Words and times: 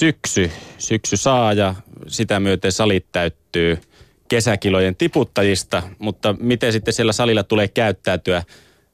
syksy. 0.00 0.50
Syksy 0.78 1.16
saa 1.16 1.52
ja 1.52 1.74
sitä 2.06 2.40
myöten 2.40 2.72
salit 2.72 3.06
täyttyy 3.12 3.78
kesäkilojen 4.28 4.96
tiputtajista, 4.96 5.82
mutta 5.98 6.34
miten 6.40 6.72
sitten 6.72 6.94
siellä 6.94 7.12
salilla 7.12 7.42
tulee 7.42 7.68
käyttäytyä, 7.68 8.42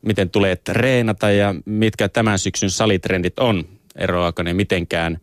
miten 0.02 0.30
tulee 0.30 0.56
treenata 0.56 1.30
ja 1.30 1.54
mitkä 1.64 2.08
tämän 2.08 2.38
syksyn 2.38 2.70
salitrendit 2.70 3.38
on, 3.38 3.64
eroako 3.96 4.42
ne 4.42 4.54
mitenkään 4.54 5.18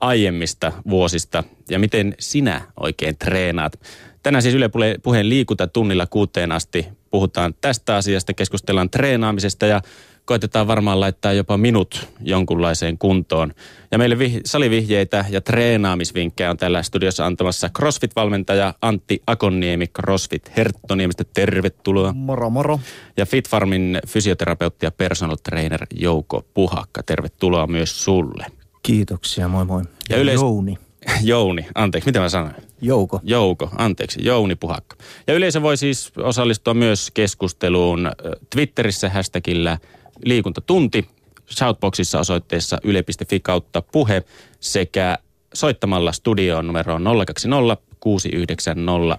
aiemmista 0.00 0.72
vuosista 0.90 1.44
ja 1.70 1.78
miten 1.78 2.14
sinä 2.18 2.60
oikein 2.80 3.18
treenaat. 3.18 3.80
Tänään 4.22 4.42
siis 4.42 4.54
Yle 4.54 4.70
Puheen 5.02 5.28
liikuntatunnilla 5.28 6.06
kuuteen 6.06 6.52
asti 6.52 6.88
puhutaan 7.10 7.54
tästä 7.60 7.96
asiasta, 7.96 8.34
keskustellaan 8.34 8.90
treenaamisesta 8.90 9.66
ja 9.66 9.82
koitetaan 10.28 10.66
varmaan 10.66 11.00
laittaa 11.00 11.32
jopa 11.32 11.56
minut 11.56 12.08
jonkunlaiseen 12.20 12.98
kuntoon. 12.98 13.52
Ja 13.90 13.98
meille 13.98 14.14
vih- 14.14 14.40
salivihjeitä 14.44 15.24
ja 15.30 15.40
treenaamisvinkkejä 15.40 16.50
on 16.50 16.56
täällä 16.56 16.82
studiossa 16.82 17.26
antamassa 17.26 17.70
CrossFit-valmentaja 17.78 18.74
Antti 18.82 19.22
Akonniemi 19.26 19.86
CrossFit 19.86 20.50
Herttoniemestä. 20.56 21.24
Tervetuloa. 21.34 22.12
Moro 22.12 22.50
moro. 22.50 22.80
Ja 23.16 23.26
FitFarmin 23.26 23.98
fysioterapeutti 24.06 24.86
ja 24.86 24.90
personal 24.90 25.36
trainer 25.42 25.86
Jouko 25.94 26.44
Puhakka. 26.54 27.02
Tervetuloa 27.02 27.66
myös 27.66 28.04
sulle. 28.04 28.46
Kiitoksia, 28.82 29.48
moi 29.48 29.64
moi. 29.64 29.82
Ja 30.10 30.16
yleis- 30.16 30.40
Jouni. 30.40 30.78
Jouni, 31.22 31.66
anteeksi, 31.74 32.08
mitä 32.08 32.20
mä 32.20 32.28
sanoin? 32.28 32.54
Jouko. 32.80 33.20
Jouko, 33.22 33.70
anteeksi, 33.78 34.20
Jouni 34.24 34.54
Puhakka. 34.56 34.96
Ja 35.26 35.34
yleisö 35.34 35.62
voi 35.62 35.76
siis 35.76 36.12
osallistua 36.16 36.74
myös 36.74 37.10
keskusteluun 37.10 38.10
Twitterissä 38.50 39.08
hashtagillä 39.10 39.78
liikuntatunti, 40.24 41.08
Shoutboxissa 41.50 42.18
osoitteessa 42.18 42.78
yle.fi 42.84 43.40
kautta 43.40 43.82
puhe 43.82 44.22
sekä 44.60 45.18
soittamalla 45.54 46.12
studioon 46.12 46.66
numeroon 46.66 47.04
020 47.26 47.76
690 48.00 49.18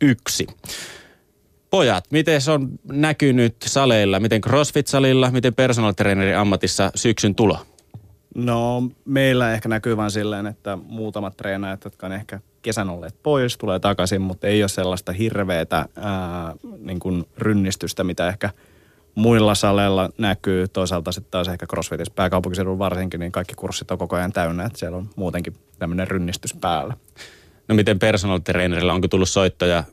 001. 0.00 0.46
Pojat, 1.70 2.04
miten 2.10 2.40
se 2.40 2.50
on 2.50 2.68
näkynyt 2.92 3.56
saleilla, 3.66 4.20
miten 4.20 4.40
CrossFit-salilla, 4.40 5.30
miten 5.30 5.54
personal 5.54 5.92
trainerin 5.92 6.36
ammatissa 6.36 6.90
syksyn 6.94 7.34
tulo? 7.34 7.58
No 8.34 8.82
meillä 9.04 9.52
ehkä 9.52 9.68
näkyy 9.68 9.96
vain 9.96 10.10
silleen, 10.10 10.46
että 10.46 10.78
muutamat 10.88 11.36
treenaajat, 11.36 11.84
jotka 11.84 12.06
on 12.06 12.12
ehkä 12.12 12.40
kesän 12.62 12.90
olleet 12.90 13.14
pois, 13.22 13.58
tulee 13.58 13.78
takaisin, 13.78 14.20
mutta 14.20 14.46
ei 14.46 14.62
ole 14.62 14.68
sellaista 14.68 15.12
hirveätä 15.12 15.86
ää, 15.96 16.54
niin 16.78 17.00
kuin 17.00 17.24
rynnistystä, 17.38 18.04
mitä 18.04 18.28
ehkä 18.28 18.50
muilla 19.20 19.54
saleilla 19.54 20.10
näkyy. 20.18 20.68
Toisaalta 20.68 21.12
sitten 21.12 21.30
taas 21.30 21.48
ehkä 21.48 21.66
CrossFitissä 21.66 22.12
pääkaupunkiseudulla 22.16 22.78
varsinkin, 22.78 23.20
niin 23.20 23.32
kaikki 23.32 23.54
kurssit 23.54 23.90
on 23.90 23.98
koko 23.98 24.16
ajan 24.16 24.32
täynnä, 24.32 24.64
että 24.64 24.78
siellä 24.78 24.96
on 24.96 25.10
muutenkin 25.16 25.56
tämmöinen 25.78 26.08
rynnistys 26.08 26.54
päällä. 26.54 26.94
No 27.68 27.74
miten 27.74 27.98
personal 27.98 28.38
trainerilla, 28.38 28.92
onko 28.92 29.08
tullut 29.08 29.28
soittoja 29.28 29.84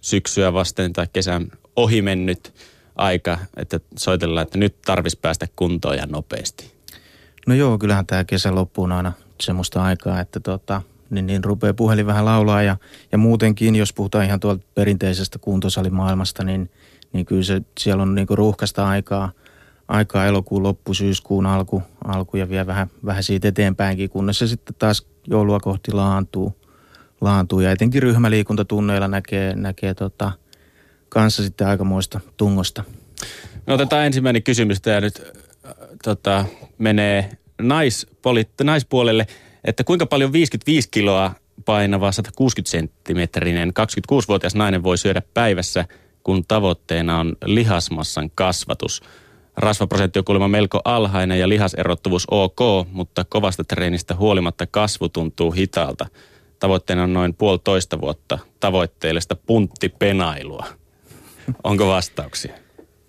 syksyä 0.00 0.52
vasten 0.52 0.92
tai 0.92 1.06
kesän 1.12 1.48
ohi 1.76 2.02
mennyt 2.02 2.54
aika, 2.96 3.38
että 3.56 3.80
soitellaan, 3.98 4.42
että 4.42 4.58
nyt 4.58 4.82
tarvitsisi 4.82 5.20
päästä 5.20 5.46
kuntoon 5.56 5.96
ja 5.96 6.06
nopeasti? 6.06 6.74
No 7.46 7.54
joo, 7.54 7.78
kyllähän 7.78 8.06
tämä 8.06 8.24
kesä 8.24 8.54
loppuun 8.54 8.92
aina 8.92 9.12
semmoista 9.40 9.82
aikaa, 9.82 10.20
että 10.20 10.40
tota, 10.40 10.82
niin, 11.10 11.26
niin 11.26 11.44
rupeaa 11.44 11.74
puhelin 11.74 12.06
vähän 12.06 12.24
laulaa 12.24 12.62
ja, 12.62 12.76
ja 13.12 13.18
muutenkin, 13.18 13.76
jos 13.76 13.92
puhutaan 13.92 14.24
ihan 14.24 14.40
tuolta 14.40 14.64
perinteisestä 14.74 15.38
kuntosalimaailmasta, 15.38 16.44
niin, 16.44 16.70
niin 17.14 17.26
kyllä 17.26 17.42
se, 17.42 17.62
siellä 17.80 18.02
on 18.02 18.14
niinku 18.14 18.36
ruuhkasta 18.36 18.88
aikaa, 18.88 19.32
aikaa 19.88 20.26
elokuun 20.26 20.62
loppu, 20.62 20.94
syyskuun 20.94 21.46
alku, 21.46 21.82
alku 22.04 22.36
ja 22.36 22.48
vielä 22.48 22.66
vähän, 22.66 22.90
vähän 23.04 23.22
siitä 23.22 23.48
eteenpäinkin, 23.48 24.10
kunnes 24.10 24.38
se 24.38 24.46
sitten 24.46 24.74
taas 24.78 25.06
joulua 25.26 25.60
kohti 25.60 25.92
laantuu, 25.92 26.54
laantuu. 27.20 27.60
Ja 27.60 27.70
etenkin 27.70 28.02
ryhmäliikuntatunneilla 28.02 29.08
näkee, 29.08 29.54
näkee 29.56 29.94
tota, 29.94 30.32
kanssa 31.08 31.42
sitten 31.42 31.66
aikamoista 31.66 32.20
tungosta. 32.36 32.84
No 33.66 33.74
otetaan 33.74 34.06
ensimmäinen 34.06 34.42
kysymys, 34.42 34.80
tämä 34.80 35.00
nyt 35.00 35.22
äh, 35.66 35.72
tota, 36.04 36.44
menee 36.78 37.30
naispoli, 37.62 38.48
naispuolelle, 38.62 39.26
että 39.64 39.84
kuinka 39.84 40.06
paljon 40.06 40.32
55 40.32 40.88
kiloa 40.90 41.34
painava 41.64 42.12
160 42.12 42.70
senttimetrinen 42.70 43.72
26-vuotias 43.80 44.54
nainen 44.54 44.82
voi 44.82 44.98
syödä 44.98 45.22
päivässä, 45.34 45.84
kun 46.24 46.44
tavoitteena 46.48 47.20
on 47.20 47.36
lihasmassan 47.44 48.30
kasvatus. 48.34 49.02
Rasvaprosentti 49.56 50.18
on 50.18 50.24
kuulemma 50.24 50.48
melko 50.48 50.80
alhainen 50.84 51.38
ja 51.38 51.48
lihaserottuvuus 51.48 52.26
ok, 52.30 52.58
mutta 52.92 53.24
kovasta 53.24 53.64
treenistä 53.64 54.14
huolimatta 54.14 54.66
kasvu 54.66 55.08
tuntuu 55.08 55.52
hitaalta. 55.52 56.06
Tavoitteena 56.58 57.02
on 57.02 57.12
noin 57.12 57.34
puolitoista 57.34 58.00
vuotta 58.00 58.38
tavoitteellista 58.60 59.36
punttipenailua. 59.36 60.66
Onko 61.64 61.88
vastauksia? 61.88 62.54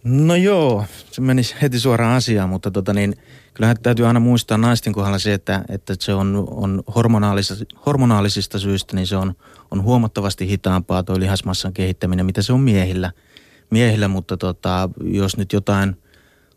No 0.04 0.36
joo, 0.36 0.86
se 1.12 1.22
meni 1.22 1.42
heti 1.62 1.80
suoraan 1.80 2.16
asiaan, 2.16 2.50
mutta 2.50 2.72
tota 2.72 2.94
niin, 2.94 3.16
kyllähän 3.56 3.78
täytyy 3.84 4.08
aina 4.08 4.20
muistaa 4.20 4.58
naisten 4.58 4.94
kohdalla 4.94 5.20
se, 5.20 5.34
että, 5.34 5.66
että 5.70 5.96
se 6.00 6.14
on, 6.14 6.48
on 6.52 6.84
hormonaalisista, 6.96 7.66
hormonaalisista 7.86 8.60
syistä, 8.60 8.96
niin 8.96 9.08
se 9.08 9.18
on, 9.18 9.34
on 9.72 9.84
huomattavasti 9.84 10.48
hitaampaa 10.48 11.04
tuo 11.04 11.20
lihasmassan 11.20 11.74
kehittäminen, 11.74 12.26
mitä 12.26 12.42
se 12.42 12.54
on 12.54 12.60
miehillä. 12.60 13.12
miehillä 13.70 14.08
mutta 14.08 14.38
tota, 14.38 14.90
jos 15.04 15.38
nyt 15.38 15.54
jotain 15.54 15.96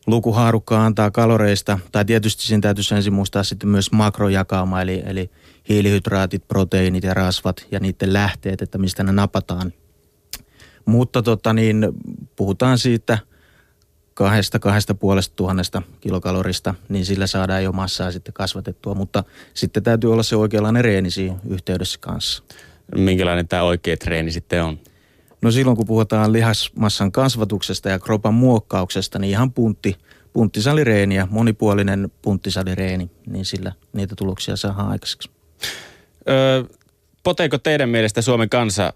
lukuhaarukkaa 0.07 0.87
antaa 0.87 1.11
kaloreista, 1.11 1.79
tai 1.93 2.05
tietysti 2.05 2.43
siinä 2.43 2.61
täytyisi 2.61 2.95
ensin 2.95 3.13
muistaa 3.13 3.43
sitten 3.43 3.69
myös 3.69 3.93
makrojakauma, 3.93 4.83
eli, 4.83 5.03
eli 5.07 5.31
hiilihydraatit, 5.69 6.49
proteiinit 6.49 7.05
ja 7.05 7.15
rasvat 7.15 7.67
ja 7.71 7.81
niiden 7.81 8.13
lähteet, 8.13 8.63
että 8.63 8.79
mistä 8.79 9.03
ne 9.03 9.13
napataan. 9.13 9.73
Mutta 10.85 11.23
tota 11.23 11.53
niin, 11.53 11.89
puhutaan 12.37 12.79
siitä 12.79 13.19
kahdesta, 14.19 14.59
kahdesta 14.59 14.95
puolesta 14.95 15.37
tuhannesta 15.37 15.83
kilokalorista, 16.01 16.75
niin 16.89 17.05
sillä 17.05 17.27
saadaan 17.27 17.65
jo 17.65 17.73
massaa 17.73 18.13
sitten 18.13 18.35
kasvatettua, 18.35 18.95
mutta 18.95 19.25
sitten 19.55 19.83
täytyy 19.83 20.13
olla 20.13 20.23
se 20.23 20.37
oikeanlainen 20.37 20.85
reeni 20.85 21.11
siinä 21.11 21.37
yhteydessä 21.49 21.99
kanssa. 22.01 22.43
Minkälainen 22.95 23.49
tämä 23.49 23.63
oikea 23.63 23.97
treeni 23.97 24.33
sitten 24.33 24.65
on? 24.65 24.79
No 25.43 25.51
silloin 25.51 25.77
kun 25.77 25.87
puhutaan 25.87 26.33
lihasmassan 26.33 27.13
kasvatuksesta 27.13 27.89
ja 27.89 27.99
kropan 27.99 28.35
muokkauksesta, 28.35 29.19
niin 29.19 29.31
ihan 29.31 29.53
puntti, 29.53 29.97
punttisalireeni 30.33 31.15
ja 31.15 31.29
monipuolinen 31.31 32.11
punttisalireeni, 32.23 33.11
niin 33.27 33.45
sillä 33.45 33.73
niitä 33.93 34.15
tuloksia 34.17 34.57
saadaan 34.57 34.89
aikaiseksi. 34.89 35.31
Öö, 36.29 36.65
poteeko 37.23 37.59
teidän 37.59 37.89
mielestä 37.89 38.23
Suomen 38.23 38.49
kansa 38.49 38.93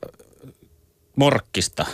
morkkista 1.16 1.86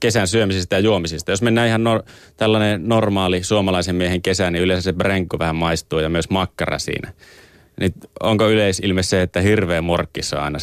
kesän 0.00 0.28
syömisistä 0.28 0.76
ja 0.76 0.80
juomisista? 0.80 1.30
Jos 1.30 1.42
mennään 1.42 1.68
ihan 1.68 1.84
nor- 1.84 2.04
tällainen 2.36 2.88
normaali 2.88 3.42
suomalaisen 3.42 3.94
miehen 3.96 4.22
kesä, 4.22 4.50
niin 4.50 4.62
yleensä 4.62 4.84
se 4.84 4.92
brenko 4.92 5.38
vähän 5.38 5.56
maistuu 5.56 5.98
ja 5.98 6.08
myös 6.08 6.30
makkara 6.30 6.78
siinä. 6.78 7.12
Niin 7.80 7.92
onko 8.20 8.48
yleisilme 8.48 9.02
se, 9.02 9.22
että 9.22 9.40
hirveä 9.40 9.82
morkkissa 9.82 10.42
aina, 10.42 10.58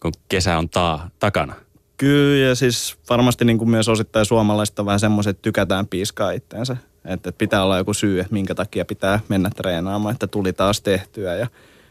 kun 0.00 0.12
kesä 0.28 0.58
on 0.58 0.68
taa, 0.68 1.10
takana? 1.18 1.54
Kyllä, 1.96 2.48
ja 2.48 2.54
siis 2.54 2.96
varmasti 3.10 3.44
niin 3.44 3.58
kuin 3.58 3.70
myös 3.70 3.88
osittain 3.88 4.26
suomalaiset 4.26 4.78
on 4.78 4.86
vähän 4.86 5.00
semmoiset, 5.00 5.30
että 5.30 5.42
tykätään 5.42 5.86
piiskaa 5.86 6.30
itteensä. 6.30 6.76
Että 7.04 7.32
pitää 7.32 7.64
olla 7.64 7.78
joku 7.78 7.94
syy, 7.94 8.20
että 8.20 8.32
minkä 8.32 8.54
takia 8.54 8.84
pitää 8.84 9.20
mennä 9.28 9.50
treenaamaan, 9.56 10.12
että 10.12 10.26
tuli 10.26 10.52
taas 10.52 10.80
tehtyä 10.80 11.34
ja 11.36 11.46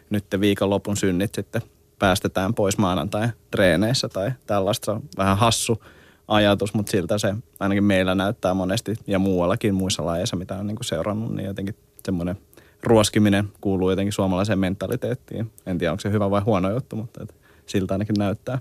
nyt 0.10 0.26
viikonlopun 0.40 0.98
synnit 0.98 1.36
sitten 1.36 1.62
päästetään 2.00 2.54
pois 2.54 2.78
maanantai 2.78 3.28
treeneissä 3.52 4.10
tai 4.10 4.32
tällaista. 4.48 4.86
Se 4.86 4.92
on 4.92 5.04
vähän 5.18 5.38
hassu 5.38 5.84
ajatus, 6.34 6.74
mutta 6.74 6.92
siltä 6.92 7.18
se 7.18 7.36
ainakin 7.60 7.84
meillä 7.84 8.16
näyttää 8.16 8.54
monesti 8.54 8.94
ja 9.08 9.20
muuallakin 9.20 9.76
muissa 9.76 10.06
lajeissa, 10.06 10.36
mitä 10.36 10.56
on 10.56 10.68
niin 10.68 10.76
kuin 10.76 10.86
seurannut, 10.86 11.36
niin 11.36 11.46
jotenkin 11.46 11.76
semmoinen 12.06 12.36
ruoskiminen 12.84 13.50
kuuluu 13.62 13.90
jotenkin 13.90 14.14
suomalaiseen 14.14 14.60
mentaliteettiin. 14.60 15.52
En 15.66 15.78
tiedä, 15.78 15.92
onko 15.92 16.02
se 16.02 16.12
hyvä 16.12 16.32
vai 16.32 16.42
huono 16.42 16.72
juttu, 16.72 16.96
mutta 16.96 17.24
et 17.24 17.36
siltä 17.66 17.94
ainakin 17.94 18.16
näyttää. 18.20 18.60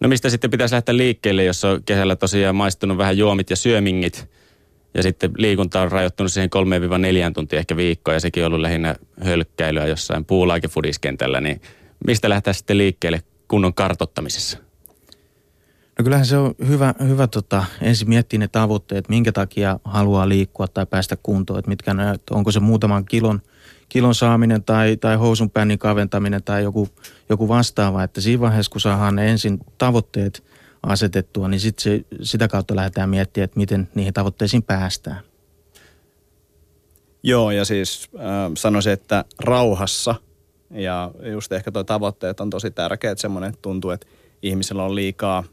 No 0.00 0.08
mistä 0.08 0.30
sitten 0.30 0.50
pitäisi 0.50 0.74
lähteä 0.74 0.96
liikkeelle, 0.96 1.44
jos 1.44 1.64
on 1.64 1.82
kesällä 1.86 2.16
tosiaan 2.16 2.56
maistunut 2.56 2.98
vähän 2.98 3.18
juomit 3.18 3.50
ja 3.50 3.56
syömingit 3.56 4.28
ja 4.94 5.02
sitten 5.02 5.30
liikunta 5.38 5.80
on 5.80 5.92
rajoittunut 5.92 6.32
siihen 6.32 6.50
3-4 7.30 7.32
tuntia 7.34 7.58
ehkä 7.58 7.76
viikkoa 7.76 8.14
ja 8.14 8.20
sekin 8.20 8.42
on 8.42 8.46
ollut 8.46 8.60
lähinnä 8.60 8.96
hölkkäilyä 9.20 9.86
jossain 9.86 10.24
puulaikefudiskentällä, 10.24 11.40
niin 11.40 11.60
mistä 12.06 12.28
lähteä 12.28 12.52
sitten 12.52 12.78
liikkeelle 12.78 13.22
kunnon 13.48 13.74
kartottamisessa? 13.74 14.58
No 15.98 16.04
kyllähän 16.04 16.26
se 16.26 16.36
on 16.36 16.54
hyvä, 16.68 16.94
hyvä 17.08 17.26
tota, 17.26 17.64
ensin 17.80 18.08
miettiä 18.08 18.38
ne 18.38 18.48
tavoitteet, 18.48 19.08
minkä 19.08 19.32
takia 19.32 19.80
haluaa 19.84 20.28
liikkua 20.28 20.68
tai 20.68 20.86
päästä 20.86 21.16
kuntoon, 21.22 21.58
että 21.58 21.68
mitkä 21.68 21.94
ne, 21.94 22.04
onko 22.30 22.52
se 22.52 22.60
muutaman 22.60 23.04
kilon, 23.04 23.40
kilon 23.88 24.14
saaminen 24.14 24.64
tai, 24.64 24.96
tai 24.96 25.16
housun 25.16 25.50
pännin 25.50 25.78
kaventaminen 25.78 26.42
tai 26.42 26.62
joku, 26.62 26.88
joku 27.28 27.48
vastaava, 27.48 28.02
että 28.02 28.20
siinä 28.20 28.40
vaiheessa 28.40 28.72
kun 28.72 28.80
saadaan 28.80 29.16
ne 29.16 29.30
ensin 29.30 29.58
tavoitteet 29.78 30.44
asetettua, 30.82 31.48
niin 31.48 31.60
sit 31.60 31.78
se, 31.78 32.04
sitä 32.22 32.48
kautta 32.48 32.76
lähdetään 32.76 33.10
miettimään, 33.10 33.44
että 33.44 33.60
miten 33.60 33.88
niihin 33.94 34.14
tavoitteisiin 34.14 34.62
päästään. 34.62 35.20
Joo, 37.22 37.50
ja 37.50 37.64
siis 37.64 38.08
äh, 38.14 38.22
sanoisin, 38.56 38.92
että 38.92 39.24
rauhassa 39.38 40.14
Ja 40.70 41.10
just 41.32 41.52
ehkä 41.52 41.72
tuo 41.72 41.84
tavoitteet 41.84 42.40
on 42.40 42.50
tosi. 42.50 42.68
Semmoinen 43.16 43.48
että 43.48 43.62
tuntuu, 43.62 43.90
että 43.90 44.06
ihmisillä 44.42 44.84
on 44.84 44.94
liikaa, 44.94 45.44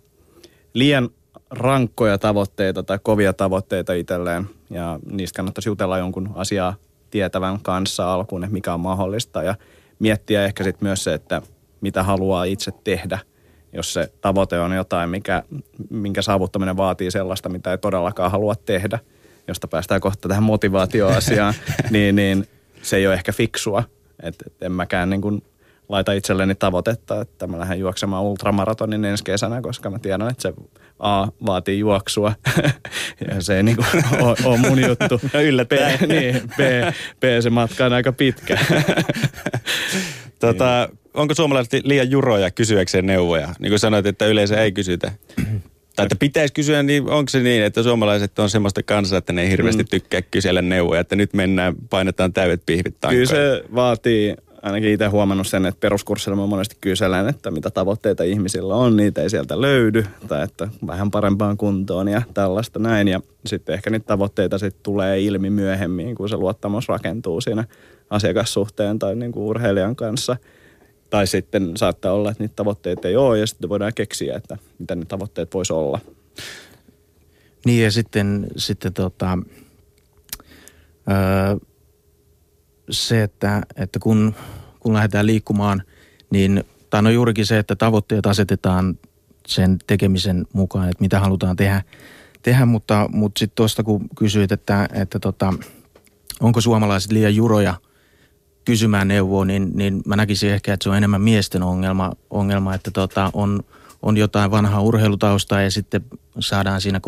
liian 0.73 1.09
rankkoja 1.49 2.17
tavoitteita 2.17 2.83
tai 2.83 2.99
kovia 3.03 3.33
tavoitteita 3.33 3.93
itselleen. 3.93 4.49
Ja 4.69 4.99
niistä 5.11 5.37
kannattaisi 5.37 5.69
jutella 5.69 5.97
jonkun 5.97 6.29
asiaa 6.35 6.75
tietävän 7.11 7.59
kanssa 7.59 8.13
alkuun, 8.13 8.43
että 8.43 8.53
mikä 8.53 8.73
on 8.73 8.79
mahdollista. 8.79 9.43
Ja 9.43 9.55
miettiä 9.99 10.45
ehkä 10.45 10.63
sitten 10.63 10.87
myös 10.87 11.03
se, 11.03 11.13
että 11.13 11.41
mitä 11.81 12.03
haluaa 12.03 12.43
itse 12.43 12.71
tehdä– 12.83 13.19
jos 13.73 13.93
se 13.93 14.11
tavoite 14.21 14.59
on 14.59 14.75
jotain, 14.75 15.09
mikä, 15.09 15.43
minkä 15.89 16.21
saavuttaminen 16.21 16.77
vaatii 16.77 17.11
sellaista, 17.11 17.49
mitä 17.49 17.71
ei 17.71 17.77
todellakaan 17.77 18.31
halua 18.31 18.55
tehdä, 18.55 18.99
josta 19.47 19.67
päästään 19.67 20.01
kohta 20.01 20.27
tähän 20.27 20.43
motivaatioasiaan, 20.43 21.53
niin, 21.89 22.15
niin 22.15 22.47
se 22.81 22.97
ei 22.97 23.07
ole 23.07 23.13
ehkä 23.13 23.31
fiksua. 23.31 23.83
Et, 24.23 24.35
et 24.45 24.53
en 24.61 24.71
mäkään 24.71 25.09
niin 25.09 25.21
kuin 25.21 25.43
laita 25.91 26.13
itselleni 26.13 26.55
tavoitetta, 26.55 27.21
että 27.21 27.47
mä 27.47 27.59
lähden 27.59 27.79
juoksemaan 27.79 28.23
ultramaratonin 28.23 29.05
ensi 29.05 29.23
kesänä, 29.23 29.61
koska 29.61 29.89
mä 29.89 29.99
tiedän, 29.99 30.29
että 30.29 30.41
se 30.41 30.53
A 30.99 31.27
vaatii 31.45 31.79
juoksua 31.79 32.33
ja 33.29 33.41
se 33.41 33.57
ei 33.57 33.63
niin 33.67 33.77
ole, 34.21 34.35
ole 34.45 34.57
mun 34.57 34.81
juttu. 34.81 35.21
Yllättäen. 35.43 35.99
B, 35.99 36.01
niin, 36.01 36.35
B, 36.35 36.59
B, 37.19 37.23
se 37.41 37.49
matka 37.49 37.85
on 37.85 37.93
aika 37.93 38.11
pitkä. 38.11 38.57
tota, 40.39 40.89
onko 41.13 41.35
suomalaiset 41.35 41.85
liian 41.85 42.11
juroja 42.11 42.51
kysyäkseen 42.51 43.05
neuvoja? 43.05 43.49
Niin 43.59 43.71
kuin 43.71 43.79
sanoit, 43.79 44.05
että 44.05 44.25
yleensä 44.25 44.61
ei 44.61 44.71
kysytä. 44.71 45.11
tai 45.95 46.05
että 46.05 46.15
pitäisi 46.19 46.53
kysyä, 46.53 46.83
niin 46.83 47.09
onko 47.09 47.29
se 47.29 47.39
niin, 47.39 47.63
että 47.63 47.83
suomalaiset 47.83 48.39
on 48.39 48.49
semmoista 48.49 48.83
kansaa, 48.83 49.17
että 49.17 49.33
ne 49.33 49.41
ei 49.41 49.49
hirveästi 49.49 49.83
mm. 49.83 49.89
tykkää 49.89 50.21
kysellä 50.21 50.61
neuvoja, 50.61 51.01
että 51.01 51.15
nyt 51.15 51.33
mennään, 51.33 51.75
painetaan 51.89 52.33
täydet 52.33 52.61
pihvit 52.65 52.95
tankoja. 52.99 53.27
Kyllä 53.27 53.41
se 53.41 53.63
vaatii, 53.75 54.35
ainakin 54.63 54.89
itse 54.89 55.07
huomannut 55.07 55.47
sen, 55.47 55.65
että 55.65 55.79
peruskurssilla 55.79 56.35
mä 56.35 56.45
monesti 56.45 56.77
kyselen, 56.81 57.29
että 57.29 57.51
mitä 57.51 57.69
tavoitteita 57.69 58.23
ihmisillä 58.23 58.75
on, 58.75 58.97
niitä 58.97 59.21
ei 59.21 59.29
sieltä 59.29 59.61
löydy, 59.61 60.05
tai 60.27 60.43
että 60.43 60.67
vähän 60.87 61.11
parempaan 61.11 61.57
kuntoon 61.57 62.07
ja 62.07 62.21
tällaista 62.33 62.79
näin. 62.79 63.07
Ja 63.07 63.21
sitten 63.45 63.73
ehkä 63.73 63.89
niitä 63.89 64.05
tavoitteita 64.05 64.57
sitten 64.57 64.83
tulee 64.83 65.21
ilmi 65.21 65.49
myöhemmin, 65.49 66.15
kun 66.15 66.29
se 66.29 66.35
luottamus 66.35 66.87
rakentuu 66.87 67.41
siinä 67.41 67.63
asiakassuhteen 68.09 68.99
tai 68.99 69.15
niin 69.15 69.31
kuin 69.31 69.43
urheilijan 69.43 69.95
kanssa– 69.95 70.37
tai 71.11 71.27
sitten 71.27 71.77
saattaa 71.77 72.13
olla, 72.13 72.31
että 72.31 72.43
niitä 72.43 72.55
tavoitteita 72.55 73.07
ei 73.07 73.15
ole 73.15 73.39
ja 73.39 73.47
sitten 73.47 73.69
voidaan 73.69 73.93
keksiä, 73.93 74.35
että 74.35 74.57
mitä 74.79 74.95
ne 74.95 75.05
tavoitteet 75.05 75.53
voisi 75.53 75.73
olla. 75.73 75.99
Niin 77.65 77.83
ja 77.83 77.91
sitten, 77.91 78.47
sitten 78.57 78.93
tota, 78.93 79.37
öö, 81.09 81.57
se, 82.91 83.23
että, 83.23 83.61
että 83.75 83.99
kun, 83.99 84.35
kun 84.79 84.93
lähdetään 84.93 85.25
liikkumaan, 85.25 85.83
niin 86.29 86.63
tai 86.89 87.03
no 87.03 87.09
juurikin 87.09 87.45
se, 87.45 87.59
että 87.59 87.75
tavoitteet 87.75 88.25
asetetaan 88.25 88.99
sen 89.47 89.77
tekemisen 89.87 90.47
mukaan, 90.53 90.89
että 90.89 91.01
mitä 91.01 91.19
halutaan 91.19 91.55
tehdä, 91.55 91.81
tehdä. 92.41 92.65
Mutta, 92.65 93.09
mutta 93.13 93.39
sitten 93.39 93.55
tuosta 93.55 93.83
kun 93.83 94.09
kysyit, 94.17 94.51
että, 94.51 94.87
että 94.93 95.19
tota, 95.19 95.53
onko 96.39 96.61
suomalaiset 96.61 97.11
liian 97.11 97.35
juroja– 97.35 97.73
kysymään 98.65 99.07
neuvoa, 99.07 99.45
niin, 99.45 99.71
niin 99.73 100.01
mä 100.05 100.15
näkisin 100.15 100.51
ehkä, 100.51 100.73
että 100.73 100.83
se 100.83 100.89
on 100.89 100.97
enemmän 100.97 101.21
miesten 101.21 101.63
ongelma, 101.63 102.11
ongelma 102.29 102.75
että 102.75 102.91
tota, 102.91 103.29
on, 103.33 103.59
on 104.01 104.17
jotain 104.17 104.51
vanhaa 104.51 104.81
urheilutaustaa 104.81 105.61
ja 105.61 105.71
sitten 105.71 106.05
saadaan 106.39 106.81
siinä 106.81 106.99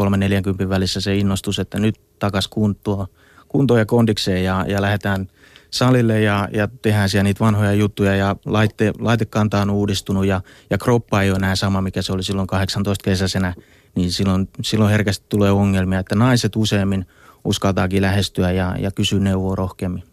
3-40 0.65 0.69
välissä 0.69 1.01
se 1.01 1.15
innostus, 1.15 1.59
että 1.59 1.79
nyt 1.79 1.95
takas 2.19 2.47
kuntoa, 2.47 3.07
kuntoa 3.47 3.79
ja 3.79 3.85
kondikseen 3.85 4.43
ja, 4.43 4.65
ja 4.67 4.81
lähdetään 4.81 5.27
salille 5.73 6.21
ja, 6.21 6.49
ja 6.53 6.67
tehdään 6.81 7.09
siellä 7.09 7.23
niitä 7.23 7.39
vanhoja 7.39 7.73
juttuja 7.73 8.15
ja 8.15 8.35
laite, 8.45 8.93
laitekanta 8.99 9.61
on 9.61 9.69
uudistunut 9.69 10.25
ja, 10.25 10.41
ja 10.69 10.77
kroppa 10.77 11.21
ei 11.21 11.29
ole 11.29 11.37
enää 11.37 11.55
sama, 11.55 11.81
mikä 11.81 12.01
se 12.01 12.13
oli 12.13 12.23
silloin 12.23 12.47
18 12.47 13.03
kesäisenä, 13.03 13.53
niin 13.95 14.11
silloin, 14.11 14.49
silloin 14.61 14.91
herkästi 14.91 15.25
tulee 15.29 15.51
ongelmia, 15.51 15.99
että 15.99 16.15
naiset 16.15 16.55
useammin 16.55 17.05
uskaltaakin 17.45 18.01
lähestyä 18.01 18.51
ja, 18.51 18.75
ja 18.79 18.91
kysyä 18.91 19.19
neuvoa 19.19 19.55
rohkeammin. 19.55 20.03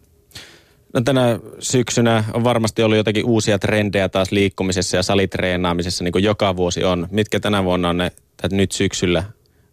No 0.93 1.01
tänä 1.01 1.39
syksynä 1.59 2.23
on 2.33 2.43
varmasti 2.43 2.83
ollut 2.83 2.97
jotakin 2.97 3.25
uusia 3.25 3.59
trendejä 3.59 4.09
taas 4.09 4.31
liikkumisessa 4.31 4.97
ja 4.97 5.03
salitreenaamisessa, 5.03 6.03
niin 6.03 6.11
kuin 6.11 6.23
joka 6.23 6.55
vuosi 6.55 6.83
on. 6.83 7.07
Mitkä 7.11 7.39
tänä 7.39 7.63
vuonna 7.63 7.89
on 7.89 7.97
ne, 7.97 8.11
tai 8.41 8.49
nyt 8.53 8.71
syksyllä 8.71 9.23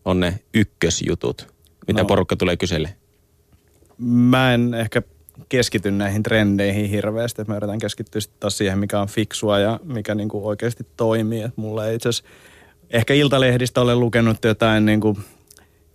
on 0.04 0.20
ne 0.20 0.38
ykkösjutut? 0.54 1.54
Mitä 1.86 2.02
no, 2.02 2.06
porukka 2.06 2.36
tulee 2.36 2.56
kyselle? 2.56 2.94
Mä 3.98 4.54
en 4.54 4.74
ehkä 4.74 5.02
keskity 5.48 5.90
näihin 5.90 6.22
trendeihin 6.22 6.90
hirveästi. 6.90 7.44
Mä 7.46 7.56
yritän 7.56 7.78
keskittyä 7.78 8.20
taas 8.40 8.58
siihen, 8.58 8.78
mikä 8.78 9.00
on 9.00 9.08
fiksua 9.08 9.58
ja 9.58 9.80
mikä 9.84 10.14
niin 10.14 10.28
kuin 10.28 10.44
oikeasti 10.44 10.86
toimii. 10.96 11.42
Et 11.42 11.56
mulla 11.56 11.86
ei 11.86 11.94
itse 11.94 12.10
ehkä 12.90 13.14
Iltalehdistä 13.14 13.80
olen 13.80 14.00
lukenut 14.00 14.44
jotain 14.44 14.86
niin 14.86 15.00
kuin 15.00 15.18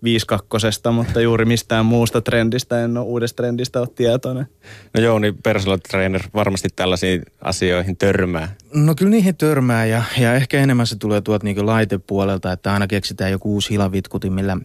viiskakkosesta, 0.03 0.91
mutta 0.91 1.21
juuri 1.21 1.45
mistään 1.45 1.85
muusta 1.85 2.21
trendistä 2.21 2.83
en 2.83 2.97
ole 2.97 3.05
uudesta 3.05 3.35
trendistä 3.35 3.79
ole 3.79 3.87
tietoinen. 3.95 4.45
No 4.93 5.01
joo, 5.01 5.19
niin 5.19 5.37
personal 5.43 5.77
trainer 5.77 6.21
varmasti 6.33 6.69
tällaisiin 6.75 7.21
asioihin 7.41 7.97
törmää. 7.97 8.55
No 8.73 8.95
kyllä 8.95 9.11
niihin 9.11 9.35
törmää 9.35 9.85
ja, 9.85 10.03
ja 10.19 10.33
ehkä 10.33 10.59
enemmän 10.59 10.87
se 10.87 10.95
tulee 10.95 11.21
tuolta 11.21 11.45
niin 11.45 11.65
laitepuolelta, 11.65 12.51
että 12.51 12.73
aina 12.73 12.87
keksitään 12.87 13.31
joku 13.31 13.53
uusi 13.53 13.69
hilavitkuti, 13.69 14.29
millä, 14.29 14.57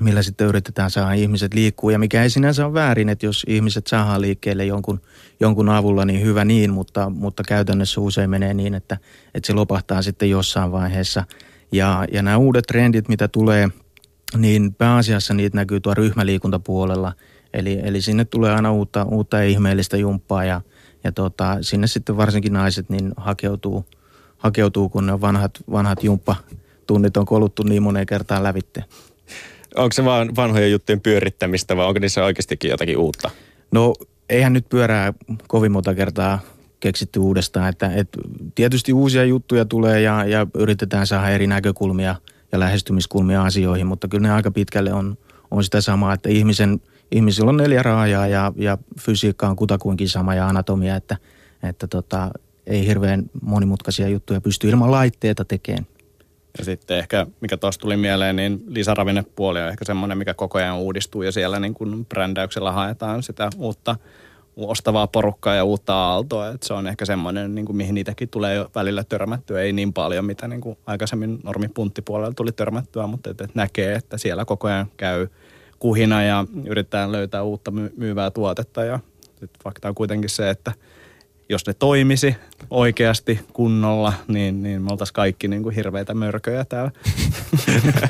millä 0.00 0.22
sitten 0.22 0.46
yritetään 0.46 0.90
saada 0.90 1.12
ihmiset 1.12 1.54
liikkuu. 1.54 1.90
Ja 1.90 1.98
mikä 1.98 2.22
ei 2.22 2.30
sinänsä 2.30 2.66
ole 2.66 2.74
väärin, 2.74 3.08
että 3.08 3.26
jos 3.26 3.44
ihmiset 3.48 3.86
saadaan 3.86 4.20
liikkeelle 4.20 4.64
jonkun, 4.64 5.00
jonkun 5.40 5.68
avulla, 5.68 6.04
niin 6.04 6.22
hyvä 6.22 6.44
niin, 6.44 6.72
mutta, 6.72 7.10
mutta 7.10 7.42
käytännössä 7.48 8.00
usein 8.00 8.30
menee 8.30 8.54
niin, 8.54 8.74
että, 8.74 8.98
että 9.34 9.46
se 9.46 9.52
lopahtaa 9.52 10.02
sitten 10.02 10.30
jossain 10.30 10.72
vaiheessa. 10.72 11.24
Ja, 11.72 12.04
ja 12.12 12.22
nämä 12.22 12.36
uudet 12.36 12.64
trendit, 12.68 13.08
mitä 13.08 13.28
tulee– 13.28 13.68
niin 14.36 14.74
pääasiassa 14.74 15.34
niitä 15.34 15.56
näkyy 15.56 15.80
tuo 15.80 15.94
ryhmäliikuntapuolella. 15.94 17.12
Eli, 17.52 17.80
eli 17.82 18.02
sinne 18.02 18.24
tulee 18.24 18.54
aina 18.54 18.72
uutta, 18.72 19.04
uutta 19.04 19.42
ihmeellistä 19.42 19.96
jumppaa 19.96 20.44
ja, 20.44 20.60
ja 21.04 21.12
tota, 21.12 21.58
sinne 21.60 21.86
sitten 21.86 22.16
varsinkin 22.16 22.52
naiset 22.52 22.90
niin 22.90 23.12
hakeutuu, 23.16 23.84
hakeutuu 24.36 24.88
kun 24.88 25.06
ne 25.06 25.20
vanhat, 25.20 25.58
vanhat 25.70 26.04
jumppatunnit 26.04 27.16
on 27.16 27.26
koluttu 27.26 27.62
niin 27.62 27.82
moneen 27.82 28.06
kertaan 28.06 28.42
lävitte. 28.42 28.84
Onko 29.76 29.92
se 29.92 30.04
vaan 30.04 30.36
vanhojen 30.36 30.72
juttujen 30.72 31.00
pyörittämistä 31.00 31.76
vai 31.76 31.86
onko 31.86 31.98
niissä 31.98 32.24
oikeastikin 32.24 32.70
jotakin 32.70 32.98
uutta? 32.98 33.30
No 33.70 33.94
eihän 34.30 34.52
nyt 34.52 34.68
pyörää 34.68 35.12
kovin 35.48 35.72
monta 35.72 35.94
kertaa 35.94 36.40
keksitty 36.80 37.20
uudestaan. 37.20 37.68
Että, 37.68 37.90
et 37.94 38.08
tietysti 38.54 38.92
uusia 38.92 39.24
juttuja 39.24 39.64
tulee 39.64 40.00
ja, 40.00 40.24
ja 40.24 40.46
yritetään 40.54 41.06
saada 41.06 41.28
eri 41.28 41.46
näkökulmia– 41.46 42.16
ja 42.54 42.60
lähestymiskulmia 42.60 43.42
asioihin, 43.42 43.86
mutta 43.86 44.08
kyllä 44.08 44.28
ne 44.28 44.34
aika 44.34 44.50
pitkälle 44.50 44.92
on, 44.92 45.18
on 45.50 45.64
sitä 45.64 45.80
samaa, 45.80 46.14
että 46.14 46.28
ihmisen, 46.28 46.80
ihmisillä 47.10 47.48
on 47.48 47.56
neljä 47.56 47.82
raajaa 47.82 48.26
ja, 48.26 48.52
ja 48.56 48.78
fysiikka 49.00 49.48
on 49.48 49.56
kutakuinkin 49.56 50.08
sama 50.08 50.34
ja 50.34 50.48
anatomia, 50.48 50.96
että, 50.96 51.16
että 51.62 51.86
tota, 51.86 52.30
ei 52.66 52.86
hirveän 52.86 53.30
monimutkaisia 53.42 54.08
juttuja 54.08 54.40
pysty 54.40 54.68
ilman 54.68 54.90
laitteita 54.90 55.44
tekemään. 55.44 55.86
Ja 56.58 56.64
sitten 56.64 56.98
ehkä, 56.98 57.26
mikä 57.40 57.56
tuossa 57.56 57.80
tuli 57.80 57.96
mieleen, 57.96 58.36
niin 58.36 58.64
lisäravinnepuoli 58.66 59.62
on 59.62 59.68
ehkä 59.68 59.84
semmoinen, 59.84 60.18
mikä 60.18 60.34
koko 60.34 60.58
ajan 60.58 60.78
uudistuu 60.78 61.22
ja 61.22 61.32
siellä 61.32 61.60
niin 61.60 61.74
kuin 61.74 62.06
brändäyksellä 62.06 62.72
haetaan 62.72 63.22
sitä 63.22 63.50
uutta 63.58 63.96
ostavaa 64.56 65.06
porukkaa 65.06 65.54
ja 65.54 65.64
uutta 65.64 65.94
aaltoa. 65.94 66.48
Että 66.48 66.66
se 66.66 66.74
on 66.74 66.86
ehkä 66.86 67.04
semmoinen, 67.04 67.54
niin 67.54 67.64
kuin 67.64 67.76
mihin 67.76 67.94
niitäkin 67.94 68.28
tulee 68.28 68.54
jo 68.54 68.70
välillä 68.74 69.04
törmättyä. 69.04 69.60
Ei 69.60 69.72
niin 69.72 69.92
paljon, 69.92 70.24
mitä 70.24 70.48
niin 70.48 70.60
kuin 70.60 70.78
aikaisemmin 70.86 71.38
normipunttipuolella 71.42 72.34
tuli 72.34 72.52
törmättyä, 72.52 73.06
mutta 73.06 73.30
että, 73.30 73.44
että 73.44 73.58
näkee, 73.60 73.94
että 73.94 74.18
siellä 74.18 74.44
koko 74.44 74.68
ajan 74.68 74.86
käy 74.96 75.28
kuhina 75.78 76.22
ja 76.22 76.46
yritetään 76.64 77.12
löytää 77.12 77.42
uutta 77.42 77.70
myyvää 77.96 78.30
tuotetta. 78.30 78.84
Ja 78.84 78.98
fakta 79.64 79.88
on 79.88 79.94
kuitenkin 79.94 80.30
se, 80.30 80.50
että 80.50 80.72
jos 81.48 81.66
ne 81.66 81.74
toimisi 81.74 82.36
oikeasti 82.70 83.40
kunnolla, 83.52 84.12
niin, 84.28 84.62
niin 84.62 84.82
me 84.82 84.88
oltaisiin 84.90 85.14
kaikki 85.14 85.48
niin 85.48 85.62
kuin 85.62 85.74
hirveitä 85.74 86.14
mörköjä 86.14 86.64
täällä. 86.64 86.90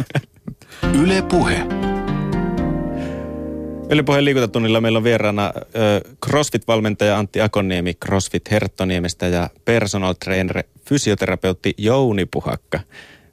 Yle 1.02 1.22
Puhe. 1.22 1.66
Ylipuheen 3.90 4.24
liikuntatunnilla 4.24 4.80
meillä 4.80 4.96
on 4.96 5.04
vieraana 5.04 5.52
CrossFit-valmentaja 6.26 7.18
Antti 7.18 7.40
Akoniemi 7.40 7.94
CrossFit 7.94 8.50
Herttoniemestä 8.50 9.26
ja 9.26 9.50
personal 9.64 10.14
trainer, 10.24 10.62
fysioterapeutti 10.88 11.74
Jouni 11.78 12.26
Puhakka 12.26 12.80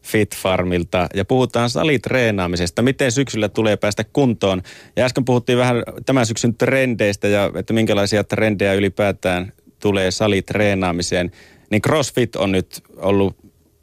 Fit 0.01 0.35
Farmilta 0.35 1.07
ja 1.13 1.25
puhutaan 1.25 1.69
salitreenaamisesta, 1.69 2.81
miten 2.81 3.11
syksyllä 3.11 3.49
tulee 3.49 3.77
päästä 3.77 4.03
kuntoon. 4.03 4.61
Ja 4.95 5.05
äsken 5.05 5.25
puhuttiin 5.25 5.57
vähän 5.57 5.83
tämän 6.05 6.25
syksyn 6.25 6.55
trendeistä 6.55 7.27
ja 7.27 7.51
että 7.55 7.73
minkälaisia 7.73 8.23
trendejä 8.23 8.73
ylipäätään 8.73 9.53
tulee 9.81 10.11
salitreenaamiseen. 10.11 11.31
Niin 11.69 11.81
CrossFit 11.81 12.35
on 12.35 12.51
nyt 12.51 12.83
ollut 12.97 13.35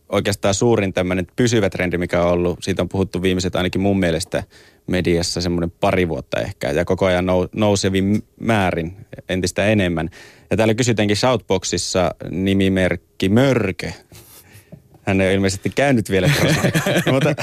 oikeastaan 0.08 0.54
suurin 0.54 0.92
tämmöinen 0.92 1.26
pysyvä 1.36 1.70
trendi, 1.70 1.98
mikä 1.98 2.22
on 2.22 2.32
ollut. 2.32 2.58
Siitä 2.62 2.82
on 2.82 2.88
puhuttu 2.88 3.22
viimeiset 3.22 3.56
ainakin 3.56 3.80
mun 3.80 3.98
mielestä 3.98 4.42
mediassa 4.86 5.40
semmoinen 5.40 5.70
pari 5.70 6.08
vuotta 6.08 6.40
ehkä 6.40 6.70
ja 6.70 6.84
koko 6.84 7.06
ajan 7.06 7.26
nousevin 7.52 8.22
määrin 8.40 8.96
entistä 9.28 9.66
enemmän. 9.66 10.10
Ja 10.50 10.56
täällä 10.56 10.74
kysytäänkin 10.74 11.16
Shoutboxissa 11.16 12.14
nimimerkki 12.30 13.28
Mörkö. 13.28 13.92
Hän 15.02 15.20
ei 15.20 15.26
ole 15.26 15.34
ilmeisesti 15.34 15.70
käynyt 15.74 16.10
vielä 16.10 16.30
mutta 17.12 17.34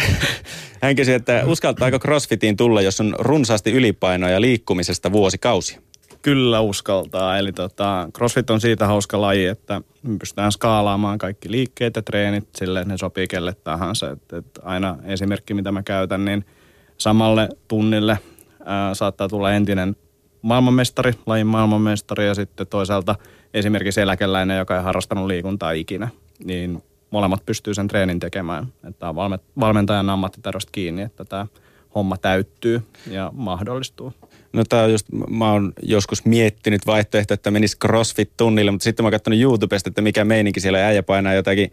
hän 0.81 0.95
kysyi, 0.95 1.13
että 1.13 1.43
uskaltaako 1.45 1.99
CrossFitiin 1.99 2.57
tulla, 2.57 2.81
jos 2.81 2.99
on 2.99 3.15
runsaasti 3.19 3.71
ylipainoa 3.71 4.29
ja 4.29 4.41
liikkumisesta 4.41 5.11
vuosikausia? 5.11 5.81
Kyllä 6.25 6.59
uskaltaa. 6.59 7.37
Eli 7.37 7.53
tota, 7.53 8.09
CrossFit 8.13 8.49
on 8.49 8.61
siitä 8.61 8.87
hauska 8.87 9.21
laji, 9.21 9.45
että 9.45 9.81
me 10.03 10.17
pystytään 10.17 10.51
skaalaamaan 10.51 11.17
kaikki 11.17 11.51
liikkeet 11.51 11.95
ja 11.95 12.01
treenit 12.01 12.47
sille, 12.55 12.83
ne 12.83 12.97
sopii 12.97 13.27
kelle 13.27 13.55
tahansa. 13.63 14.11
Et, 14.11 14.33
et 14.33 14.45
aina 14.63 14.97
esimerkki, 15.03 15.53
mitä 15.53 15.71
mä 15.71 15.83
käytän, 15.83 16.25
niin 16.25 16.45
samalle 16.97 17.49
tunnille 17.67 18.19
ää, 18.65 18.93
saattaa 18.93 19.27
tulla 19.27 19.51
entinen 19.51 19.95
maailmanmestari, 20.41 21.13
lajin 21.25 21.47
maailmanmestari 21.47 22.27
ja 22.27 22.35
sitten 22.35 22.67
toisaalta 22.67 23.15
esimerkiksi 23.53 24.01
eläkeläinen, 24.01 24.57
joka 24.57 24.77
ei 24.77 24.83
harrastanut 24.83 25.27
liikuntaa 25.27 25.71
ikinä. 25.71 26.07
Niin 26.43 26.83
molemmat 27.11 27.45
pystyy 27.45 27.73
sen 27.73 27.87
treenin 27.87 28.19
tekemään. 28.19 28.67
Tämä 28.99 29.09
on 29.09 29.39
valmentajan 29.59 30.09
ammattitaidosta 30.09 30.71
kiinni, 30.71 31.01
että 31.01 31.25
tämä 31.25 31.47
homma 31.95 32.17
täyttyy 32.17 32.81
ja 33.11 33.31
mahdollistuu. 33.33 34.13
No 34.55 34.63
tämä 34.69 34.83
on 34.83 34.91
just, 34.91 35.05
mä 35.29 35.51
oon 35.51 35.73
joskus 35.81 36.25
miettinyt 36.25 36.85
vaihtoehto, 36.85 37.33
että 37.33 37.51
menisi 37.51 37.77
CrossFit-tunnille, 37.85 38.71
mutta 38.71 38.83
sitten 38.83 39.03
mä 39.03 39.07
oon 39.07 39.11
katsonut 39.11 39.39
YouTubesta, 39.39 39.89
että 39.89 40.01
mikä 40.01 40.25
meininki 40.25 40.59
siellä 40.59 40.85
äijä 40.87 41.03
painaa 41.03 41.33
jotakin 41.33 41.71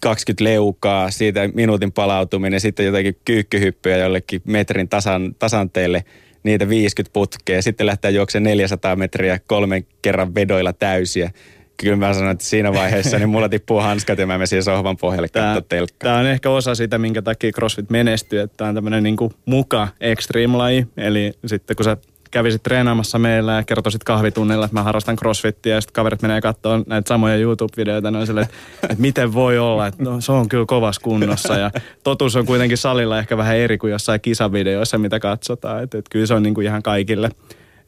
20 0.00 0.44
leukaa, 0.44 1.10
siitä 1.10 1.48
minuutin 1.54 1.92
palautuminen, 1.92 2.60
sitten 2.60 2.86
jotakin 2.86 3.16
kyykkyhyppyjä 3.24 3.96
jollekin 3.96 4.42
metrin 4.44 4.88
tasan, 4.88 5.34
tasanteelle, 5.38 6.04
niitä 6.42 6.68
50 6.68 7.12
putkea, 7.12 7.62
sitten 7.62 7.86
lähtee 7.86 8.10
juoksemaan 8.10 8.44
400 8.44 8.96
metriä 8.96 9.40
kolmen 9.46 9.86
kerran 10.02 10.34
vedoilla 10.34 10.72
täysiä 10.72 11.30
kyllä 11.76 11.96
mä 11.96 12.14
sanon, 12.14 12.30
että 12.30 12.44
siinä 12.44 12.72
vaiheessa 12.72 13.18
niin 13.18 13.28
mulla 13.28 13.48
tippuu 13.48 13.80
hanskat 13.80 14.18
ja 14.18 14.26
mä 14.26 14.32
menen 14.32 14.46
siihen 14.46 14.62
sohvan 14.62 14.96
pohjalle 14.96 15.28
katsoa 15.28 15.62
telkkaa. 15.68 16.10
Tämä 16.10 16.18
on 16.18 16.26
ehkä 16.26 16.50
osa 16.50 16.74
sitä, 16.74 16.98
minkä 16.98 17.22
takia 17.22 17.52
CrossFit 17.52 17.90
menestyy, 17.90 18.40
että 18.40 18.56
tämä 18.56 18.68
on 18.68 18.74
tämmöinen 18.74 19.02
niin 19.02 19.16
muka 19.46 19.88
extreme-laji. 20.00 20.86
Eli 20.96 21.32
sitten 21.46 21.76
kun 21.76 21.84
sä 21.84 21.96
kävisit 22.30 22.62
treenaamassa 22.62 23.18
meillä 23.18 23.52
ja 23.52 23.62
kertoisit 23.62 24.04
kahvitunnilla, 24.04 24.64
että 24.64 24.74
mä 24.74 24.82
harrastan 24.82 25.16
crossfittiä 25.16 25.74
ja 25.74 25.80
sitten 25.80 25.92
kaverit 25.92 26.22
menee 26.22 26.40
katsoa 26.40 26.82
näitä 26.86 27.08
samoja 27.08 27.36
YouTube-videoita, 27.36 28.10
niin 28.10 28.26
sille, 28.26 28.40
että, 28.40 28.54
että 28.82 29.02
miten 29.02 29.34
voi 29.34 29.58
olla, 29.58 29.86
että 29.86 30.02
no, 30.02 30.20
se 30.20 30.32
on 30.32 30.48
kyllä 30.48 30.66
kovassa 30.66 31.00
kunnossa 31.00 31.58
ja 31.58 31.70
totuus 32.02 32.36
on 32.36 32.46
kuitenkin 32.46 32.78
salilla 32.78 33.18
ehkä 33.18 33.36
vähän 33.36 33.56
eri 33.56 33.78
kuin 33.78 33.90
jossain 33.90 34.20
kisavideoissa, 34.20 34.98
mitä 34.98 35.20
katsotaan, 35.20 35.82
että, 35.82 35.98
että 35.98 36.08
kyllä 36.10 36.26
se 36.26 36.34
on 36.34 36.42
niin 36.42 36.54
kuin 36.54 36.66
ihan 36.66 36.82
kaikille 36.82 37.30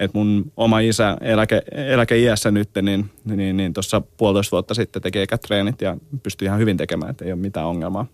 että 0.01 0.19
mun 0.19 0.53
oma 0.57 0.81
isä 0.81 1.17
eläke, 1.21 1.63
eläkeiässä 1.73 2.51
nyt, 2.51 2.71
niin, 2.83 3.11
niin, 3.25 3.57
niin 3.57 3.73
tuossa 3.73 4.01
puolitoista 4.17 4.51
vuotta 4.51 4.75
sitten 4.75 5.03
teki 5.03 5.19
treenit 5.47 5.81
ja 5.81 5.97
pystyi 6.23 6.47
ihan 6.47 6.59
hyvin 6.59 6.77
tekemään, 6.77 7.11
että 7.11 7.25
ei 7.25 7.33
ole 7.33 7.41
mitään 7.41 7.67
ongelmaa. 7.67 8.07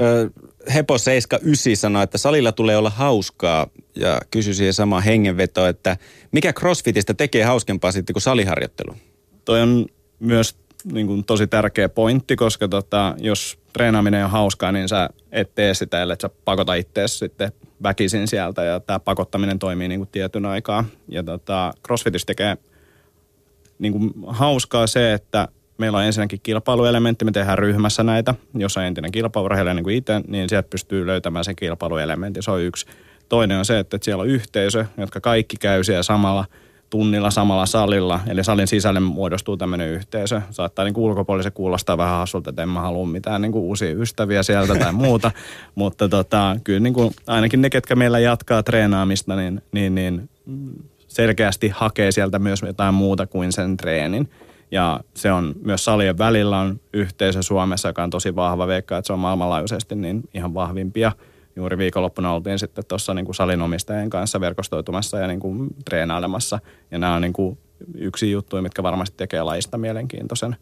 Ö, 0.00 0.30
Hepo 0.74 0.98
79 0.98 1.80
sanoi, 1.80 2.02
että 2.02 2.18
salilla 2.18 2.52
tulee 2.52 2.76
olla 2.76 2.90
hauskaa 2.90 3.66
ja 3.96 4.20
kysyi 4.30 4.54
siihen 4.54 4.74
samaan 4.74 5.02
hengenvetoa, 5.02 5.68
että 5.68 5.96
mikä 6.32 6.52
crossfitistä 6.52 7.14
tekee 7.14 7.44
hauskempaa 7.44 7.92
sitten 7.92 8.14
kuin 8.14 8.22
saliharjoittelu? 8.22 8.96
Toi 9.44 9.62
on 9.62 9.86
myös 10.20 10.56
niin 10.92 11.06
kuin 11.06 11.24
tosi 11.24 11.46
tärkeä 11.46 11.88
pointti, 11.88 12.36
koska 12.36 12.68
tota, 12.68 13.14
jos 13.18 13.58
treenaaminen 13.72 14.24
on 14.24 14.30
hauskaa, 14.30 14.72
niin 14.72 14.88
sä 14.88 15.10
et 15.32 15.54
tee 15.54 15.74
sitä, 15.74 16.02
ellei 16.02 16.16
sä 16.22 16.30
pakota 16.44 16.74
itseäsi 16.74 17.18
sitten 17.18 17.52
väkisin 17.84 18.28
sieltä 18.28 18.64
ja 18.64 18.80
tämä 18.80 19.00
pakottaminen 19.00 19.58
toimii 19.58 19.88
niin 19.88 20.00
kuin 20.00 20.08
tietyn 20.12 20.46
aikaa. 20.46 20.84
Ja 21.08 21.22
tota, 21.22 21.72
CrossFitissä 21.86 22.26
tekee 22.26 22.56
niin 23.78 23.92
kuin 23.92 24.12
hauskaa 24.26 24.86
se, 24.86 25.12
että 25.12 25.48
meillä 25.78 25.98
on 25.98 26.04
ensinnäkin 26.04 26.40
kilpailuelementti, 26.42 27.24
me 27.24 27.32
tehdään 27.32 27.58
ryhmässä 27.58 28.02
näitä. 28.02 28.34
Jos 28.54 28.76
on 28.76 28.84
entinen 28.84 29.12
kilpaurheilija 29.12 29.74
niin 29.74 29.84
kuin 29.84 29.96
itse, 29.96 30.20
niin 30.28 30.48
sieltä 30.48 30.68
pystyy 30.68 31.06
löytämään 31.06 31.44
sen 31.44 31.56
kilpailuelementin, 31.56 32.42
se 32.42 32.50
on 32.50 32.62
yksi. 32.62 32.86
Toinen 33.28 33.58
on 33.58 33.64
se, 33.64 33.78
että 33.78 33.98
siellä 34.02 34.22
on 34.22 34.28
yhteisö, 34.28 34.84
jotka 34.96 35.20
kaikki 35.20 35.56
käy 35.60 35.84
siellä 35.84 36.02
samalla– 36.02 36.44
tunnilla 36.94 37.30
samalla 37.30 37.66
salilla, 37.66 38.20
eli 38.26 38.44
salin 38.44 38.66
sisälle 38.66 39.00
muodostuu 39.00 39.56
tämmöinen 39.56 39.88
yhteisö. 39.88 40.40
Saattaa 40.50 40.84
niin 40.84 40.96
ulkopuolisen 40.96 41.52
kuulostaa 41.52 41.98
vähän 41.98 42.18
hassulta, 42.18 42.50
että 42.50 42.62
en 42.62 42.68
mä 42.68 42.80
halua 42.80 43.06
mitään 43.06 43.42
niin 43.42 43.52
kuin 43.52 43.62
uusia 43.62 43.94
ystäviä 43.94 44.42
sieltä 44.42 44.74
tai 44.74 44.92
muuta, 44.92 45.30
mutta 45.74 46.08
tota, 46.08 46.56
kyllä 46.64 46.80
niin 46.80 46.94
kuin, 46.94 47.14
ainakin 47.26 47.60
ne, 47.60 47.70
ketkä 47.70 47.96
meillä 47.96 48.18
jatkaa 48.18 48.62
treenaamista, 48.62 49.36
niin, 49.36 49.62
niin, 49.72 49.94
niin 49.94 50.30
selkeästi 51.08 51.68
hakee 51.68 52.12
sieltä 52.12 52.38
myös 52.38 52.62
jotain 52.66 52.94
muuta 52.94 53.26
kuin 53.26 53.52
sen 53.52 53.76
treenin. 53.76 54.30
Ja 54.70 55.00
se 55.14 55.32
on 55.32 55.54
myös 55.64 55.84
salien 55.84 56.18
välillä 56.18 56.58
on 56.58 56.80
yhteisö 56.92 57.42
Suomessa, 57.42 57.88
joka 57.88 58.02
on 58.02 58.10
tosi 58.10 58.36
vahva, 58.36 58.66
veikka, 58.66 58.98
että 58.98 59.06
se 59.06 59.12
on 59.12 59.18
maailmanlaajuisesti 59.18 59.94
niin 59.94 60.22
ihan 60.34 60.54
vahvimpia– 60.54 61.12
juuri 61.56 61.78
viikonloppuna 61.78 62.32
oltiin 62.32 62.58
sitten 62.58 62.84
tuossa 62.88 63.14
niin 63.14 63.24
kuin 63.24 63.34
salinomistajien 63.34 64.10
kanssa 64.10 64.40
verkostoitumassa 64.40 65.18
ja 65.18 65.26
niin 65.26 65.40
kuin 65.40 65.68
treenailemassa. 65.84 66.58
Ja 66.90 66.98
nämä 66.98 67.14
on 67.14 67.22
niin 67.22 67.32
kuin 67.32 67.58
yksi 67.94 68.30
juttu, 68.30 68.62
mitkä 68.62 68.82
varmasti 68.82 69.16
tekee 69.16 69.42
lajista 69.42 69.78
mielenkiintoisen. 69.78 70.56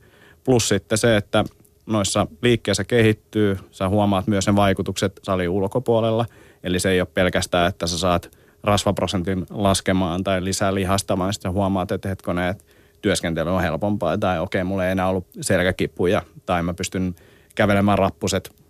Plus 0.44 0.68
sitten 0.68 0.98
se, 0.98 1.16
että 1.16 1.44
noissa 1.86 2.26
liikkeissä 2.42 2.84
kehittyy, 2.84 3.58
sä 3.70 3.88
huomaat 3.88 4.26
myös 4.26 4.46
ne 4.46 4.56
vaikutukset 4.56 5.20
salin 5.22 5.48
ulkopuolella. 5.48 6.26
Eli 6.64 6.80
se 6.80 6.90
ei 6.90 7.00
ole 7.00 7.08
pelkästään, 7.14 7.68
että 7.68 7.86
sä 7.86 7.98
saat 7.98 8.30
rasvaprosentin 8.62 9.46
laskemaan 9.50 10.24
tai 10.24 10.44
lisää 10.44 10.74
lihastamaan, 10.74 11.32
sitten 11.32 11.52
huomaat, 11.52 11.92
että 11.92 12.08
hetkonen, 12.08 12.48
että 12.48 12.64
työskentely 13.02 13.54
on 13.54 13.62
helpompaa 13.62 14.18
tai 14.18 14.38
okei, 14.38 14.60
okay, 14.60 14.68
mulla 14.68 14.86
ei 14.86 14.92
enää 14.92 15.08
ollut 15.08 15.26
selkäkipuja 15.40 16.22
tai 16.46 16.62
mä 16.62 16.74
pystyn 16.74 17.14
kävelemään 17.54 17.98
rappuset 17.98 18.61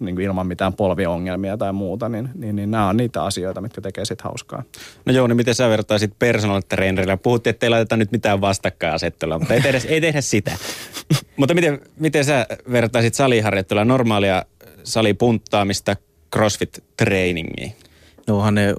niin 0.00 0.14
kuin 0.14 0.24
ilman 0.24 0.46
mitään 0.46 0.72
polviongelmia 0.72 1.56
tai 1.56 1.72
muuta, 1.72 2.08
niin, 2.08 2.28
niin, 2.34 2.56
niin 2.56 2.70
nämä 2.70 2.88
on 2.88 2.96
niitä 2.96 3.24
asioita, 3.24 3.60
mitkä 3.60 3.80
tekee 3.80 4.04
sitten 4.04 4.24
hauskaa. 4.24 4.62
No 5.06 5.12
Jouni, 5.12 5.34
miten 5.34 5.54
sä 5.54 5.68
vertaisit 5.68 6.18
personal 6.18 6.62
trainerilla? 6.68 7.16
Puhuttiin, 7.16 7.50
että 7.50 7.66
ei 7.66 7.70
laiteta 7.70 7.96
nyt 7.96 8.12
mitään 8.12 8.40
vastakkainasettelua, 8.40 9.38
mutta 9.38 9.54
ei 9.54 9.60
tehdä, 9.60 9.80
ei 9.88 10.00
tehdä 10.00 10.20
sitä. 10.20 10.52
mutta 11.36 11.54
miten, 11.54 11.80
miten 11.98 12.24
sä 12.24 12.46
vertaisit 12.72 13.14
saliharjoittelua, 13.14 13.84
normaalia 13.84 14.44
salipunttaamista 14.84 15.96
CrossFit-trainingiin? 16.36 17.72
No 18.26 18.36
onhan 18.36 18.54
ne 18.54 18.74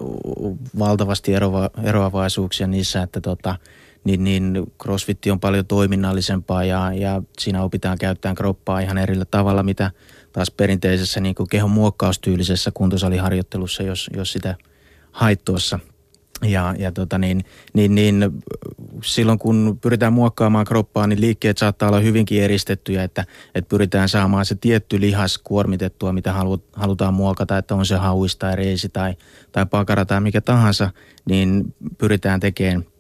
valtavasti 0.79 1.33
erova, 1.33 1.69
eroavaisuuksia 1.83 2.67
niissä, 2.67 3.01
että 3.01 3.21
tota, 3.21 3.55
niin, 4.03 4.23
niin 4.23 4.73
crossfit 4.81 5.17
on 5.31 5.39
paljon 5.39 5.65
toiminnallisempaa 5.65 6.63
ja, 6.63 6.93
ja 6.93 7.21
siinä 7.39 7.63
opitaan 7.63 7.97
käyttämään 7.97 8.35
kroppaa 8.35 8.79
ihan 8.79 8.97
erillä 8.97 9.25
tavalla, 9.25 9.63
mitä 9.63 9.91
taas 10.33 10.51
perinteisessä 10.51 11.19
niin 11.19 11.35
kuin 11.35 11.49
kehon 11.49 11.71
muokkaustyylisessä 11.71 12.71
kuntosaliharjoittelussa, 12.73 13.83
jos, 13.83 14.09
jos 14.15 14.31
sitä 14.31 14.55
hait 15.11 15.45
tuossa. 15.45 15.79
Ja, 16.41 16.75
ja 16.77 16.91
tota 16.91 17.17
niin, 17.17 17.45
niin, 17.73 17.95
niin, 17.95 18.31
silloin 19.03 19.39
kun 19.39 19.77
pyritään 19.81 20.13
muokkaamaan 20.13 20.65
kroppaa, 20.65 21.07
niin 21.07 21.21
liikkeet 21.21 21.57
saattaa 21.57 21.89
olla 21.89 21.99
hyvinkin 21.99 22.43
eristettyjä, 22.43 23.03
että, 23.03 23.25
että 23.55 23.69
pyritään 23.69 24.09
saamaan 24.09 24.45
se 24.45 24.55
tietty 24.55 25.01
lihas 25.01 25.37
kuormitettua, 25.37 26.13
mitä 26.13 26.33
halu, 26.33 26.63
halutaan 26.73 27.13
muokata, 27.13 27.57
että 27.57 27.75
on 27.75 27.85
se 27.85 27.95
hauis 27.95 28.35
tai 28.35 28.55
reisi 28.55 28.89
tai, 28.89 29.15
tai 29.51 29.65
pakara 29.65 30.05
tai 30.05 30.21
mikä 30.21 30.41
tahansa, 30.41 30.89
niin 31.29 31.75
pyritään 31.97 32.39
tekemään– 32.39 32.85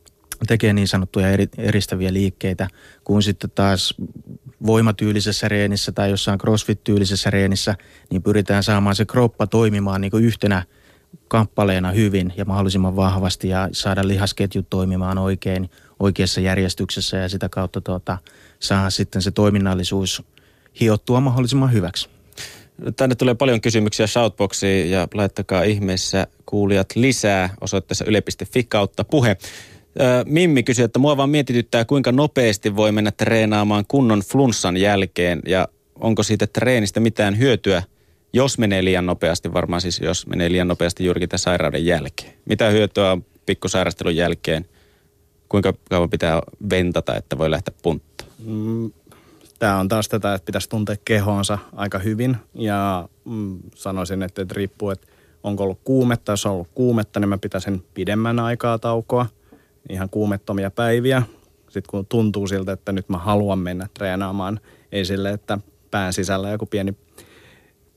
tekee 0.47 0.73
niin 0.73 0.87
sanottuja 0.87 1.29
eri, 1.29 1.47
eristäviä 1.57 2.13
liikkeitä, 2.13 2.67
kun 3.03 3.23
sitten 3.23 3.51
taas 3.55 3.93
voimatyylisessä 4.65 5.47
reenissä 5.47 5.91
tai 5.91 6.09
jossain 6.09 6.39
crossfit-tyylisessä 6.39 7.29
reenissä, 7.29 7.75
niin 8.11 8.23
pyritään 8.23 8.63
saamaan 8.63 8.95
se 8.95 9.05
kroppa 9.05 9.47
toimimaan 9.47 10.01
niin 10.01 10.11
kuin 10.11 10.23
yhtenä 10.23 10.63
kappaleena 11.27 11.91
hyvin 11.91 12.33
ja 12.37 12.45
mahdollisimman 12.45 12.95
vahvasti 12.95 13.49
ja 13.49 13.69
saada 13.71 14.07
lihasketjut 14.07 14.69
toimimaan 14.69 15.17
oikein 15.17 15.69
oikeassa 15.99 16.41
järjestyksessä 16.41 17.17
ja 17.17 17.29
sitä 17.29 17.49
kautta 17.49 17.81
tuota, 17.81 18.17
saa 18.59 18.89
sitten 18.89 19.21
se 19.21 19.31
toiminnallisuus 19.31 20.23
hiottua 20.79 21.19
mahdollisimman 21.19 21.73
hyväksi. 21.73 22.09
Tänne 22.95 23.15
tulee 23.15 23.35
paljon 23.35 23.61
kysymyksiä 23.61 24.07
Shoutboxiin 24.07 24.91
ja 24.91 25.07
laittakaa 25.13 25.63
ihmeessä 25.63 26.27
kuulijat 26.45 26.95
lisää 26.95 27.49
osoitteessa 27.61 28.05
yle.fi 28.05 28.63
kautta 28.63 29.03
puhe. 29.03 29.37
Mimmi 30.25 30.63
kysyi, 30.63 30.85
että 30.85 30.99
mua 30.99 31.17
vaan 31.17 31.29
mietityttää, 31.29 31.85
kuinka 31.85 32.11
nopeasti 32.11 32.75
voi 32.75 32.91
mennä 32.91 33.11
treenaamaan 33.11 33.85
kunnon 33.87 34.19
flunssan 34.19 34.77
jälkeen 34.77 35.41
ja 35.47 35.67
onko 35.95 36.23
siitä 36.23 36.47
treenistä 36.47 36.99
mitään 36.99 37.37
hyötyä, 37.37 37.83
jos 38.33 38.57
menee 38.57 38.83
liian 38.83 39.05
nopeasti, 39.05 39.53
varmaan 39.53 39.81
siis 39.81 39.99
jos 39.99 40.27
menee 40.27 40.51
liian 40.51 40.67
nopeasti 40.67 41.05
juurikin 41.05 41.29
tämän 41.29 41.39
sairauden 41.39 41.85
jälkeen. 41.85 42.33
Mitä 42.45 42.69
hyötyä 42.69 43.11
on 43.11 43.25
pikkusairastelun 43.45 44.15
jälkeen? 44.15 44.65
Kuinka 45.49 45.73
kauan 45.89 46.09
pitää 46.09 46.41
ventata, 46.69 47.15
että 47.15 47.37
voi 47.37 47.51
lähteä 47.51 47.73
punttaan? 47.81 48.29
Mm, 48.45 48.91
Tämä 49.59 49.79
on 49.79 49.87
taas 49.87 50.09
tätä, 50.09 50.33
että 50.33 50.45
pitäisi 50.45 50.69
tuntea 50.69 50.95
kehonsa 51.05 51.57
aika 51.75 51.99
hyvin 51.99 52.37
ja 52.53 53.09
mm, 53.25 53.57
sanoisin, 53.75 54.23
että, 54.23 54.41
että 54.41 54.53
riippuu, 54.57 54.89
että 54.89 55.07
onko 55.43 55.63
ollut 55.63 55.79
kuumetta. 55.83 56.31
Jos 56.31 56.45
on 56.45 56.51
ollut 56.51 56.67
kuumetta, 56.75 57.19
niin 57.19 57.29
mä 57.29 57.37
pitäisin 57.37 57.85
pidemmän 57.93 58.39
aikaa 58.39 58.79
taukoa– 58.79 59.25
ihan 59.89 60.09
kuumettomia 60.09 60.71
päiviä. 60.71 61.23
sit 61.69 61.87
kun 61.87 62.05
tuntuu 62.05 62.47
siltä, 62.47 62.71
että 62.71 62.91
nyt 62.91 63.09
mä 63.09 63.17
haluan 63.17 63.59
mennä 63.59 63.87
treenaamaan, 63.93 64.59
ei 64.91 65.05
sille, 65.05 65.29
että 65.29 65.57
pään 65.91 66.13
sisällä 66.13 66.49
joku 66.49 66.65
pieni, 66.65 66.93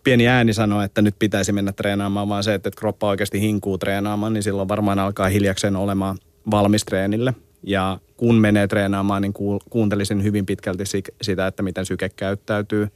pieni 0.05 0.29
ääni 0.29 0.53
sanoo, 0.53 0.83
että 0.83 1.03
nyt 1.03 1.15
pitäisi 1.19 1.53
mennä 1.53 1.73
treenaamaan, 1.73 2.29
vaan 2.29 2.45
se, 2.45 2.55
että 2.55 2.71
kroppa 2.77 3.09
oikeasti 3.09 3.41
hinkuu 3.41 3.79
treenaamaan, 3.79 4.33
niin 4.33 4.43
silloin 4.43 4.69
varmaan 4.69 4.99
alkaa 4.99 5.29
hiljakseen 5.29 5.77
olemaan 5.77 6.19
valmis 6.51 6.85
treenille. 6.85 7.35
Ja 7.63 7.99
kun 8.17 8.35
menee 8.35 8.67
treenaamaan, 8.67 9.23
niin 9.23 9.35
kuuntelisin 9.71 10.23
hyvin 10.23 10.47
pitkälti 10.47 10.85
sitä, 11.23 11.47
että 11.47 11.63
miten 11.63 11.87
syke 11.87 12.09
käyttäytyy, 12.09 12.89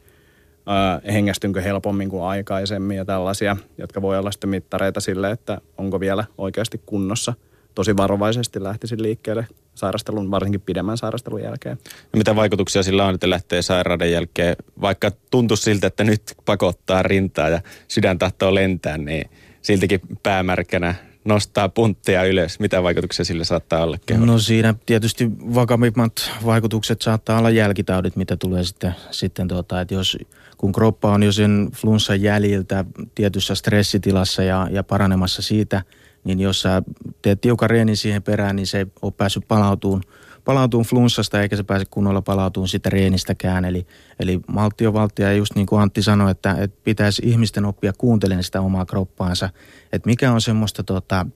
hengästynkö 1.13 1.61
helpommin 1.61 2.11
kuin 2.11 2.23
aikaisemmin 2.23 2.97
ja 2.97 3.05
tällaisia, 3.05 3.57
jotka 3.79 4.03
voi 4.03 4.19
olla 4.19 4.33
sitten 4.33 4.51
mittareita 4.51 5.01
sille, 5.01 5.31
että 5.31 5.61
onko 5.79 6.01
vielä 6.01 6.25
oikeasti 6.39 6.81
kunnossa. 6.87 7.35
Tosi 7.75 7.97
varovaisesti 7.97 8.63
lähtisin 8.63 9.03
liikkeelle 9.03 9.47
sairastelun, 9.75 10.31
varsinkin 10.31 10.61
pidemmän 10.61 10.99
sairastelun 10.99 11.43
jälkeen. 11.43 11.79
Ja 12.13 12.19
mitä 12.19 12.37
vaikutuksia 12.37 12.83
sillä 12.83 13.07
on, 13.07 13.15
että 13.15 13.31
lähtee 13.31 13.63
sairauden 13.63 14.13
jälkeen, 14.13 14.57
vaikka 14.81 15.11
tuntuu 15.31 15.57
siltä, 15.57 15.87
että 15.87 16.05
nyt 16.05 16.23
pakottaa 16.45 17.03
rintaa 17.03 17.49
ja 17.49 17.61
sydän 17.89 18.19
tahtoo 18.19 18.55
lentää, 18.55 18.99
niin 18.99 19.31
siltikin 19.63 20.01
päämärkänä 20.23 20.95
nostaa 21.25 21.69
puntteja 21.69 22.25
ylös. 22.25 22.61
Mitä 22.61 22.83
vaikutuksia 22.83 23.25
sillä 23.25 23.45
saattaa 23.45 23.83
olla 23.83 23.99
keholla? 24.07 24.27
No 24.27 24.39
siinä 24.39 24.75
tietysti 24.87 25.31
vakavimmat 25.31 26.31
vaikutukset 26.45 27.03
saattaa 27.03 27.39
olla 27.39 27.51
jälkitaudit, 27.51 28.17
mitä 28.17 28.37
tulee 28.37 28.65
sitten, 28.65 28.95
sitten 29.11 29.49
tuota, 29.49 29.81
että 29.81 29.95
jos 29.95 30.19
kun 30.59 30.73
kroppa 30.73 31.13
on 31.13 31.23
jo 31.23 31.33
sen 31.33 31.71
flunssan 31.75 32.23
jäljiltä 32.23 32.85
tietyssä 33.15 33.55
stressitilassa 33.55 34.43
ja, 34.43 34.69
ja 34.71 34.83
paranemassa 34.83 35.43
siitä, 35.43 35.83
niin 36.25 36.41
jos 36.41 36.63
sä 36.63 36.83
teet 37.23 37.41
tiukan 37.41 37.71
reenin 37.71 37.97
siihen 37.97 38.23
perään, 38.23 38.57
niin 38.57 38.67
se 38.67 38.79
ei 38.79 38.87
ole 39.03 39.13
päässyt 39.17 39.49
palautumaan, 39.49 40.03
palautumaan 40.45 40.87
flunssasta 40.87 41.43
eikä 41.43 41.57
se 41.57 41.63
pääse 41.63 41.85
kunnolla 41.91 42.23
palautumaan 42.23 42.69
sitä 42.69 42.91
reenistäkään. 42.91 43.65
Eli, 43.65 43.87
eli 44.21 44.41
maltti 44.47 44.87
on 44.87 44.95
ja 45.19 45.33
just 45.33 45.55
niin 45.55 45.67
kuin 45.67 45.83
Antti 45.83 46.03
sanoi, 46.03 46.31
että, 46.31 46.57
että 46.59 46.81
pitäisi 46.85 47.23
ihmisten 47.25 47.65
oppia 47.65 47.93
kuuntelemaan 47.99 48.45
sitä 48.45 48.61
omaa 48.61 48.87
kroppaansa, 48.87 49.51
että 49.93 50.07
mikä 50.07 50.33
on 50.33 50.41
semmoista 50.41 50.83
tota, 50.83 51.27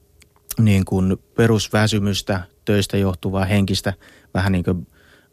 niin 0.59 0.85
kuin 0.85 1.17
perusväsymystä, 1.35 2.41
töistä 2.65 2.97
johtuvaa 2.97 3.45
henkistä, 3.45 3.93
vähän 4.33 4.51
niin 4.51 4.63
kuin 4.63 4.87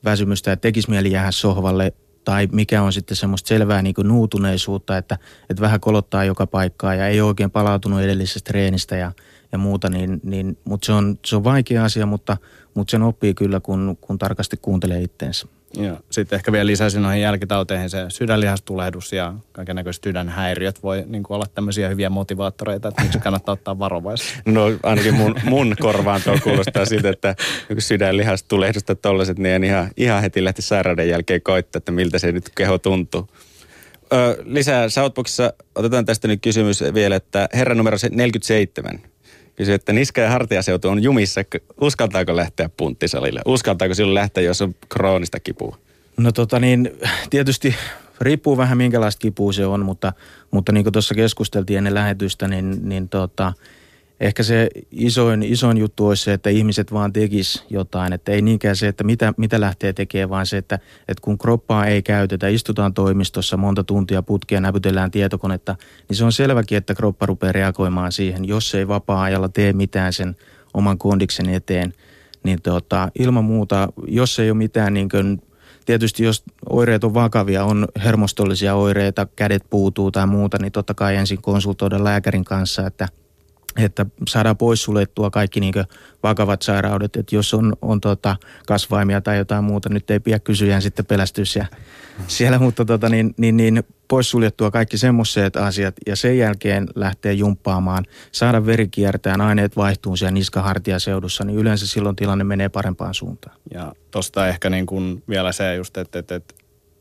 väsymystä, 0.04 0.52
että 0.52 0.62
tekisi 0.62 0.90
mieli 0.90 1.12
jäädä 1.12 1.30
sohvalle 1.30 1.92
tai 2.25 2.48
mikä 2.52 2.82
on 2.82 2.92
sitten 2.92 3.16
semmoista 3.16 3.48
selvää 3.48 3.82
niin 3.82 3.94
kuin 3.94 4.08
nuutuneisuutta, 4.08 4.96
että, 4.96 5.18
että 5.50 5.60
vähän 5.60 5.80
kolottaa 5.80 6.25
joka 6.25 6.46
paikkaa 6.46 6.94
ja 6.94 7.08
ei 7.08 7.20
oikein 7.20 7.50
palautunut 7.50 8.00
edellisestä 8.00 8.48
treenistä 8.48 8.96
ja, 8.96 9.12
ja 9.52 9.58
muuta, 9.58 9.88
niin, 9.88 10.20
niin, 10.22 10.58
mutta 10.64 10.86
se 10.86 10.92
on, 10.92 11.18
se 11.24 11.36
on 11.36 11.44
vaikea 11.44 11.84
asia, 11.84 12.06
mutta, 12.06 12.36
mutta 12.74 12.90
sen 12.90 13.02
oppii 13.02 13.34
kyllä, 13.34 13.60
kun, 13.60 13.98
kun 14.00 14.18
tarkasti 14.18 14.56
kuuntelee 14.62 15.02
itteensä. 15.02 15.46
Joo. 15.74 15.96
Sitten 16.10 16.36
ehkä 16.36 16.52
vielä 16.52 16.66
lisäisin 16.66 17.02
noihin 17.02 17.22
jälkitauteihin 17.22 17.90
se 17.90 18.06
sydänlihastulehdus 18.08 19.12
ja 19.12 19.34
kaikenlaiset 19.52 20.04
sydänhäiriöt 20.04 20.82
voi 20.82 21.04
niin 21.06 21.22
kuin 21.22 21.34
olla 21.34 21.46
tämmöisiä 21.54 21.88
hyviä 21.88 22.10
motivaattoreita, 22.10 22.88
että 22.88 23.02
miksi 23.02 23.18
kannattaa 23.18 23.52
ottaa 23.52 23.78
varovaisesti. 23.78 24.32
No 24.56 24.62
ainakin 24.82 25.14
mun, 25.14 25.34
mun 25.44 25.76
korvaan 25.80 26.20
tuo 26.24 26.38
kuulostaa 26.42 26.84
siitä, 26.84 27.08
että 27.08 27.36
sydänlihastulehdusta 27.78 28.94
tollaset, 28.94 29.38
niin 29.38 29.64
ihan, 29.64 29.90
ihan 29.96 30.22
heti 30.22 30.44
lähti 30.44 30.62
sairauden 30.62 31.08
jälkeen 31.08 31.42
koittaa, 31.42 31.78
että 31.78 31.92
miltä 31.92 32.18
se 32.18 32.32
nyt 32.32 32.50
keho 32.54 32.78
tuntuu. 32.78 33.28
Ö, 34.12 34.42
lisää 34.44 34.88
Southboxissa 34.88 35.52
otetaan 35.74 36.04
tästä 36.04 36.28
nyt 36.28 36.42
kysymys 36.42 36.84
vielä, 36.94 37.16
että 37.16 37.48
herra 37.54 37.74
numero 37.74 37.96
47 38.10 39.00
kysyi, 39.56 39.75
että 39.75 39.92
niska- 39.92 40.20
ja 40.20 40.30
hartiaseutu 40.30 40.88
on 40.88 41.02
jumissa. 41.02 41.40
Uskaltaako 41.80 42.36
lähteä 42.36 42.70
punttisalille? 42.76 43.40
Uskaltaako 43.46 43.94
silloin 43.94 44.14
lähteä, 44.14 44.42
jos 44.42 44.62
on 44.62 44.75
kroonista 44.88 45.40
kipua? 45.40 45.78
No 46.16 46.32
tota 46.32 46.60
niin, 46.60 46.90
tietysti 47.30 47.75
riippuu 48.20 48.56
vähän 48.56 48.78
minkälaista 48.78 49.20
kipua 49.20 49.52
se 49.52 49.66
on, 49.66 49.84
mutta, 49.84 50.12
mutta 50.50 50.73
niin 50.73 50.84
kuin 50.84 50.92
tuossa 50.92 51.14
keskusteltiin 51.14 51.78
ennen 51.78 51.95
lähetystä, 51.95 52.49
niin, 52.49 52.88
niin 52.88 53.08
tota, 53.08 53.52
ehkä 54.20 54.42
se 54.42 54.68
isoin, 54.90 55.42
isoin 55.42 55.76
juttu 55.76 56.06
olisi 56.06 56.24
se, 56.24 56.32
että 56.32 56.50
ihmiset 56.50 56.92
vaan 56.92 57.12
tekis 57.12 57.64
jotain. 57.70 58.12
Että 58.12 58.32
ei 58.32 58.42
niinkään 58.42 58.76
se, 58.76 58.88
että 58.88 59.04
mitä, 59.04 59.34
mitä 59.36 59.60
lähtee 59.60 59.92
tekemään, 59.92 60.30
vaan 60.30 60.46
se, 60.46 60.56
että, 60.56 60.78
että 61.08 61.22
kun 61.22 61.38
kroppaa 61.38 61.86
ei 61.86 62.02
käytetä, 62.02 62.48
istutaan 62.48 62.94
toimistossa 62.94 63.56
monta 63.56 63.84
tuntia 63.84 64.22
putkia, 64.22 64.60
näpytellään 64.60 65.10
tietokonetta, 65.10 65.76
niin 66.08 66.16
se 66.16 66.24
on 66.24 66.32
selväkin, 66.32 66.78
että 66.78 66.94
kroppa 66.94 67.26
rupeaa 67.26 67.52
reagoimaan 67.52 68.12
siihen. 68.12 68.44
Jos 68.44 68.74
ei 68.74 68.88
vapaa-ajalla 68.88 69.48
tee 69.48 69.72
mitään 69.72 70.12
sen 70.12 70.36
oman 70.74 70.98
kondiksen 70.98 71.48
eteen, 71.48 71.92
niin 72.44 72.62
tota, 72.62 73.08
ilman 73.18 73.44
muuta, 73.44 73.88
jos 74.06 74.38
ei 74.38 74.50
ole 74.50 74.58
mitään 74.58 74.94
niin 74.94 75.08
kuin 75.08 75.42
tietysti 75.86 76.24
jos 76.24 76.44
oireet 76.68 77.04
on 77.04 77.14
vakavia, 77.14 77.64
on 77.64 77.88
hermostollisia 78.04 78.74
oireita, 78.74 79.26
kädet 79.36 79.62
puutuu 79.70 80.10
tai 80.10 80.26
muuta, 80.26 80.58
niin 80.58 80.72
totta 80.72 80.94
kai 80.94 81.16
ensin 81.16 81.42
konsultoida 81.42 82.04
lääkärin 82.04 82.44
kanssa, 82.44 82.86
että– 82.86 83.08
että 83.78 84.06
saadaan 84.28 84.56
poissuljettua 84.56 85.30
kaikki 85.30 85.60
niin 85.60 85.75
vakavat 86.23 86.62
sairaudet, 86.62 87.17
että 87.17 87.34
jos 87.34 87.54
on, 87.54 87.76
on 87.82 88.00
tota 88.00 88.36
kasvaimia 88.67 89.21
tai 89.21 89.39
jotain 89.39 89.65
muuta, 89.65 89.89
nyt 89.89 90.10
ei 90.10 90.21
pidä 90.21 90.39
kysyjän 90.39 90.82
sitten 90.82 91.06
pelästyä 91.06 91.45
siellä, 91.45 91.69
siellä 92.26 92.58
mutta 92.58 92.84
tota, 92.84 93.08
niin, 93.08 93.34
niin, 93.36 93.56
niin 93.56 93.82
poissuljettua 94.08 94.71
kaikki 94.71 94.99
semmoiset 94.99 95.56
asiat 95.56 95.95
ja 96.06 96.17
sen 96.17 96.39
jälkeen 96.39 96.86
lähtee 96.95 97.32
jumppaamaan, 97.32 98.04
saada 98.32 98.67
veri 98.67 98.89
kiertään, 98.89 99.41
aineet 99.41 99.76
vaihtuu 99.76 100.17
siellä 100.17 100.32
niskahartiaseudussa, 100.32 101.45
niin 101.45 101.58
yleensä 101.58 101.86
silloin 101.86 102.17
tilanne 102.17 102.45
menee 102.45 102.69
parempaan 102.69 103.15
suuntaan. 103.15 103.56
Ja 103.75 103.93
tuosta 104.10 104.49
ehkä 104.49 104.71
niin 104.71 104.86
kuin 104.86 105.23
vielä 105.28 105.52
se 105.52 105.75
just, 105.75 105.97
että, 105.97 106.19
että, 106.19 106.34
että 106.34 106.54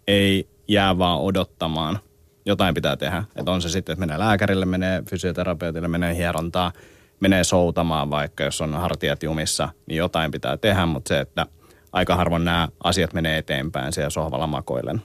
ei 0.08 0.50
jää 0.68 0.98
vaan 0.98 1.20
odottamaan– 1.20 2.00
jotain 2.46 2.74
pitää 2.76 2.98
tehdä. 2.98 3.24
Että 3.36 3.52
on 3.52 3.62
se 3.62 3.70
sitten, 3.70 3.94
että 3.94 4.06
menee 4.06 4.20
lääkärille, 4.20 4.66
menee 4.66 5.04
fysioterapeutille, 5.10 5.88
menee 5.88 6.16
hierontaa, 6.16 6.72
menee 7.20 7.44
soutamaan 7.44 8.10
vaikka, 8.10 8.44
jos 8.44 8.62
on 8.62 8.74
hartiat 8.74 9.24
jumissa, 9.24 9.70
niin 9.86 9.98
jotain 9.98 10.32
pitää 10.32 10.58
tehdä, 10.58 10.86
mutta 10.86 11.08
se, 11.08 11.20
että 11.20 11.46
aika 11.94 12.16
harvoin 12.16 12.46
nämä 12.46 12.68
asiat 12.84 13.14
menee 13.14 13.38
eteenpäin 13.38 13.94
siellä 13.94 14.10
sohvalla 14.10 14.48
makoillen. 14.48 15.02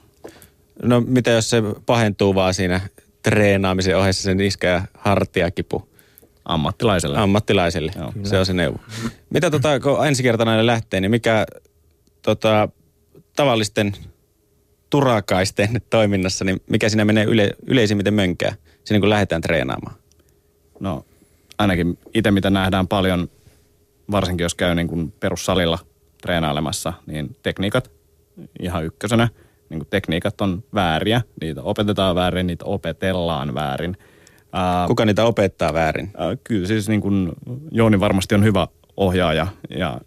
No 0.83 1.01
mitä 1.01 1.31
jos 1.31 1.49
se 1.49 1.63
pahentuu 1.85 2.35
vaan 2.35 2.53
siinä 2.53 2.81
treenaamisen 3.23 3.97
ohessa 3.97 4.23
sen 4.23 4.41
iskä 4.41 4.67
ja 4.67 4.81
hartiakipu? 4.97 5.89
Ammattilaiselle. 6.45 7.17
Ammattilaiselle, 7.17 7.91
Joo. 7.95 8.13
se 8.23 8.39
on 8.39 8.45
se 8.45 8.53
neuvo. 8.53 8.77
Mitä 9.29 9.51
tota, 9.51 9.79
kun 9.79 10.07
ensi 10.07 10.23
kerta 10.23 10.45
näille 10.45 10.65
lähtee, 10.65 11.01
niin 11.01 11.11
mikä 11.11 11.45
tota, 12.21 12.69
tavallisten 13.35 13.93
turakaisten 14.91 15.81
toiminnassa, 15.89 16.45
niin 16.45 16.61
mikä 16.69 16.89
siinä 16.89 17.05
menee 17.05 17.23
yle, 17.23 17.51
yleisimmiten 17.67 18.13
mönkää, 18.13 18.55
siinä 18.83 18.99
kun 18.99 19.09
lähdetään 19.09 19.41
treenaamaan? 19.41 19.95
No 20.79 21.05
ainakin 21.57 21.99
itse 22.13 22.31
mitä 22.31 22.49
nähdään 22.49 22.87
paljon, 22.87 23.29
varsinkin 24.11 24.43
jos 24.43 24.55
käy 24.55 24.75
niin 24.75 24.87
kuin 24.87 25.13
perussalilla 25.19 25.79
treenailemassa, 26.21 26.93
niin 27.05 27.35
tekniikat 27.43 27.91
ihan 28.59 28.85
ykkösenä. 28.85 29.29
Niin 29.69 29.79
kuin 29.79 29.89
tekniikat 29.89 30.41
on 30.41 30.63
vääriä, 30.73 31.21
niitä 31.41 31.61
opetetaan 31.61 32.15
väärin, 32.15 32.47
niitä 32.47 32.65
opetellaan 32.65 33.55
väärin. 33.55 33.97
Kuka 34.87 35.05
niitä 35.05 35.25
opettaa 35.25 35.73
väärin? 35.73 36.13
kyllä 36.43 36.67
siis 36.67 36.89
niin 36.89 37.01
kuin 37.01 37.31
Jouni 37.71 37.99
varmasti 37.99 38.35
on 38.35 38.43
hyvä 38.43 38.67
ohjaaja 39.01 39.47
ja 39.69 40.01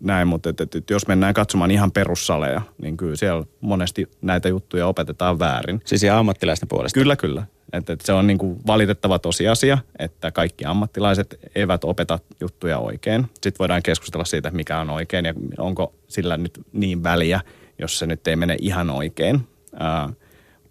näin, 0.00 0.28
mutta 0.28 0.48
et, 0.50 0.60
et, 0.60 0.74
et, 0.74 0.90
jos 0.90 1.06
mennään 1.06 1.34
katsomaan 1.34 1.70
ihan 1.70 1.92
perussaleja, 1.92 2.62
niin 2.82 2.96
kyllä 2.96 3.16
siellä 3.16 3.44
monesti 3.60 4.10
näitä 4.22 4.48
juttuja 4.48 4.86
opetetaan 4.86 5.38
väärin. 5.38 5.80
Siis 5.84 6.02
ihan 6.02 6.18
ammattilaisten 6.18 6.68
puolesta? 6.68 7.00
Kyllä, 7.00 7.16
kyllä. 7.16 7.42
Et, 7.72 7.90
et 7.90 8.00
se 8.00 8.12
on 8.12 8.26
niin 8.26 8.38
kuin 8.38 8.58
valitettava 8.66 9.18
tosiasia, 9.18 9.78
että 9.98 10.32
kaikki 10.32 10.64
ammattilaiset 10.64 11.40
eivät 11.54 11.84
opeta 11.84 12.18
juttuja 12.40 12.78
oikein. 12.78 13.26
Sitten 13.34 13.58
voidaan 13.58 13.82
keskustella 13.82 14.24
siitä, 14.24 14.50
mikä 14.50 14.78
on 14.78 14.90
oikein 14.90 15.24
ja 15.24 15.34
onko 15.58 15.94
sillä 16.08 16.36
nyt 16.36 16.60
niin 16.72 17.02
väliä, 17.02 17.40
jos 17.78 17.98
se 17.98 18.06
nyt 18.06 18.28
ei 18.28 18.36
mene 18.36 18.56
ihan 18.60 18.90
oikein. 18.90 19.40
Ää, 19.78 20.08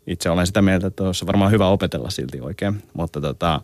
itse 0.07 0.29
olen 0.29 0.47
sitä 0.47 0.61
mieltä, 0.61 0.87
että 0.87 1.03
olisi 1.03 1.27
varmaan 1.27 1.51
hyvä 1.51 1.67
opetella 1.67 2.09
silti 2.09 2.41
oikein, 2.41 2.83
mutta 2.93 3.21
tota, 3.21 3.61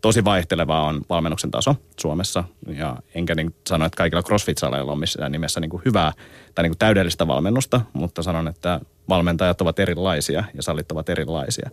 tosi 0.00 0.24
vaihtelevaa 0.24 0.84
on 0.84 1.00
valmennuksen 1.08 1.50
taso 1.50 1.76
Suomessa. 2.00 2.44
Ja 2.68 2.96
enkä 3.14 3.34
niin 3.34 3.54
sano, 3.66 3.84
että 3.86 3.96
kaikilla 3.96 4.22
CrossFit-saleilla 4.22 4.92
on 4.92 4.98
missään 4.98 5.32
nimessä 5.32 5.60
niin 5.60 5.70
kuin 5.70 5.82
hyvää 5.84 6.12
tai 6.54 6.62
niin 6.62 6.70
kuin 6.70 6.78
täydellistä 6.78 7.26
valmennusta, 7.26 7.80
mutta 7.92 8.22
sanon, 8.22 8.48
että 8.48 8.80
valmentajat 9.08 9.60
ovat 9.60 9.78
erilaisia 9.78 10.44
ja 10.54 10.62
salit 10.62 10.92
ovat 10.92 11.08
erilaisia. 11.08 11.70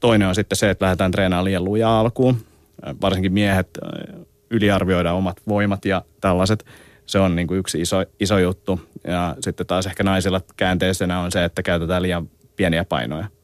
Toinen 0.00 0.28
on 0.28 0.34
sitten 0.34 0.56
se, 0.56 0.70
että 0.70 0.84
lähdetään 0.84 1.10
treenaamaan 1.10 1.44
liian 1.44 1.64
lujaa 1.64 2.00
alkuun. 2.00 2.36
Varsinkin 3.00 3.32
miehet 3.32 3.68
yliarvioidaan 4.50 5.16
omat 5.16 5.36
voimat 5.48 5.84
ja 5.84 6.02
tällaiset. 6.20 6.64
Se 7.06 7.18
on 7.18 7.36
niin 7.36 7.48
kuin 7.48 7.58
yksi 7.58 7.80
iso, 7.80 7.96
iso 8.20 8.38
juttu. 8.38 8.80
Ja 9.04 9.36
sitten 9.40 9.66
taas 9.66 9.86
ehkä 9.86 10.02
naisilla 10.02 10.40
käänteisenä 10.56 11.20
on 11.20 11.32
se, 11.32 11.44
että 11.44 11.62
käytetään 11.62 12.02
liian 12.02 12.30
pieniä 12.56 12.84
painoja– 12.84 13.26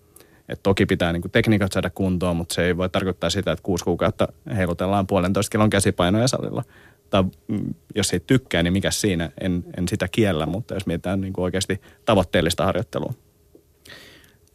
et 0.49 0.63
toki 0.63 0.87
pitää 0.87 1.13
niin 1.13 1.23
tekniikat 1.33 1.73
saada 1.73 1.91
kuntoon, 1.91 2.37
mutta 2.37 2.55
se 2.55 2.65
ei 2.65 2.77
voi 2.77 2.89
tarkoittaa 2.89 3.31
sitä, 3.31 3.53
että 3.53 3.63
kuusi 3.63 3.85
kuukautta 3.85 4.29
heilutellaan 4.57 5.07
puolentoista 5.07 5.51
kilon 5.51 5.71
käsipainoja 5.71 6.29
salilla, 6.29 6.65
tai 7.11 7.25
mm, 7.49 7.75
jos 7.95 8.13
ei 8.13 8.21
tykkää, 8.21 8.63
niin 8.63 8.73
mikä 8.73 8.91
siinä, 8.91 9.31
en, 9.41 9.65
en 9.77 9.89
sitä 9.89 10.09
kiellä, 10.09 10.47
mutta 10.47 10.75
jos 10.75 10.87
mietitään 10.87 11.21
niin 11.21 11.33
kuin 11.33 11.43
oikeasti 11.43 11.81
tavoitteellista 12.05 12.65
harjoittelua. 12.65 13.13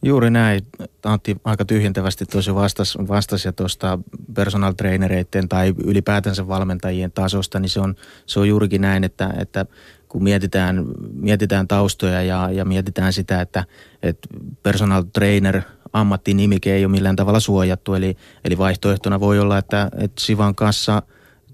Juuri 0.04 0.30
näin. 0.30 0.62
Antti 1.04 1.36
aika 1.44 1.64
tyhjentävästi 1.64 2.24
tuossa 2.26 2.54
vastasi, 2.54 2.98
vastasi 3.08 3.52
tuosta 3.52 3.98
personal 4.34 4.72
trainereiden 4.72 5.48
tai 5.48 5.74
ylipäätänsä 5.84 6.48
valmentajien 6.48 7.12
tasosta, 7.12 7.60
niin 7.60 7.68
se 7.68 7.80
on, 7.80 7.94
se 8.26 8.40
on 8.40 8.48
juurikin 8.48 8.80
näin, 8.80 9.04
että, 9.04 9.34
että 9.38 9.66
kun 10.08 10.22
mietitään, 10.22 10.84
mietitään 11.12 11.68
taustoja 11.68 12.22
ja, 12.22 12.50
ja 12.52 12.64
mietitään 12.64 13.12
sitä, 13.12 13.40
että, 13.40 13.64
että 14.02 14.28
personal 14.62 15.02
trainer 15.12 15.62
ammattinimike 15.94 16.74
ei 16.74 16.84
ole 16.84 16.90
millään 16.90 17.16
tavalla 17.16 17.40
suojattu. 17.40 17.94
Eli, 17.94 18.16
eli 18.44 18.58
vaihtoehtona 18.58 19.20
voi 19.20 19.38
olla, 19.38 19.58
että, 19.58 19.90
että 19.98 20.22
Sivan 20.22 20.54
kanssa 20.54 21.02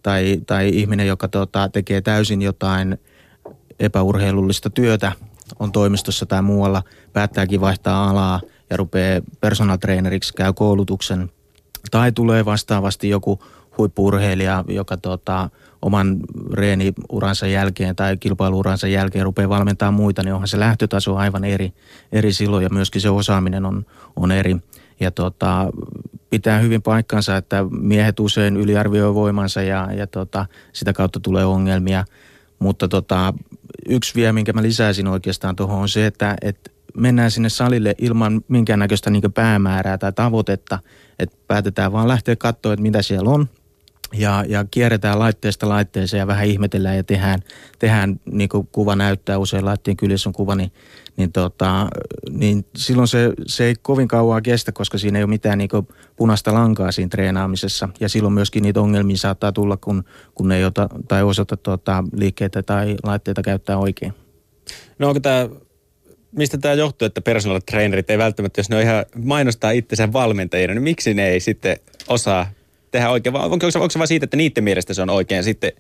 tai, 0.03 0.41
tai 0.47 0.69
ihminen, 0.69 1.07
joka 1.07 1.29
tota, 1.29 1.69
tekee 1.69 2.01
täysin 2.01 2.43
jotain 2.43 2.99
epäurheilullista 3.81 4.71
työtä, 4.71 5.13
on 5.59 5.73
toimistossa 5.73 6.27
tai 6.27 6.43
muualla, 6.43 6.83
päättääkin 7.13 7.61
vaihtaa 7.61 8.11
alaa 8.11 8.41
ja 8.71 8.77
rupeaa 8.77 9.21
personal 9.41 9.77
traineriksi, 9.77 10.35
käy 10.35 10.53
koulutuksen. 10.53 11.31
Tai 11.91 12.13
tulee 12.13 12.45
vastaavasti 12.45 13.09
joku 13.09 13.43
huippuurheilija, 13.79 14.65
joka 14.69 14.97
tota, 14.97 15.51
oman 15.83 16.17
reeniuransa 16.53 17.47
jälkeen 17.47 17.97
tai 17.97 18.17
kilpailuuransa 18.17 18.89
jälkeen 18.89 19.25
rupeaa 19.25 19.49
valmentaa 19.49 19.91
muita, 19.91 20.23
niin 20.23 20.35
onhan 20.35 20.49
se 20.49 20.61
lähtötaso 20.61 21.17
aivan 21.17 21.45
eri, 21.45 21.73
eri 22.13 22.33
silloin 22.33 22.63
ja 22.63 22.71
myöskin 22.73 23.01
se 23.01 23.11
osaaminen 23.11 23.67
on, 23.67 23.87
on 24.17 24.33
eri. 24.33 24.57
Ja 25.01 25.11
tota, 25.11 25.73
pitää 26.31 26.59
hyvin 26.59 26.83
paikkansa, 26.83 27.37
että 27.37 27.65
miehet 27.71 28.21
usein 28.21 28.57
yliarvioi 28.57 29.15
voimansa 29.15 29.63
ja, 29.63 29.89
ja 29.93 30.07
tota, 30.07 30.47
sitä 30.73 30.93
kautta 30.93 31.21
tulee 31.21 31.45
ongelmia. 31.45 32.05
Mutta 32.59 32.89
tota, 32.89 33.35
yksi 33.89 34.15
vielä, 34.15 34.33
minkä 34.33 34.53
mä 34.53 34.63
lisäisin 34.63 35.07
oikeastaan 35.07 35.57
tuohon 35.57 35.79
on 35.79 35.89
se, 35.89 36.07
että, 36.07 36.37
että 36.43 36.71
mennään 36.97 37.31
sinne 37.31 37.49
salille 37.49 37.95
ilman 37.99 38.41
minkäännäköistä 38.49 39.11
niin 39.11 39.33
päämäärää 39.35 39.99
tai 39.99 40.13
tavoitetta, 40.13 40.79
että 41.19 41.37
päätetään 41.47 41.93
vaan 41.93 42.09
lähteä 42.09 42.37
katsoa, 42.37 42.73
että 42.73 42.83
mitä 42.83 43.03
siellä 43.03 43.31
on, 43.31 43.49
ja, 44.13 44.45
ja 44.49 44.65
kierretään 44.71 45.19
laitteesta 45.19 45.69
laitteeseen 45.69 46.19
ja 46.19 46.27
vähän 46.27 46.47
ihmetellään 46.47 46.97
ja 46.97 47.05
tehdään, 47.05 47.41
tehdään 47.79 48.21
niin 48.33 48.49
kuin 48.49 48.69
kuva 48.73 48.97
näyttää, 48.97 49.39
usein 49.39 49.65
laitteen 49.65 49.97
kyljessä 49.97 50.29
on 50.29 50.33
kuva, 50.33 50.55
niin, 50.55 50.73
niin, 51.17 51.33
tota, 51.33 51.89
niin 52.31 52.67
silloin 52.77 53.09
se, 53.09 53.33
se 53.47 53.65
ei 53.65 53.75
kovin 53.83 54.09
kauan 54.09 54.43
kestä, 54.43 54.73
koska 54.73 54.99
siinä 54.99 55.19
ei 55.19 55.25
ole 55.25 55.31
mitään 55.31 55.59
niin 55.59 55.71
kuin 55.71 55.89
punaista 56.17 56.55
lankaa 56.55 56.93
siinä 56.93 57.09
treenaamisessa. 57.09 57.89
Ja 58.01 58.09
silloin 58.09 58.35
myöskin 58.35 58.63
niitä 58.63 58.81
ongelmia 58.81 59.17
saattaa 59.17 59.53
tulla, 59.53 59.77
kun, 59.77 60.05
kun 60.35 60.53
ei 60.53 60.65
ota 60.65 60.89
tai 61.09 61.23
osata 61.23 61.57
tota, 61.57 62.05
liikkeitä 62.13 62.63
tai 62.63 62.97
laitteita 63.03 63.43
käyttää 63.43 63.79
oikein. 63.79 64.15
No 64.99 65.09
onko 65.09 65.21
tämä 65.21 65.49
mistä 66.37 66.59
tämä 66.59 66.75
johtuu, 66.75 67.07
että 67.07 67.21
personal 67.21 67.61
trainerit 67.71 68.11
ei 68.11 68.19
välttämättä, 68.19 68.59
jos 68.61 68.71
ne 68.71 68.77
on 68.77 68.83
ihan 68.83 69.05
mainostaa 69.25 69.71
itsensä 69.71 70.13
valmentajina, 70.13 70.75
niin 70.75 70.83
miksi 70.83 71.15
ne 71.15 71.29
ei 71.29 71.41
sitten 71.41 71.77
osaa 72.09 72.47
tehdä 72.91 73.11
oikein, 73.11 73.33
vai 73.33 73.43
onko, 73.45 73.67
onko 73.75 73.91
se 73.91 73.99
vain 73.99 74.09
siitä, 74.09 74.25
että 74.25 74.37
niiden 74.37 74.65
mielestä 74.65 74.95
se 74.95 75.03
on 75.03 75.11
oikein, 75.11 75.45
sitten 75.45 75.73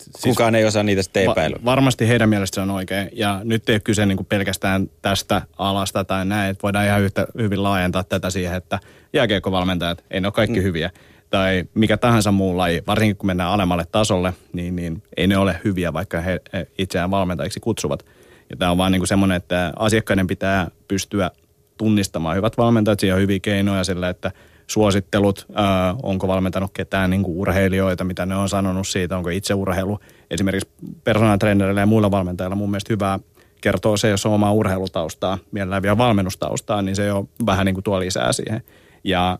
siis 0.00 0.22
kukaan 0.24 0.54
ei 0.54 0.64
osaa 0.64 0.82
niitä 0.82 1.02
sitten 1.02 1.30
epäillä? 1.30 1.56
Va- 1.56 1.64
varmasti 1.64 2.08
heidän 2.08 2.28
mielestä 2.28 2.54
se 2.54 2.60
on 2.60 2.70
oikein, 2.70 3.08
ja 3.12 3.40
nyt 3.44 3.68
ei 3.68 3.74
ole 3.74 3.80
kyse 3.80 4.06
niin 4.06 4.26
pelkästään 4.28 4.90
tästä 5.02 5.42
alasta 5.58 6.04
tai 6.04 6.24
näin, 6.24 6.50
että 6.50 6.62
voidaan 6.62 6.86
ihan 6.86 7.02
yhtä 7.02 7.26
hyvin 7.38 7.62
laajentaa 7.62 8.04
tätä 8.04 8.30
siihen, 8.30 8.56
että 8.56 8.78
jääkiekkovalmentajat, 9.12 10.04
ei 10.10 10.20
ne 10.20 10.26
ole 10.26 10.32
kaikki 10.32 10.58
mm. 10.58 10.62
hyviä, 10.62 10.90
tai 11.30 11.64
mikä 11.74 11.96
tahansa 11.96 12.32
muu 12.32 12.56
laji, 12.56 12.82
varsinkin 12.86 13.16
kun 13.16 13.26
mennään 13.26 13.50
alemmalle 13.50 13.84
tasolle, 13.92 14.32
niin, 14.52 14.76
niin 14.76 15.02
ei 15.16 15.26
ne 15.26 15.36
ole 15.36 15.60
hyviä, 15.64 15.92
vaikka 15.92 16.20
he, 16.20 16.40
he 16.52 16.66
itseään 16.78 17.10
valmentajiksi 17.10 17.60
kutsuvat. 17.60 18.06
Ja 18.50 18.56
tämä 18.56 18.70
on 18.70 18.78
vaan 18.78 18.92
niin 18.92 19.06
semmoinen, 19.06 19.36
että 19.36 19.72
asiakkaiden 19.76 20.26
pitää 20.26 20.70
pystyä 20.88 21.30
tunnistamaan 21.78 22.36
hyvät 22.36 22.58
valmentajat, 22.58 23.00
siihen 23.00 23.14
on 23.14 23.22
hyviä 23.22 23.38
keinoja 23.40 23.84
sillä, 23.84 24.08
että– 24.08 24.32
suosittelut, 24.66 25.46
ää, 25.54 25.94
onko 26.02 26.28
valmentanut 26.28 26.70
ketään 26.74 27.10
niin 27.10 27.22
kuin 27.22 27.36
urheilijoita, 27.36 28.04
mitä 28.04 28.26
ne 28.26 28.36
on 28.36 28.48
sanonut 28.48 28.88
siitä, 28.88 29.16
onko 29.16 29.28
itse 29.30 29.54
urheilu. 29.54 29.98
Esimerkiksi 30.30 30.68
personaalitreenerille 31.04 31.80
ja 31.80 31.86
muilla 31.86 32.10
valmentajilla 32.10 32.56
mun 32.56 32.70
mielestä 32.70 32.92
hyvää 32.92 33.18
kertoo 33.60 33.96
se, 33.96 34.08
jos 34.08 34.26
on 34.26 34.32
omaa 34.32 34.52
urheilutaustaa, 34.52 35.38
mielellään 35.52 35.82
vielä 35.82 35.98
valmennustaustaa, 35.98 36.82
niin 36.82 36.96
se 36.96 37.06
jo 37.06 37.28
vähän 37.46 37.66
niin 37.66 37.74
kuin 37.74 37.84
tuo 37.84 38.00
lisää 38.00 38.32
siihen. 38.32 38.62
Ja 39.04 39.38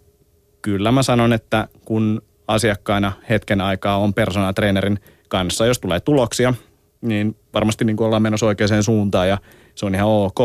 kyllä 0.63 0.93
mä 0.93 1.03
sanon, 1.03 1.33
että 1.33 1.69
kun 1.85 2.23
asiakkaina 2.49 3.13
hetken 3.29 3.61
aikaa 3.61 3.99
on 3.99 4.15
personaalitreenerin 4.15 4.99
kanssa, 5.29 5.67
jos 5.67 5.79
tulee 5.79 6.01
tuloksia, 6.01 6.55
niin 7.01 7.37
varmasti 7.55 7.85
niin 7.85 7.97
kuin 7.97 8.07
ollaan 8.07 8.23
menossa 8.23 8.47
oikeaan 8.47 8.83
suuntaan 8.83 9.29
ja 9.29 9.39
se 9.75 9.87
on 9.87 9.95
ihan 9.95 10.09
ok. 10.09 10.39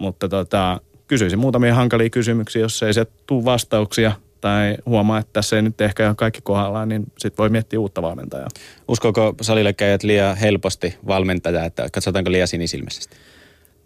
Mutta 0.00 0.28
tota, 0.28 0.80
kysyisin 1.08 1.38
muutamia 1.38 1.74
hankalia 1.74 2.10
kysymyksiä, 2.10 2.62
jos 2.62 2.82
ei 2.82 2.94
se 2.94 3.06
tule 3.26 3.44
vastauksia 3.44 4.12
tai 4.40 4.76
huomaa, 4.86 5.18
että 5.18 5.32
tässä 5.32 5.56
ei 5.56 5.62
nyt 5.62 5.80
ehkä 5.80 6.08
ole 6.08 6.14
kaikki 6.14 6.40
kohdallaan, 6.42 6.88
niin 6.88 7.04
sitten 7.18 7.38
voi 7.38 7.48
miettiä 7.48 7.80
uutta 7.80 8.02
valmentajaa. 8.02 8.48
Uskooko 8.88 9.34
salille 9.40 9.72
käyjät 9.72 10.02
liian 10.02 10.36
helposti 10.36 10.98
valmentajaa, 11.06 11.64
että 11.64 11.88
katsotaanko 11.92 12.30
liian 12.30 12.48
sinisilmäisesti? 12.48 13.16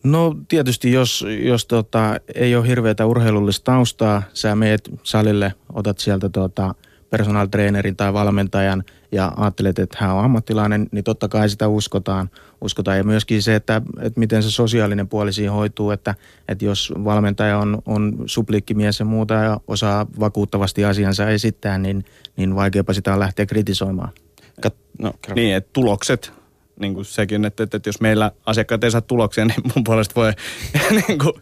No 0.05 0.37
tietysti, 0.49 0.93
jos, 0.93 1.27
jos 1.43 1.67
tota, 1.67 2.21
ei 2.35 2.57
ole 2.57 2.69
hirveätä 2.69 3.07
urheilullista 3.07 3.65
taustaa, 3.65 4.23
sä 4.35 4.55
meet 4.55 4.91
salille, 5.03 5.55
otat 5.73 5.99
sieltä 5.99 6.29
tota, 6.29 6.75
personal 7.11 7.47
trainerin 7.47 7.97
tai 7.97 8.13
valmentajan 8.13 8.85
ja 9.13 9.33
ajattelet, 9.37 9.79
että 9.79 9.99
hän 10.01 10.15
on 10.15 10.25
ammattilainen, 10.25 10.89
niin 10.93 11.05
totta 11.05 11.29
kai 11.29 11.49
sitä 11.49 11.69
uskotaan. 11.69 12.31
uskotaan. 12.61 12.97
Ja 12.97 13.05
myöskin 13.05 13.43
se, 13.43 13.55
että, 13.55 13.83
että 14.01 14.21
miten 14.21 14.43
se 14.43 14.51
sosiaalinen 14.51 15.09
puoli 15.09 15.33
siinä 15.33 15.53
hoituu, 15.53 15.91
että, 15.91 16.15
että 16.49 16.65
jos 16.65 16.93
valmentaja 17.05 17.59
on, 17.59 17.83
on 17.87 18.25
supliikkimies 18.27 18.99
ja 18.99 19.05
muuta 19.05 19.35
ja 19.35 19.61
osaa 19.69 20.07
vakuuttavasti 20.21 20.85
asiansa 20.85 21.31
esittää, 21.31 21.79
niin, 21.79 22.05
niin 22.37 22.55
vaikeapa 22.55 22.93
sitä 22.93 23.13
on 23.13 23.21
lähteä 23.21 23.47
kritisoimaan. 23.47 24.13
Kat, 24.61 24.75
no, 24.99 25.13
niin, 25.35 25.57
että 25.57 25.71
tulokset 25.73 26.42
niin 26.81 26.95
kuin 26.95 27.05
sekin, 27.05 27.45
että, 27.45 27.63
että, 27.63 27.77
että 27.77 27.89
jos 27.89 28.01
meillä 28.01 28.33
asiakkaat 28.47 28.85
ei 28.85 28.91
saa 28.91 29.01
tuloksia, 29.01 29.45
niin 29.49 29.63
mun 29.75 29.85
puolesta 29.85 30.15
voi, 30.15 30.33
niin 31.07 31.19
kuin, 31.19 31.33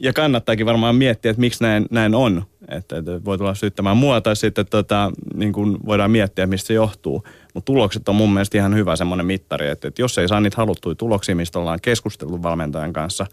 ja 0.00 0.12
kannattaakin 0.12 0.66
varmaan 0.66 0.96
miettiä, 0.96 1.30
että 1.30 1.40
miksi 1.40 1.64
näin, 1.64 1.86
näin 1.90 2.14
on. 2.14 2.44
Että, 2.68 2.98
että 2.98 3.24
voi 3.24 3.38
tulla 3.38 3.54
syyttämään 3.54 3.96
mua 3.96 4.20
tai 4.20 4.36
sitten 4.36 4.66
tota, 4.66 5.12
niin 5.34 5.52
kuin 5.52 5.76
voidaan 5.86 6.10
miettiä, 6.10 6.46
mistä 6.46 6.66
se 6.66 6.74
johtuu. 6.74 7.24
Mutta 7.54 7.72
tulokset 7.72 8.08
on 8.08 8.14
mun 8.14 8.32
mielestä 8.32 8.58
ihan 8.58 8.74
hyvä 8.74 8.96
semmoinen 8.96 9.26
mittari, 9.26 9.68
että, 9.68 9.88
että 9.88 10.02
jos 10.02 10.18
ei 10.18 10.28
saa 10.28 10.40
niitä 10.40 10.56
haluttuja 10.56 10.94
tuloksia, 10.94 11.36
mistä 11.36 11.58
ollaan 11.58 11.80
keskustellut 11.82 12.42
valmentajan 12.42 12.92
kanssa, 12.92 13.26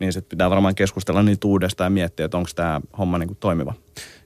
niin 0.00 0.12
sitten 0.12 0.28
pitää 0.28 0.50
varmaan 0.50 0.74
keskustella 0.74 1.22
niitä 1.22 1.48
uudestaan 1.48 1.86
ja 1.86 1.90
miettiä, 1.94 2.24
että 2.24 2.36
onko 2.36 2.50
tämä 2.54 2.80
homma 2.98 3.18
niin 3.18 3.28
kuin 3.28 3.38
toimiva. 3.40 3.74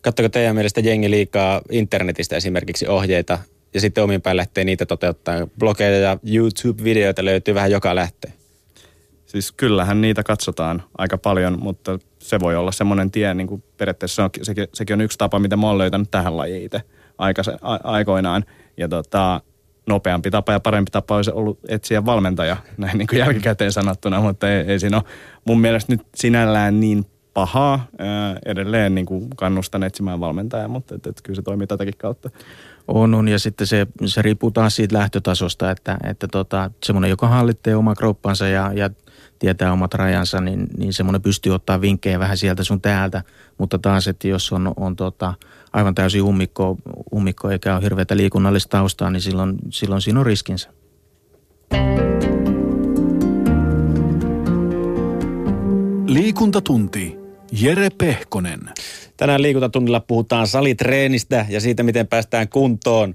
Katsoko 0.01 0.29
teidän 0.29 0.55
mielestä 0.55 0.81
jengi 0.81 1.11
liikaa 1.11 1.61
internetistä 1.71 2.37
esimerkiksi 2.37 2.89
ohjeita 2.89 3.39
ja 3.75 3.81
sitten 3.81 4.05
omin 4.05 4.23
päin 4.23 4.37
lähtee 4.37 4.65
niitä 4.65 4.87
toteuttaa. 4.87 5.47
Blogeja 5.59 5.99
ja 5.99 6.19
YouTube-videoita 6.25 7.25
löytyy 7.25 7.55
vähän 7.55 7.71
joka 7.71 7.95
lähtee. 7.95 8.33
Siis 9.27 9.53
kyllähän 9.53 10.01
niitä 10.01 10.23
katsotaan 10.23 10.83
aika 10.99 11.19
paljon, 11.19 11.59
mutta 11.63 11.99
se 12.19 12.41
voi 12.41 12.57
olla 12.57 12.73
semmoinen 12.73 13.11
tie, 13.11 13.35
niin 13.35 13.47
kuin 13.47 13.63
periaatteessa 13.77 14.15
se 14.17 14.23
on, 14.23 14.31
sekin, 14.43 14.69
sekin 14.75 14.95
on 14.95 15.01
yksi 15.01 15.19
tapa, 15.19 15.39
mitä 15.39 15.57
mä 15.57 15.67
oon 15.67 15.79
löytänyt 15.79 16.11
tähän 16.11 16.37
lajiin 16.37 16.65
itse 16.65 16.81
aika, 17.19 17.43
a, 17.63 17.79
aikoinaan. 17.85 18.45
Ja 18.77 18.89
tota, 18.89 19.41
nopeampi 19.87 20.31
tapa 20.31 20.53
ja 20.53 20.61
parempi 20.61 20.91
tapa 20.91 21.17
olisi 21.17 21.31
ollut 21.31 21.59
etsiä 21.69 22.07
valmentaja, 22.07 22.57
näin 22.77 22.99
niin 22.99 23.09
kuin 23.09 23.19
jälkikäteen 23.19 23.73
sanottuna, 23.73 24.21
mutta 24.21 24.51
ei, 24.51 24.65
ei 24.67 24.79
siinä 24.79 24.97
ole 24.97 25.05
mun 25.45 25.61
mielestä 25.61 25.93
nyt 25.93 26.03
sinällään 26.15 26.81
niin 26.81 27.05
pahaa. 27.35 27.87
Ää, 27.99 28.37
edelleen 28.47 28.95
niin 28.95 29.07
kuin 29.07 29.31
kannustan 29.37 29.83
etsimään 29.83 30.21
valmentajaa, 30.21 30.69
mutta 30.69 30.95
et, 30.95 31.07
et, 31.07 31.21
kyllä 31.23 31.37
se 31.37 31.43
toimii 31.43 31.67
tätäkin 31.67 31.95
kautta. 31.99 32.31
On, 32.89 33.15
on, 33.15 33.29
ja 33.29 33.39
sitten 33.39 33.67
se, 33.67 33.87
se 34.07 34.23
riippuu 34.23 34.51
taas 34.51 34.77
siitä 34.77 34.99
lähtötasosta, 34.99 35.71
että, 35.71 35.99
että 36.05 36.29
tota, 36.29 36.71
semmoinen, 36.85 37.11
joka 37.11 37.29
hallitsee 37.29 37.77
oma 37.77 37.95
kroppansa 37.95 38.49
ja, 38.49 38.73
ja 38.73 38.91
tietää 39.39 39.73
omat 39.73 39.95
rajansa, 39.95 40.41
niin, 40.41 40.67
niin 40.79 40.93
semmoinen 40.93 41.23
pystyy 41.23 41.55
ottaa 41.55 41.81
vinkkejä 41.81 42.19
vähän 42.19 42.37
sieltä 42.37 42.65
sun 42.65 42.81
täältä, 42.81 43.23
mutta 43.59 43.79
taas, 43.79 44.09
että 44.09 44.29
jos 44.29 44.53
on, 44.53 44.73
on 44.77 44.97
tota, 44.97 45.35
aivan 45.73 45.95
täysin 45.95 46.23
ummikko, 46.23 46.77
ummikko 47.15 47.51
eikä 47.51 47.75
ole 47.75 47.83
hirveätä 47.83 48.17
liikunnallista 48.17 48.71
taustaa, 48.71 49.11
niin 49.11 49.21
silloin, 49.21 49.57
silloin 49.71 50.03
siinä 50.03 50.21
on 50.21 50.27
riskinsä. 50.27 50.71
Liikuntatunti. 56.07 57.21
Jere 57.53 57.89
Pehkonen. 57.99 58.61
Tänään 59.21 59.43
liikuntatunnilla 59.43 60.01
puhutaan 60.01 60.47
salitreenistä 60.47 61.47
ja 61.49 61.61
siitä, 61.61 61.83
miten 61.83 62.07
päästään 62.07 62.49
kuntoon 62.49 63.15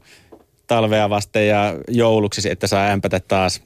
talvea 0.67 1.09
vasten 1.09 1.47
ja 1.47 1.75
jouluksi, 1.87 2.51
että 2.51 2.67
saa 2.67 2.87
ämpätä 2.87 3.19
taas. 3.19 3.61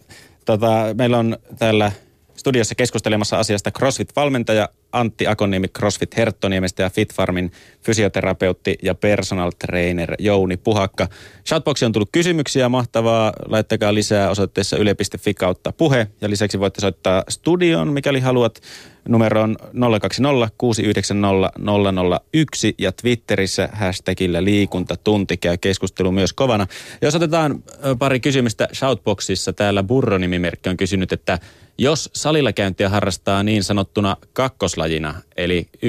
Tota, 0.46 0.68
meillä 0.98 1.18
on 1.18 1.38
täällä 1.58 1.92
studiossa 2.40 2.76
keskustelemassa 2.76 3.40
asiasta 3.40 3.72
CrossFit-valmentaja 3.72 4.70
Antti 4.92 5.28
Akoniemi 5.28 5.68
CrossFit 5.68 6.18
Herttoniemestä 6.18 6.84
ja 6.84 6.90
FitFarmin 6.90 7.52
fysioterapeutti 7.82 8.78
ja 8.84 8.96
personal 8.96 9.52
trainer 9.66 10.16
Jouni 10.20 10.58
Puhakka. 10.58 11.08
Shoutboxiin 11.48 11.88
on 11.88 11.92
tullut 11.92 12.10
kysymyksiä, 12.12 12.70
mahtavaa. 12.70 13.34
Laittakaa 13.46 13.94
lisää 13.94 14.30
osoitteessa 14.30 14.78
yle.fi 14.78 15.34
kautta 15.34 15.72
puhe. 15.72 16.08
Ja 16.22 16.30
lisäksi 16.30 16.60
voitte 16.60 16.82
soittaa 16.82 17.24
studion, 17.30 17.94
mikäli 17.94 18.20
haluat. 18.20 18.62
Numero 19.08 19.42
on 19.42 19.58
020 20.02 20.50
690 20.58 21.52
001 22.34 22.76
ja 22.78 22.92
Twitterissä 22.92 23.70
hashtagillä 23.74 24.44
liikuntatunti 24.44 25.38
käy 25.38 25.58
keskustelu 25.58 26.12
myös 26.12 26.34
kovana. 26.34 26.68
Jos 27.02 27.16
otetaan 27.16 27.64
pari 28.00 28.20
kysymystä 28.20 28.68
Shoutboxissa, 28.74 29.54
täällä 29.54 29.84
Burro-nimimerkki 29.84 30.70
on 30.70 30.78
kysynyt, 30.78 31.12
että 31.14 31.40
jos 31.80 32.10
salilla 32.14 32.54
käyntiä 32.54 32.90
harrastaa 32.90 33.44
niin 33.44 33.64
sanottuna 33.64 34.18
kakkoslajina, 34.34 35.16
eli 35.38 35.68
1-2 35.76 35.80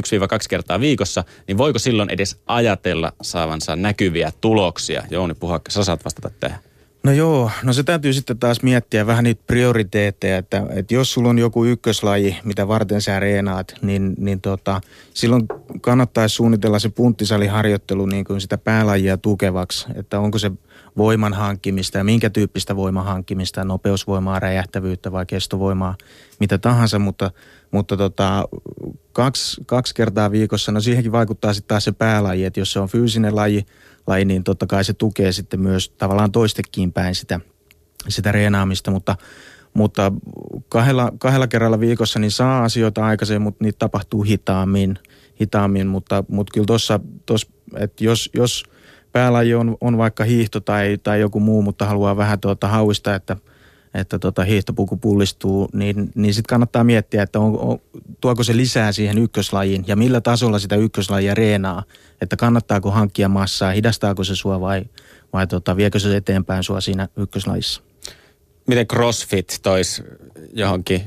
kertaa 0.49 0.81
viikossa, 0.81 1.25
niin 1.49 1.59
voiko 1.59 1.79
silloin 1.79 2.11
edes 2.11 2.41
ajatella 2.47 3.13
saavansa 3.23 3.77
näkyviä 3.77 4.33
tuloksia? 4.41 5.03
Jouni 5.11 5.35
Puhakka, 5.35 5.71
sä 5.71 5.85
saat 5.85 6.05
vastata 6.05 6.31
tähän. 6.41 6.59
No 7.03 7.13
joo, 7.13 7.51
no 7.63 7.73
se 7.73 7.83
täytyy 7.83 8.13
sitten 8.13 8.39
taas 8.39 8.63
miettiä 8.63 9.07
vähän 9.07 9.25
niitä 9.25 9.43
prioriteetteja, 9.47 10.39
että, 10.39 10.67
että 10.71 10.95
jos 10.95 11.13
sulla 11.13 11.29
on 11.29 11.39
joku 11.39 11.65
ykköslaji, 11.65 12.37
mitä 12.45 12.69
varten 12.69 13.03
sä 13.03 13.21
reenaat, 13.21 13.75
niin, 13.83 14.15
niin 14.19 14.41
tota, 14.41 14.81
silloin 15.15 15.47
kannattaisi 15.81 16.35
suunnitella 16.35 16.79
se 16.79 16.89
punttisaliharjoittelu 16.89 18.07
niin 18.07 18.25
kuin 18.25 18.41
sitä 18.41 18.59
päälajia 18.59 19.17
tukevaksi, 19.17 19.87
että 19.95 20.21
onko 20.21 20.39
se 20.39 20.51
voiman 20.97 21.35
hankkimista 21.35 21.99
ja 21.99 22.05
minkä 22.05 22.31
tyyppistä 22.31 22.77
voiman 22.77 23.05
hankkimista, 23.05 23.65
nopeusvoimaa, 23.65 24.41
räjähtävyyttä 24.41 25.13
vai 25.13 25.27
kestovoimaa, 25.27 25.97
mitä 26.41 26.59
tahansa, 26.59 26.99
mutta, 26.99 27.31
mutta 27.71 27.97
tota, 27.97 28.49
kaksi, 29.13 29.63
kaksi 29.67 29.95
kertaa 29.95 30.31
viikossa, 30.31 30.73
no 30.73 30.81
siihenkin 30.81 31.13
vaikuttaa 31.13 31.55
sitten 31.55 31.69
taas 31.69 31.85
se 31.85 31.93
päälaji, 31.93 32.45
että 32.45 32.61
jos 32.61 32.73
se 32.73 32.81
on 32.81 32.89
fyysinen 32.89 33.37
laji, 33.37 33.67
laji, 34.07 34.25
niin 34.25 34.45
totta 34.45 34.67
kai 34.67 34.85
se 34.85 34.93
tukee 34.93 35.33
sitten 35.33 35.61
myös 35.61 35.89
tavallaan 35.89 36.33
toistekin 36.33 36.93
päin 36.93 37.15
sitä, 37.15 37.41
sitä 38.09 38.33
reenaamista, 38.33 38.91
mutta, 38.91 39.17
mutta 39.75 40.13
kahdella, 40.69 41.13
kahdella 41.19 41.47
kerralla 41.47 41.81
viikossa 41.81 42.19
niin 42.19 42.31
saa 42.31 42.65
asioita 42.65 43.05
aikaisemmin, 43.05 43.43
mutta 43.43 43.65
niitä 43.65 43.79
tapahtuu 43.79 44.23
hitaammin, 44.23 44.99
hitaammin 45.41 45.87
mutta, 45.87 46.25
mutta 46.29 46.51
kyllä 46.55 46.67
tuossa, 46.67 47.01
että 47.77 48.05
jos, 48.05 48.31
jos 48.35 48.65
päälaji 49.13 49.55
on, 49.55 49.77
on 49.81 49.99
vaikka 49.99 50.25
hiihto 50.25 50.61
tai, 50.61 50.99
tai 51.03 51.21
joku 51.21 51.41
muu, 51.41 51.63
mutta 51.63 51.87
haluaa 51.87 52.17
vähän 52.17 52.41
tuota 52.41 52.69
hauista, 52.69 53.15
että, 53.15 53.37
että 53.95 54.19
tuota 54.19 54.45
hiihtopuku 54.45 54.97
pullistuu, 54.97 55.69
niin, 55.73 56.11
niin 56.15 56.35
sitten 56.35 56.49
kannattaa 56.49 56.85
miettiä, 56.85 57.23
että 57.23 57.41
on, 57.41 57.59
on, 57.59 57.79
tuoko 58.21 58.45
se 58.45 58.57
lisää 58.57 58.93
siihen 58.93 59.19
ykköslajiin 59.19 59.85
ja 59.87 59.97
millä 59.97 60.21
tasolla 60.21 60.59
sitä 60.59 60.77
ykköslajia 60.77 61.35
reenaa, 61.35 61.83
että 62.21 62.37
kannattaako 62.37 62.91
hankkia 62.91 63.29
massaa, 63.29 63.73
hidastaako 63.73 64.25
se 64.25 64.37
sua 64.37 64.61
vai, 64.61 64.85
vai 65.33 65.47
tota, 65.47 65.77
viekö 65.77 65.99
se 65.99 66.17
eteenpäin 66.17 66.63
sua 66.63 66.81
siinä 66.81 67.09
ykköslajissa. 67.17 67.83
Miten 68.67 68.87
CrossFit 68.87 69.59
tois 69.63 70.03
johonkin 70.53 71.03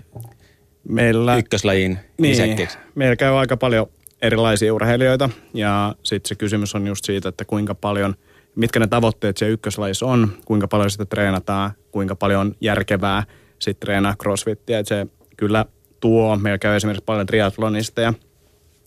meillä, 0.90 1.36
ykköslajiin 1.38 2.00
niin, 2.18 2.68
Meillä 2.96 3.16
käy 3.16 3.40
aika 3.40 3.58
paljon 3.58 3.88
erilaisia 4.24 4.74
urheilijoita 4.74 5.30
ja 5.54 5.96
sitten 6.04 6.30
se 6.30 6.36
kysymys 6.36 6.76
on 6.76 6.88
just 6.88 7.06
siitä, 7.06 7.30
että 7.30 7.46
kuinka 7.46 7.76
paljon, 7.76 8.16
mitkä 8.56 8.80
ne 8.80 8.88
tavoitteet 8.88 9.38
se 9.38 9.50
ykköslajissa 9.50 10.06
on, 10.06 10.30
kuinka 10.46 10.68
paljon 10.68 10.90
sitä 10.90 11.06
treenataan, 11.06 11.72
kuinka 11.92 12.16
paljon 12.16 12.42
on 12.42 12.56
järkevää 12.62 13.24
sitten 13.60 13.88
treenaa 13.88 14.16
crossfittiä. 14.16 14.80
Et 14.80 14.88
se 14.88 15.08
kyllä 15.38 15.66
tuo, 16.00 16.36
meillä 16.36 16.58
käy 16.58 16.76
esimerkiksi 16.76 17.04
paljon 17.06 17.26
triathlonisteja, 17.26 18.14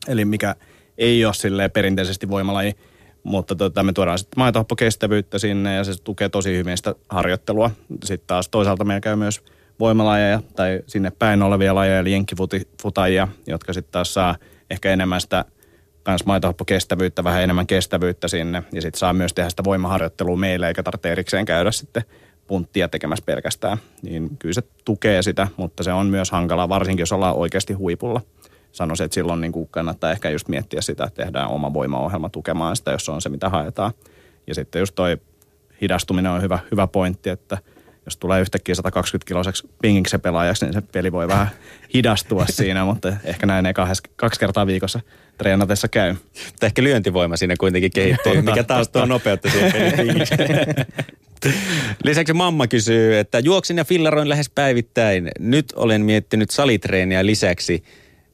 eli 0.08 0.24
mikä 0.24 0.54
ei 0.98 1.24
ole 1.24 1.34
silleen 1.34 1.70
perinteisesti 1.70 2.28
voimalaji, 2.28 2.74
mutta 3.22 3.54
tota, 3.54 3.82
me 3.82 3.92
tuodaan 3.92 4.18
sitten 4.18 4.40
maitohappokestävyyttä 4.40 5.38
sinne 5.38 5.74
ja 5.74 5.84
se 5.84 6.02
tukee 6.04 6.28
tosi 6.28 6.56
hyvin 6.56 6.76
sitä 6.76 6.94
harjoittelua. 7.08 7.70
Sitten 8.04 8.26
taas 8.26 8.48
toisaalta 8.48 8.84
meillä 8.84 9.00
käy 9.00 9.16
myös 9.16 9.42
voimalajeja 9.80 10.42
tai 10.56 10.80
sinne 10.86 11.12
päin 11.18 11.42
olevia 11.42 11.74
lajeja, 11.74 11.98
eli 11.98 12.12
jenkkifutajia, 12.12 13.28
jotka 13.46 13.72
sitten 13.72 13.92
taas 13.92 14.14
saa– 14.14 14.36
ehkä 14.70 14.92
enemmän 14.92 15.20
sitä 15.20 15.44
kans 16.02 16.26
maitohappokestävyyttä, 16.26 17.24
vähän 17.24 17.42
enemmän 17.42 17.66
kestävyyttä 17.66 18.28
sinne. 18.28 18.62
Ja 18.72 18.82
sitten 18.82 18.98
saa 18.98 19.12
myös 19.12 19.34
tehdä 19.34 19.50
sitä 19.50 19.64
voimaharjoittelua 19.64 20.36
meille, 20.36 20.68
eikä 20.68 20.82
tarvitse 20.82 21.12
erikseen 21.12 21.44
käydä 21.44 21.72
sitten 21.72 22.02
punttia 22.46 22.88
tekemässä 22.88 23.24
pelkästään. 23.24 23.78
Niin 24.02 24.36
kyllä 24.38 24.52
se 24.52 24.62
tukee 24.84 25.22
sitä, 25.22 25.48
mutta 25.56 25.82
se 25.82 25.92
on 25.92 26.06
myös 26.06 26.30
hankalaa, 26.30 26.68
varsinkin 26.68 27.02
jos 27.02 27.12
ollaan 27.12 27.36
oikeasti 27.36 27.72
huipulla. 27.72 28.20
Sanoisin, 28.72 29.04
että 29.04 29.14
silloin 29.14 29.40
niin 29.40 29.52
kuin 29.52 29.68
kannattaa 29.70 30.12
ehkä 30.12 30.30
just 30.30 30.48
miettiä 30.48 30.80
sitä, 30.80 31.04
että 31.04 31.22
tehdään 31.22 31.48
oma 31.48 31.72
voimaohjelma 31.72 32.28
tukemaan 32.28 32.76
sitä, 32.76 32.90
jos 32.90 33.04
se 33.04 33.12
on 33.12 33.22
se, 33.22 33.28
mitä 33.28 33.48
haetaan. 33.48 33.92
Ja 34.46 34.54
sitten 34.54 34.80
just 34.80 34.94
toi 34.94 35.16
hidastuminen 35.80 36.32
on 36.32 36.42
hyvä, 36.42 36.58
hyvä 36.70 36.86
pointti, 36.86 37.30
että– 37.30 37.58
jos 38.06 38.16
tulee 38.16 38.40
yhtäkkiä 38.40 38.74
120-kiloiseksi 38.74 39.68
pingiksen 39.82 40.20
pelaajaksi, 40.20 40.64
niin 40.64 40.72
se 40.72 40.80
peli 40.80 41.12
voi 41.12 41.28
vähän 41.28 41.48
hidastua 41.94 42.46
siinä, 42.50 42.84
mutta 42.84 43.12
ehkä 43.24 43.46
näin 43.46 43.66
ei 43.66 43.74
kahdessa, 43.74 44.08
kaksi 44.16 44.40
kertaa 44.40 44.66
viikossa 44.66 45.00
treenatessa 45.38 45.88
käy. 45.88 46.12
Mutta 46.46 46.66
ehkä 46.66 46.82
lyöntivoima 46.82 47.36
siinä 47.36 47.54
kuitenkin 47.60 47.90
kehittyy, 47.90 48.42
mikä 48.42 48.64
taas 48.64 48.88
tuo 48.88 49.06
nopeutta 49.06 49.50
siihen 49.50 50.16
Lisäksi 52.04 52.32
mamma 52.32 52.66
kysyy, 52.66 53.18
että 53.18 53.38
juoksin 53.38 53.76
ja 53.76 53.84
fillaroin 53.84 54.28
lähes 54.28 54.50
päivittäin. 54.50 55.30
Nyt 55.38 55.72
olen 55.76 56.02
miettinyt 56.02 56.50
salitreeniä 56.50 57.26
lisäksi. 57.26 57.82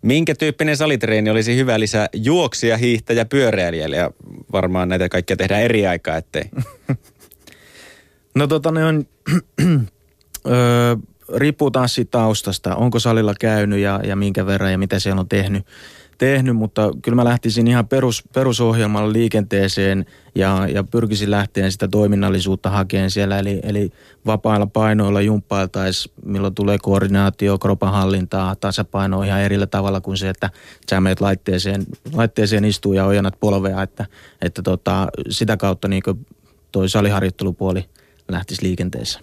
Minkä 0.02 0.34
tyyppinen 0.34 0.76
salitreeni 0.76 1.30
olisi 1.30 1.56
hyvä 1.56 1.80
lisää 1.80 2.08
juoksia, 2.12 2.76
hiihtäjä, 2.76 3.24
pyöräilijälle? 3.24 3.96
Ja 3.96 4.10
varmaan 4.52 4.88
näitä 4.88 5.08
kaikkia 5.08 5.36
tehdään 5.36 5.62
eri 5.62 5.86
aikaa, 5.86 6.16
ettei 6.16 6.44
No 8.34 8.46
tota 8.46 8.70
ne 8.70 8.84
on, 8.84 9.04
öö, 10.46 10.96
riippuu 11.36 11.70
taas 11.70 11.94
siitä 11.94 12.10
taustasta, 12.10 12.76
onko 12.76 12.98
salilla 12.98 13.34
käynyt 13.40 13.78
ja, 13.78 14.00
ja 14.04 14.16
minkä 14.16 14.46
verran 14.46 14.72
ja 14.72 14.78
mitä 14.78 14.98
siellä 14.98 15.20
on 15.20 15.28
tehnyt, 15.28 15.66
tehnyt 16.18 16.56
mutta 16.56 16.90
kyllä 17.02 17.16
mä 17.16 17.24
lähtisin 17.24 17.66
ihan 17.66 17.88
perus, 17.88 18.24
perusohjelmalla 18.34 19.12
liikenteeseen 19.12 20.06
ja, 20.34 20.66
ja 20.74 20.84
pyrkisin 20.84 21.30
lähteen 21.30 21.72
sitä 21.72 21.88
toiminnallisuutta 21.88 22.70
hakeen 22.70 23.10
siellä, 23.10 23.38
eli, 23.38 23.60
eli 23.62 23.90
vapailla 24.26 24.66
painoilla 24.66 25.20
jumppailtaisiin, 25.20 26.14
milloin 26.24 26.54
tulee 26.54 26.78
koordinaatio, 26.82 27.58
kropan 27.58 27.92
hallintaa, 27.92 28.56
tasapaino 28.56 29.22
ihan 29.22 29.40
erillä 29.40 29.66
tavalla 29.66 30.00
kuin 30.00 30.16
se, 30.16 30.28
että 30.28 30.50
sä 30.90 31.00
meet 31.00 31.20
laitteeseen, 31.20 31.86
laitteeseen 32.12 32.64
istuu 32.64 32.92
ja 32.92 33.06
ojannat 33.06 33.40
polvea, 33.40 33.82
että, 33.82 34.06
että 34.42 34.62
tota, 34.62 35.08
sitä 35.30 35.56
kautta 35.56 35.88
niin 35.88 36.02
toi 36.72 36.88
saliharjoittelupuoli– 36.88 37.84
lähtisi 38.32 38.62
liikenteessä. 38.62 39.20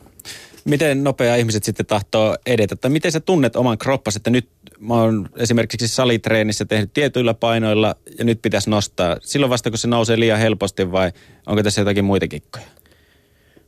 Miten 0.65 1.03
nopea 1.03 1.35
ihmiset 1.35 1.63
sitten 1.63 1.85
tahtoo 1.85 2.37
edetä? 2.45 2.75
Tai 2.75 2.91
miten 2.91 3.11
sä 3.11 3.19
tunnet 3.19 3.55
oman 3.55 3.77
kroppasi, 3.77 4.19
että 4.19 4.29
nyt 4.29 4.49
mä 4.79 4.93
oon 4.93 5.29
esimerkiksi 5.35 5.87
salitreenissä 5.87 6.65
tehnyt 6.65 6.93
tietyillä 6.93 7.33
painoilla 7.33 7.95
ja 8.17 8.25
nyt 8.25 8.41
pitäisi 8.41 8.69
nostaa. 8.69 9.17
Silloin 9.21 9.49
vasta 9.49 9.69
kun 9.69 9.77
se 9.77 9.87
nousee 9.87 10.19
liian 10.19 10.39
helposti 10.39 10.91
vai 10.91 11.11
onko 11.47 11.63
tässä 11.63 11.81
jotakin 11.81 12.05
muita 12.05 12.27
kikkoja? 12.27 12.65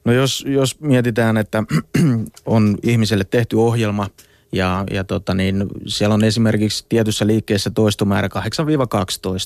No 0.05 0.13
jos, 0.13 0.45
jos 0.47 0.79
mietitään, 0.79 1.37
että 1.37 1.63
on 2.45 2.77
ihmiselle 2.83 3.23
tehty 3.23 3.55
ohjelma 3.55 4.09
ja, 4.51 4.83
ja 4.91 5.03
tota 5.03 5.33
niin, 5.33 5.65
siellä 5.87 6.13
on 6.13 6.23
esimerkiksi 6.23 6.85
tietyssä 6.89 7.27
liikkeessä 7.27 7.69
toistomäärä 7.69 8.29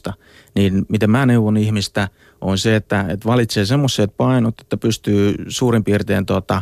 8-12, 0.10 0.14
niin 0.56 0.86
miten 0.90 1.12
mä 1.12 1.26
neuvon 1.26 1.58
ihmistä– 1.58 2.08
on 2.42 2.58
se, 2.58 2.76
että, 2.76 3.06
että 3.10 3.30
valitsee 3.30 3.66
semmoiset 3.66 4.18
painot, 4.18 4.62
että 4.62 4.78
pystyy 4.78 5.36
suurin 5.48 5.84
piirtein 5.84 6.26
tuota, 6.26 6.62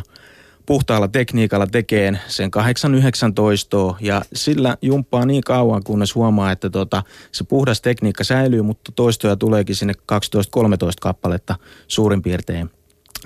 puhtaalla 0.66 1.08
tekniikalla 1.08 1.66
tekemään 1.66 2.20
sen 2.28 2.50
8-19 3.90 3.96
ja 4.00 4.22
sillä 4.32 4.76
jumppaa 4.82 5.26
niin 5.26 5.42
kauan, 5.42 5.84
kunnes 5.84 6.14
huomaa, 6.14 6.52
että 6.52 6.70
tota, 6.70 7.02
se 7.32 7.44
puhdas 7.44 7.80
tekniikka 7.80 8.24
säilyy, 8.24 8.62
mutta 8.62 8.92
toistoja 8.92 9.36
tuleekin 9.36 9.76
sinne 9.76 9.94
12-13 10.12 10.16
kappaletta 11.00 11.56
suurin 11.88 12.22
piirtein. 12.22 12.70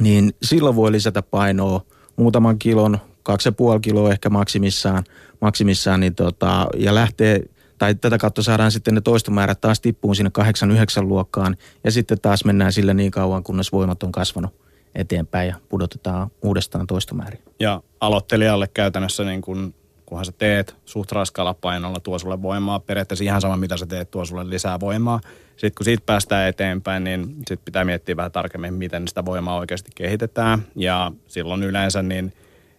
Niin 0.01 0.35
silloin 0.43 0.77
voi 0.77 0.93
lisätä 0.93 1.23
painoa 1.23 1.81
muutaman 2.17 2.59
kilon, 2.59 2.99
2,5 3.29 3.81
kiloa 3.83 4.11
ehkä 4.11 4.31
maksimissaan, 4.31 5.05
maksimissaan 5.41 6.01
niin 6.01 6.15
tota, 6.15 6.67
ja 6.77 6.95
lähtee 6.95 7.43
tai 7.79 7.95
tätä 7.95 8.19
kautta 8.19 8.43
saadaan 8.43 8.73
sitten 8.73 8.95
ne 8.95 9.01
toistomäärät 9.01 9.61
taas 9.61 9.81
tippuun 9.81 10.17
sinne 10.17 10.31
8-9 10.39 10.43
luokkaan 11.03 11.57
ja 11.85 11.91
sitten 11.91 12.21
taas 12.21 12.45
mennään 12.45 12.73
sillä 12.73 12.95
niin 12.95 13.11
kauan, 13.11 13.43
kunnes 13.43 13.73
voimat 13.73 14.03
on 14.03 14.13
kasvanut 14.13 14.69
eteenpäin 14.95 15.49
ja 15.49 15.55
pudotetaan 15.69 16.31
uudestaan 16.43 16.87
toistomääriä. 16.87 17.41
Ja 17.61 17.83
aloittelijalle 18.01 18.69
käytännössä 18.69 19.25
niin 19.25 19.43
kun, 19.43 19.75
kunhan 20.07 20.25
sä 20.25 20.33
teet 20.33 20.77
suht 20.85 21.13
raskaalla 21.13 21.55
painolla, 21.55 22.01
tuo 22.01 22.19
sulle 22.19 22.43
voimaa. 22.43 22.81
Periaatteessa 22.81 23.25
ihan 23.25 23.41
sama, 23.41 23.57
mitä 23.57 23.77
sä 23.77 23.87
teet, 23.87 24.11
tuo 24.11 24.25
sulle 24.25 24.51
lisää 24.51 24.81
voimaa. 24.81 25.21
Sitten 25.51 25.73
kun 25.77 25.85
siitä 25.85 26.03
päästään 26.07 26.49
eteenpäin, 26.49 27.05
niin 27.05 27.27
sitten 27.37 27.65
pitää 27.65 27.85
miettiä 27.85 28.17
vähän 28.17 28.33
tarkemmin, 28.33 28.75
miten 28.75 29.09
sitä 29.09 29.25
voimaa 29.25 29.59
oikeasti 29.59 29.91
kehitetään. 29.95 30.63
Ja 30.77 31.13
silloin 31.27 31.63
yleensä 31.63 32.03
niin 32.03 32.33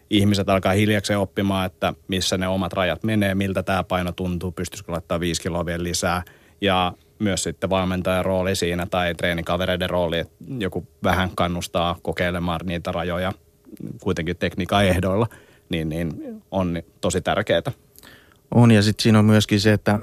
ihmiset 0.09 0.49
alkaa 0.49 0.73
hiljakseen 0.73 1.19
oppimaan, 1.19 1.65
että 1.65 1.93
missä 2.07 2.37
ne 2.37 2.47
omat 2.47 2.73
rajat 2.73 3.03
menee, 3.03 3.35
miltä 3.35 3.63
tämä 3.63 3.83
paino 3.83 4.11
tuntuu, 4.11 4.51
pystyisikö 4.51 4.91
laittaa 4.91 5.19
viisi 5.19 5.41
kiloa 5.41 5.65
vielä 5.65 5.83
lisää. 5.83 6.23
Ja 6.61 6.93
myös 7.19 7.43
sitten 7.43 7.69
valmentajan 7.69 8.25
rooli 8.25 8.55
siinä 8.55 8.85
tai 8.85 9.15
treenikavereiden 9.15 9.89
rooli, 9.89 10.19
että 10.19 10.35
joku 10.59 10.87
vähän 11.03 11.29
kannustaa 11.35 11.97
kokeilemaan 12.01 12.59
niitä 12.63 12.91
rajoja 12.91 13.33
kuitenkin 14.01 14.37
tekniikan 14.37 14.85
ehdoilla, 14.85 15.27
niin, 15.69 15.89
niin 15.89 16.13
on 16.51 16.83
tosi 17.01 17.21
tärkeää. 17.21 17.71
On 18.55 18.71
ja 18.71 18.81
sitten 18.81 19.03
siinä 19.03 19.19
on 19.19 19.25
myöskin 19.25 19.59
se, 19.59 19.73
että 19.73 19.99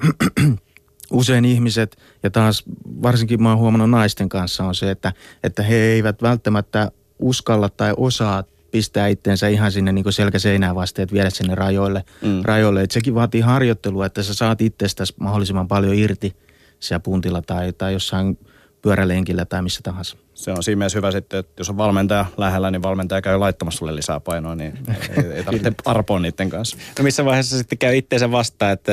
usein 1.12 1.45
ihmiset, 1.45 1.97
ja 2.23 2.31
taas 2.31 2.64
varsinkin 3.03 3.42
mä 3.42 3.49
oon 3.49 3.59
huomannut 3.59 3.90
naisten 3.90 4.29
kanssa, 4.29 4.64
on 4.64 4.75
se, 4.75 4.90
että, 4.90 5.12
että 5.42 5.62
he 5.62 5.77
eivät 5.77 6.23
välttämättä 6.23 6.90
uskalla 7.19 7.69
tai 7.69 7.95
osaa 7.97 8.45
pistää 8.77 9.09
itteensä 9.09 9.49
ihan 9.49 9.73
sinne 9.73 9.93
niin 9.93 10.12
selkäseinään 10.12 10.75
vasten, 10.75 11.03
että 11.03 11.12
viedä 11.12 11.31
sinne 11.31 11.55
rajoille. 11.55 12.05
Mm. 12.23 12.41
rajoille. 12.45 12.83
Et 12.83 12.91
sekin 12.91 13.15
vaatii 13.15 13.41
harjoittelua, 13.41 14.07
että 14.07 14.23
sä 14.23 14.35
saat 14.35 14.61
itsestäsi 14.61 15.15
mahdollisimman 15.21 15.69
paljon 15.69 15.95
irti 15.95 16.37
siellä 16.81 17.01
puntilla 17.01 17.43
tai, 17.43 17.73
tai 17.73 17.93
jossain 17.93 18.39
pyörälenkillä 18.83 19.45
tai 19.45 19.62
missä 19.62 19.81
tahansa. 19.83 20.17
Se 20.35 20.51
on 20.51 20.62
siinä 20.62 20.79
mielessä 20.79 20.99
hyvä 20.99 21.11
sitten, 21.11 21.41
että 21.41 21.61
jos 21.61 21.71
on 21.71 21.77
valmentaja 21.77 22.27
lähellä, 22.37 22.71
niin 22.71 22.83
valmentaja 22.83 23.23
käy 23.23 23.39
laittamassa 23.39 23.79
sulle 23.79 23.97
lisää 23.97 24.21
painoa, 24.21 24.55
niin 24.55 24.79
ei, 25.17 25.25
ei 25.33 25.45
tarvitse 25.45 25.73
arpoa 25.85 26.19
niiden 26.19 26.51
kanssa. 26.51 26.77
No 26.99 27.03
missä 27.05 27.25
vaiheessa 27.25 27.59
sitten 27.59 27.79
käy 27.79 27.97
itteensä 27.97 28.31
vastaan, 28.31 28.73
että 28.73 28.93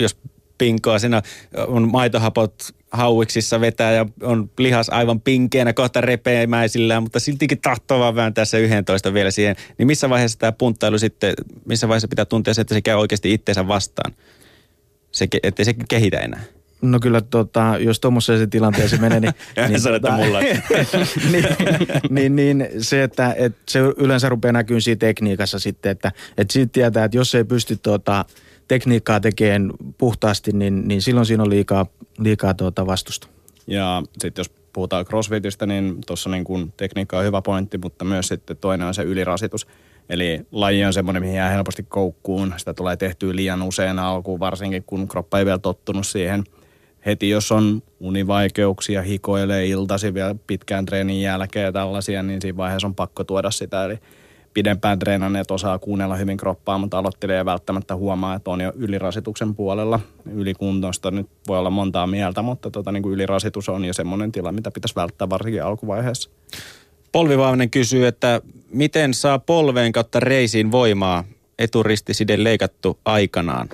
jos 0.00 0.16
pinkoa, 0.58 0.98
siinä 0.98 1.22
on 1.66 1.90
maitohapot 1.90 2.54
hauiksissa 2.90 3.60
vetää 3.60 3.92
ja 3.92 4.06
on 4.22 4.50
lihas 4.58 4.88
aivan 4.88 5.20
pinkeänä, 5.20 5.72
kohta 5.72 6.00
repeämäisillä, 6.00 7.00
mutta 7.00 7.20
siltikin 7.20 7.60
tahtoo 7.60 7.98
vaan 7.98 8.14
vääntää 8.14 8.44
se 8.44 8.60
11 8.60 9.14
vielä 9.14 9.30
siihen. 9.30 9.56
Niin 9.78 9.86
missä 9.86 10.10
vaiheessa 10.10 10.38
tämä 10.38 10.52
punttailu 10.52 10.98
sitten, 10.98 11.34
missä 11.64 11.88
vaiheessa 11.88 12.08
pitää 12.08 12.24
tuntea 12.24 12.54
se, 12.54 12.60
että 12.60 12.74
se 12.74 12.80
käy 12.80 12.96
oikeasti 12.96 13.32
itteensä 13.32 13.68
vastaan? 13.68 14.12
Se, 15.12 15.28
ettei 15.42 15.64
se 15.64 15.74
kehitä 15.88 16.18
enää. 16.18 16.42
No 16.82 17.00
kyllä, 17.00 17.20
tota, 17.20 17.76
jos 17.78 18.00
tuommoiseen 18.00 18.50
tilanteeseen 18.50 19.02
menee, 19.02 19.20
niin... 19.20 19.32
niin, 19.68 19.82
tota, 19.82 20.12
mulla. 20.12 20.40
niin, 21.32 21.46
niin, 22.10 22.36
niin, 22.36 22.68
se, 22.78 23.02
että, 23.02 23.34
että 23.38 23.60
se 23.68 23.78
yleensä 23.78 24.28
rupeaa 24.28 24.52
näkyy 24.52 24.80
siinä 24.80 24.98
tekniikassa 24.98 25.58
sitten, 25.58 25.92
että, 25.92 26.12
että 26.38 26.52
siitä 26.52 26.72
tietää, 26.72 27.04
että 27.04 27.16
jos 27.16 27.34
ei 27.34 27.44
pysty 27.44 27.76
tota, 27.82 28.24
tekniikkaa 28.70 29.20
tekemään 29.20 29.70
puhtaasti, 29.98 30.52
niin, 30.52 30.88
niin 30.88 31.02
silloin 31.02 31.26
siinä 31.26 31.42
on 31.42 31.50
liikaa, 31.50 31.86
liikaa 32.18 32.54
tuota 32.54 32.86
vastusta. 32.86 33.28
Ja 33.66 34.02
sitten 34.18 34.40
jos 34.40 34.50
puhutaan 34.72 35.04
crossfitistä, 35.04 35.66
niin 35.66 35.98
tuossa 36.06 36.30
niin 36.30 36.44
kun 36.44 36.72
tekniikka 36.76 37.18
on 37.18 37.24
hyvä 37.24 37.42
pointti, 37.42 37.78
mutta 37.78 38.04
myös 38.04 38.28
sitten 38.28 38.56
toinen 38.56 38.86
on 38.86 38.94
se 38.94 39.02
ylirasitus. 39.02 39.66
Eli 40.08 40.46
laji 40.52 40.84
on 40.84 40.92
semmoinen, 40.92 41.22
mihin 41.22 41.36
jää 41.36 41.50
helposti 41.50 41.82
koukkuun. 41.82 42.54
Sitä 42.56 42.74
tulee 42.74 42.96
tehtyä 42.96 43.36
liian 43.36 43.62
usein 43.62 43.98
alkuun, 43.98 44.40
varsinkin 44.40 44.84
kun 44.86 45.08
kroppa 45.08 45.38
ei 45.38 45.44
vielä 45.44 45.58
tottunut 45.58 46.06
siihen. 46.06 46.44
Heti 47.06 47.30
jos 47.30 47.52
on 47.52 47.82
univaikeuksia, 48.00 49.02
hikoilee 49.02 49.66
iltasi 49.66 50.14
vielä 50.14 50.34
pitkään 50.46 50.86
treenin 50.86 51.22
jälkeen 51.22 51.64
ja 51.64 51.72
tällaisia, 51.72 52.22
niin 52.22 52.42
siinä 52.42 52.56
vaiheessa 52.56 52.86
on 52.86 52.94
pakko 52.94 53.24
tuoda 53.24 53.50
sitä. 53.50 53.84
Eli 53.84 53.98
pidempään 54.54 54.98
treenanneet 54.98 55.50
osaa 55.50 55.78
kuunnella 55.78 56.16
hyvin 56.16 56.36
kroppaa, 56.36 56.78
mutta 56.78 56.98
aloittelee 56.98 57.44
välttämättä 57.44 57.96
huomaa, 57.96 58.34
että 58.34 58.50
on 58.50 58.60
jo 58.60 58.72
ylirasituksen 58.76 59.54
puolella. 59.54 60.00
Ylikuntoista 60.32 61.10
nyt 61.10 61.26
voi 61.48 61.58
olla 61.58 61.70
montaa 61.70 62.06
mieltä, 62.06 62.42
mutta 62.42 62.70
tota, 62.70 62.92
niin 62.92 63.02
kuin 63.02 63.12
ylirasitus 63.12 63.68
on 63.68 63.84
jo 63.84 63.92
semmoinen 63.92 64.32
tila, 64.32 64.52
mitä 64.52 64.70
pitäisi 64.70 64.96
välttää 64.96 65.30
varsinkin 65.30 65.64
alkuvaiheessa. 65.64 66.30
Polvivainen 67.12 67.70
kysyy, 67.70 68.06
että 68.06 68.40
miten 68.72 69.14
saa 69.14 69.38
polveen 69.38 69.92
kautta 69.92 70.20
reisiin 70.20 70.72
voimaa 70.72 71.24
eturistiside 71.58 72.44
leikattu 72.44 72.98
aikanaan? 73.04 73.68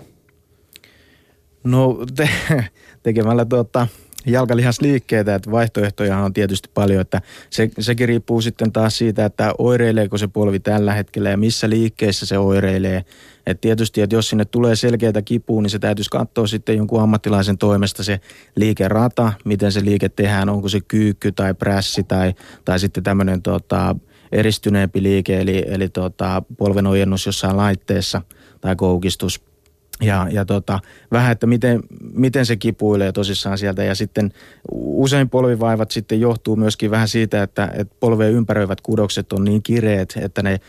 No 1.65 1.99
te, 2.17 2.29
tekemällä 3.03 3.45
tuota, 3.45 3.89
jalkalihasliikkeitä, 4.27 5.35
että 5.35 5.51
vaihtoehtoja 5.51 6.19
on 6.19 6.33
tietysti 6.33 6.71
paljon, 6.75 7.01
että 7.01 7.21
se, 7.51 7.71
sekin 7.79 8.09
riippuu 8.09 8.41
sitten 8.41 8.73
taas 8.73 8.99
siitä, 8.99 9.25
että 9.25 9.55
oireileeko 9.59 10.19
se 10.19 10.29
polvi 10.29 10.61
tällä 10.61 10.95
hetkellä 10.95 11.31
ja 11.31 11.37
missä 11.37 11.71
liikkeessä 11.71 12.27
se 12.27 12.39
oireilee. 12.39 13.05
Et 13.47 13.61
tietysti, 13.61 14.01
että 14.01 14.17
jos 14.17 14.29
sinne 14.29 14.45
tulee 14.45 14.77
selkeitä 14.77 15.23
kipua, 15.23 15.63
niin 15.63 15.71
se 15.71 15.79
täytyisi 15.79 16.11
katsoa 16.11 16.47
sitten 16.47 16.77
jonkun 16.77 17.03
ammattilaisen 17.03 17.59
toimesta 17.59 18.03
se 18.03 18.21
liikerata, 18.57 19.33
miten 19.45 19.73
se 19.73 19.85
liike 19.85 20.09
tehdään, 20.09 20.49
onko 20.49 20.69
se 20.69 20.81
kyykky 20.81 21.33
tai 21.33 21.55
prässi 21.55 22.03
tai, 22.03 22.35
tai 22.65 22.79
sitten 22.79 23.03
tämmöinen 23.03 23.43
tota, 23.43 23.97
eristyneempi 24.33 25.03
liike, 25.03 25.41
eli, 25.41 25.65
eli 25.67 25.89
tota, 25.89 26.43
polven 26.59 26.87
ojennus 26.87 27.27
jossain 27.27 27.57
laitteessa 27.57 28.23
tai 28.61 28.77
koukistus– 28.77 29.41
ja, 30.01 30.27
ja 30.31 30.45
tota, 30.45 30.81
vähän, 31.13 31.33
että 31.33 31.47
miten, 31.47 31.83
miten 32.13 32.47
se 32.47 32.57
kipuilee 32.57 33.13
tosissaan 33.13 33.59
sieltä. 33.59 33.85
Ja 33.85 33.95
sitten 33.95 34.33
usein 34.73 35.31
polvivaivat 35.31 35.91
sitten 35.91 36.21
johtuu 36.21 36.57
myöskin 36.57 36.91
vähän 36.91 37.09
siitä, 37.09 37.43
että, 37.43 37.71
että 37.75 37.97
polveen 38.01 38.33
ympäröivät 38.33 38.81
kudokset 38.81 39.33
on 39.33 39.45
niin 39.45 39.63
kireet, 39.63 40.15
että 40.21 40.43
ne 40.43 40.61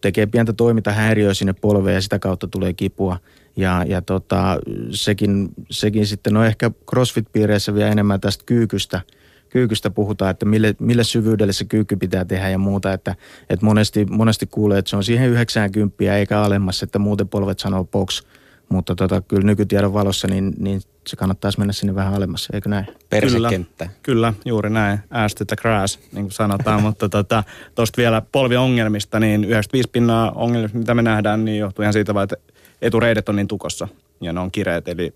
tekee 0.00 0.26
pientä 0.26 0.52
toimintahäiriöä 0.52 1.34
sinne 1.34 1.52
polveen 1.52 1.94
ja 1.94 2.02
sitä 2.02 2.18
kautta 2.18 2.46
tulee 2.46 2.72
kipua. 2.72 3.18
Ja, 3.56 3.84
ja 3.88 4.02
tota, 4.02 4.58
sekin, 4.90 5.48
sekin 5.70 6.06
sitten 6.06 6.36
on 6.36 6.46
ehkä 6.46 6.70
CrossFit-piireissä 6.90 7.74
vielä 7.74 7.90
enemmän 7.90 8.20
tästä 8.20 8.44
kyykystä, 8.46 9.00
kyykystä 9.48 9.90
puhutaan, 9.90 10.30
että 10.30 10.46
mille, 10.46 10.74
mille 10.78 11.04
syvyydelle 11.04 11.52
se 11.52 11.64
kyykky 11.64 11.96
pitää 11.96 12.24
tehdä 12.24 12.48
ja 12.48 12.58
muuta. 12.58 12.92
Että, 12.92 13.14
että 13.50 13.66
monesti, 13.66 14.04
monesti 14.04 14.46
kuulee, 14.46 14.78
että 14.78 14.88
se 14.88 14.96
on 14.96 15.04
siihen 15.04 15.30
90 15.30 16.16
eikä 16.16 16.40
alemmassa, 16.40 16.84
että 16.84 16.98
muuten 16.98 17.28
polvet 17.28 17.58
sanoo 17.58 17.84
box– 17.84 18.22
mutta 18.74 18.94
tota, 18.94 19.20
kyllä 19.20 19.46
nykytiedon 19.46 19.94
valossa 19.94 20.28
niin, 20.28 20.54
niin 20.58 20.80
se 21.06 21.16
kannattaisi 21.16 21.58
mennä 21.58 21.72
sinne 21.72 21.94
vähän 21.94 22.14
alemmassa, 22.14 22.50
eikö 22.54 22.68
näin? 22.68 22.86
Persekenttä. 23.10 23.84
Kyllä, 23.84 23.94
kyllä 24.02 24.34
juuri 24.44 24.70
näin. 24.70 24.98
Ash 25.10 25.36
to 25.36 25.44
the 25.44 25.56
grass, 25.56 25.98
niin 26.12 26.24
kuin 26.24 26.32
sanotaan. 26.32 26.82
mutta 26.86 27.08
tuosta 27.08 27.44
tota, 27.74 27.92
vielä 27.96 28.22
polviongelmista, 28.32 29.20
niin 29.20 29.44
95 29.44 29.88
pinnaa 29.92 30.30
ongelmista, 30.30 30.78
mitä 30.78 30.94
me 30.94 31.02
nähdään, 31.02 31.44
niin 31.44 31.58
johtuu 31.58 31.82
ihan 31.82 31.92
siitä 31.92 32.14
vaan, 32.14 32.24
että 32.24 32.36
etureidet 32.82 33.28
on 33.28 33.36
niin 33.36 33.48
tukossa 33.48 33.88
ja 34.20 34.32
ne 34.32 34.40
on 34.40 34.50
kireet. 34.50 34.88
Eli 34.88 35.12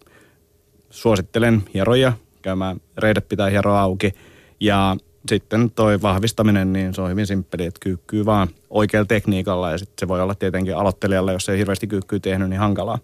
suosittelen 0.90 1.62
hieroja 1.74 2.12
käymään, 2.42 2.80
reidet 2.98 3.28
pitää 3.28 3.50
hieroa 3.50 3.80
auki. 3.80 4.12
Ja 4.60 4.96
sitten 5.28 5.70
toi 5.70 6.02
vahvistaminen, 6.02 6.72
niin 6.72 6.94
se 6.94 7.00
on 7.00 7.10
hyvin 7.10 7.26
simppeli, 7.26 7.64
että 7.64 7.80
kyykkyy 7.80 8.26
vaan 8.26 8.48
oikealla 8.70 9.06
tekniikalla 9.06 9.70
ja 9.70 9.78
sitten 9.78 9.94
se 10.00 10.08
voi 10.08 10.20
olla 10.20 10.34
tietenkin 10.34 10.76
aloittelijalle, 10.76 11.32
jos 11.32 11.48
ei 11.48 11.58
hirveästi 11.58 11.86
kyykkyy 11.86 12.20
tehnyt, 12.20 12.48
niin 12.48 12.60
hankalaa. 12.60 12.98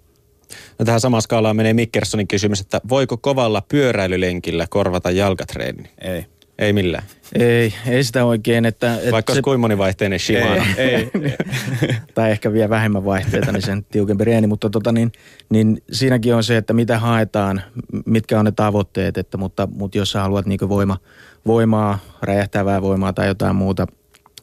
No 0.78 0.84
tähän 0.84 1.00
samaan 1.00 1.22
skaalaan 1.22 1.56
menee 1.56 1.72
Mikkersonin 1.72 2.28
kysymys, 2.28 2.60
että 2.60 2.80
voiko 2.88 3.16
kovalla 3.16 3.62
pyöräilylenkillä 3.68 4.66
korvata 4.70 5.10
jalkatreeni? 5.10 5.90
Ei. 6.00 6.26
Ei 6.58 6.72
millään. 6.72 7.04
Ei, 7.34 7.74
ei 7.86 8.04
sitä 8.04 8.24
oikein. 8.24 8.64
Että, 8.64 8.94
että 8.94 9.10
Vaikka 9.10 9.32
se... 9.32 9.34
olisi 9.34 9.42
kuinka 9.42 9.58
monivaihteinen 9.58 10.18
Shimano. 10.18 10.62
Ei, 10.76 10.94
ei. 10.94 11.10
tai 12.14 12.30
ehkä 12.30 12.52
vielä 12.52 12.68
vähemmän 12.68 13.04
vaihteita, 13.04 13.52
niin 13.52 13.62
sen 13.62 13.84
tiukempi 13.90 14.24
reeni. 14.24 14.46
Mutta 14.46 14.70
tota, 14.70 14.92
niin, 14.92 15.12
niin 15.50 15.82
siinäkin 15.92 16.34
on 16.34 16.44
se, 16.44 16.56
että 16.56 16.72
mitä 16.72 16.98
haetaan, 16.98 17.62
mitkä 18.06 18.38
on 18.38 18.44
ne 18.44 18.52
tavoitteet. 18.52 19.18
Että, 19.18 19.38
mutta, 19.38 19.68
mutta 19.76 19.98
jos 19.98 20.10
sä 20.10 20.20
haluat 20.20 20.46
niin 20.46 20.68
voima, 20.68 20.98
voimaa, 21.46 21.98
räjähtävää 22.22 22.82
voimaa 22.82 23.12
tai 23.12 23.26
jotain 23.26 23.56
muuta– 23.56 23.86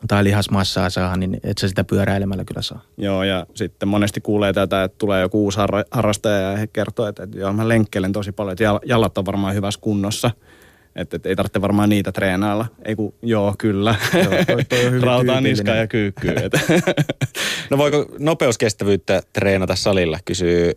tai 0.07 0.23
lihasmassaa 0.23 0.89
saa, 0.89 1.17
niin 1.17 1.39
et 1.43 1.57
sä 1.57 1.67
sitä 1.67 1.83
pyöräilemällä 1.83 2.45
kyllä 2.45 2.61
saa. 2.61 2.81
Joo, 2.97 3.23
ja 3.23 3.45
sitten 3.53 3.89
monesti 3.89 4.21
kuulee 4.21 4.53
tätä, 4.53 4.83
että 4.83 4.97
tulee 4.97 5.21
joku 5.21 5.43
uusi 5.43 5.59
harrastaja 5.91 6.51
ja 6.51 6.57
he 6.57 6.67
kertoo, 6.67 7.07
että, 7.07 7.23
että 7.23 7.37
joo, 7.37 7.53
mä 7.53 7.67
lenkkelen 7.67 8.11
tosi 8.11 8.31
paljon, 8.31 8.51
että 8.51 8.79
jalat 8.85 9.17
on 9.17 9.25
varmaan 9.25 9.55
hyvässä 9.55 9.81
kunnossa. 9.81 10.31
Että, 10.95 11.15
että 11.15 11.29
ei 11.29 11.35
tarvitse 11.35 11.61
varmaan 11.61 11.89
niitä 11.89 12.11
treenailla. 12.11 12.65
Ei 12.85 12.95
kun, 12.95 13.13
joo, 13.21 13.55
kyllä. 13.57 13.95
Joo, 14.13 14.45
toi, 14.47 14.65
toi 14.65 14.99
Rautaa 15.01 15.41
niskaa 15.41 15.75
ja 15.75 15.87
kyykkyy. 15.87 16.35
no 17.69 17.77
voiko 17.77 18.05
nopeuskestävyyttä 18.19 19.21
treenata 19.33 19.75
salilla, 19.75 20.19
kysyy 20.25 20.73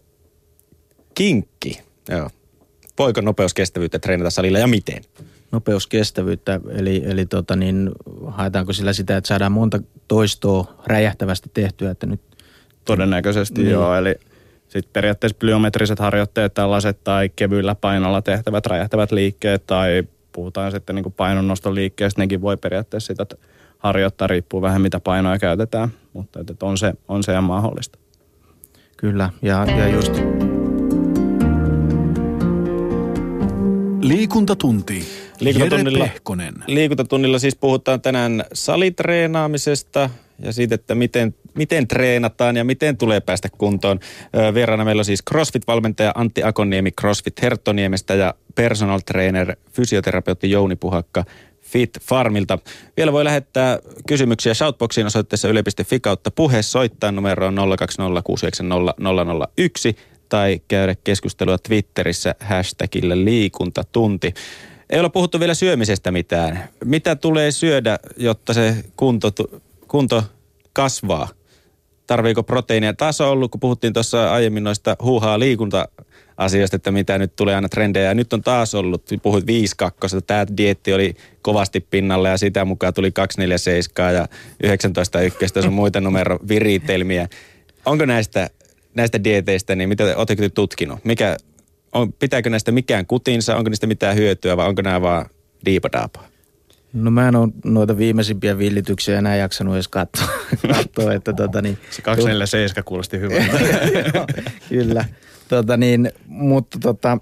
Kinkki. 1.14 1.80
Joo. 2.08 2.30
Voiko 2.98 3.20
nopeuskestävyyttä 3.20 3.98
treenata 3.98 4.30
salilla 4.30 4.58
ja 4.58 4.66
miten? 4.66 5.02
Nopeuskestävyyttä, 5.54 6.60
eli, 6.70 7.02
eli 7.06 7.26
tota 7.26 7.56
niin, 7.56 7.90
haetaanko 8.26 8.72
sillä 8.72 8.92
sitä, 8.92 9.16
että 9.16 9.28
saadaan 9.28 9.52
monta 9.52 9.80
toistoa 10.09 10.74
räjähtävästi 10.86 11.50
tehtyä, 11.55 11.90
että 11.90 12.07
nyt... 12.07 12.20
Todennäköisesti 12.84 13.62
niin. 13.62 13.72
joo, 13.72 13.94
eli 13.94 14.14
sitten 14.68 14.92
periaatteessa 14.92 15.36
plyometriset 15.40 15.98
harjoitteet 15.98 16.55
tällaiset 16.55 17.05
tai 17.05 17.30
kevyillä 17.36 17.74
painolla 17.74 18.22
tehtävät 18.22 18.66
räjähtävät 18.66 19.12
liikkeet 19.12 19.66
tai 19.66 20.02
puhutaan 20.32 20.72
sitten 20.72 20.96
niin 20.96 21.12
painonnoston 21.12 21.74
liikkeestä, 21.74 22.20
nekin 22.20 22.40
voi 22.40 22.57
periaatteessa 22.57 23.07
sitä 23.07 23.26
harjoittaa, 23.78 24.26
riippuu 24.26 24.62
vähän 24.62 24.80
mitä 24.80 25.00
painoja 25.00 25.38
käytetään, 25.38 25.88
mutta 26.12 26.40
että 26.40 26.66
on 26.66 26.78
se, 26.78 26.94
on 27.09 27.22
se 27.22 27.32
ihan 27.32 27.44
mahdollista. 27.44 27.98
Kyllä, 28.96 29.30
ja, 29.42 29.66
ja 29.78 29.88
just... 29.88 30.12
Liikuntatunti. 34.05 35.05
Liikuntatunnilla, 35.40 36.09
liikuntatunnilla 36.66 37.38
siis 37.38 37.57
puhutaan 37.57 38.00
tänään 38.00 38.44
salitreenaamisesta 38.52 40.11
ja 40.38 40.52
siitä, 40.52 40.74
että 40.74 40.94
miten, 40.94 41.34
miten 41.55 41.88
treenataan 41.88 42.57
ja 42.57 42.64
miten 42.64 42.96
tulee 42.96 43.20
päästä 43.20 43.48
kuntoon. 43.59 44.00
Vieraana 44.55 44.84
meillä 44.84 45.00
on 45.00 45.05
siis 45.05 45.22
CrossFit-valmentaja 45.30 46.12
Antti 46.14 46.42
Akoniemi 46.42 46.90
CrossFit 46.90 47.42
Herttoniemestä 47.42 48.14
ja 48.14 48.34
personal 48.55 49.00
trainer, 49.07 49.57
fysioterapeutti 49.72 50.50
Jouni 50.50 50.76
Puhakka 50.76 51.24
Fit 51.62 51.98
Farmilta. 52.00 52.59
Vielä 52.96 53.12
voi 53.12 53.24
lähettää 53.24 53.78
kysymyksiä 54.09 54.55
Shoutboxiin 54.55 55.07
osoitteessa 55.07 55.48
yle.fi 55.48 56.00
kautta 56.00 56.30
puhe 56.30 56.62
soittaa 56.62 57.12
numeroon 57.12 57.57
020 57.78 58.22
tai 60.35 60.61
käydä 60.68 60.95
keskustelua 61.05 61.59
Twitterissä 61.59 62.35
hashtagillä 62.41 63.24
liikuntatunti. 63.24 64.35
Ei 64.91 65.01
ole 65.01 65.09
puhuttu 65.09 65.41
vielä 65.41 65.55
syömisestä 65.55 66.11
mitään. 66.11 66.68
Mitä 66.85 67.16
tulee 67.16 67.51
syödä, 67.51 67.99
jotta 68.16 68.55
se 68.55 68.76
kunto, 68.97 69.30
kunto 69.89 70.24
kasvaa? 70.72 71.28
Tarviiko 72.07 72.43
proteiinia? 72.43 72.95
Taas 72.95 73.20
on 73.20 73.28
ollut, 73.28 73.51
kun 73.51 73.61
puhuttiin 73.61 73.93
tuossa 73.93 74.32
aiemmin 74.32 74.64
noista 74.64 74.97
huuhaa 75.03 75.39
liikunta 75.39 75.89
asioista, 76.37 76.76
että 76.76 76.91
mitä 76.91 77.18
nyt 77.18 77.37
tulee 77.37 77.55
aina 77.55 77.68
trendejä. 77.68 78.09
Ja 78.09 78.14
nyt 78.14 78.32
on 78.32 78.43
taas 78.43 78.74
ollut, 78.74 79.03
puhuit 79.22 79.47
5 79.47 79.74
2 79.76 80.20
tämä 80.26 80.47
dietti 80.57 80.93
oli 80.93 81.14
kovasti 81.43 81.80
pinnalle 81.80 82.28
ja 82.28 82.39
sitä 82.39 82.64
mukaan 82.64 82.95
tuli 82.95 83.12
247 83.12 84.14
ja 84.14 84.28
19 84.62 85.20
ykköstä 85.20 85.62
sun 85.62 85.72
muita 85.72 86.01
numero 86.01 86.39
viritelmiä. 86.49 87.28
Onko 87.87 88.07
näistä, 88.07 88.51
näistä 88.95 89.24
dieteistä, 89.24 89.74
niin 89.74 89.88
mitä 89.88 90.05
oletteko 90.16 90.49
tutkinut? 90.49 91.05
Mikä, 91.05 91.36
on, 91.92 92.12
pitääkö 92.12 92.51
näistä 92.51 92.72
mikään 92.72 93.07
kutinsa, 93.07 93.57
onko 93.57 93.70
niistä 93.70 93.86
mitään 93.86 94.16
hyötyä 94.16 94.57
vai 94.57 94.68
onko 94.68 94.82
nämä 94.82 95.03
vaan 95.03 95.26
diipadaapaa? 95.64 96.28
No 96.92 97.11
mä 97.11 97.28
en 97.28 97.36
ole 97.36 97.49
noita 97.64 97.99
viimeisimpiä 97.99 98.59
villityksiä 98.59 99.18
enää 99.18 99.36
jaksanut 99.36 99.74
edes 99.74 99.88
katsoa, 99.88 100.28
katsoa 100.74 101.12
että 101.12 101.32
tota 101.32 101.62
niin. 101.62 101.78
Se 101.90 102.03
247 102.03 102.84
kuulosti 102.84 103.20
hyvältä. 103.20 103.59
Kyllä, 104.68 105.05
tota 105.49 105.76
niin, 105.76 106.12
mutta 106.26 106.78
tota, 106.82 107.18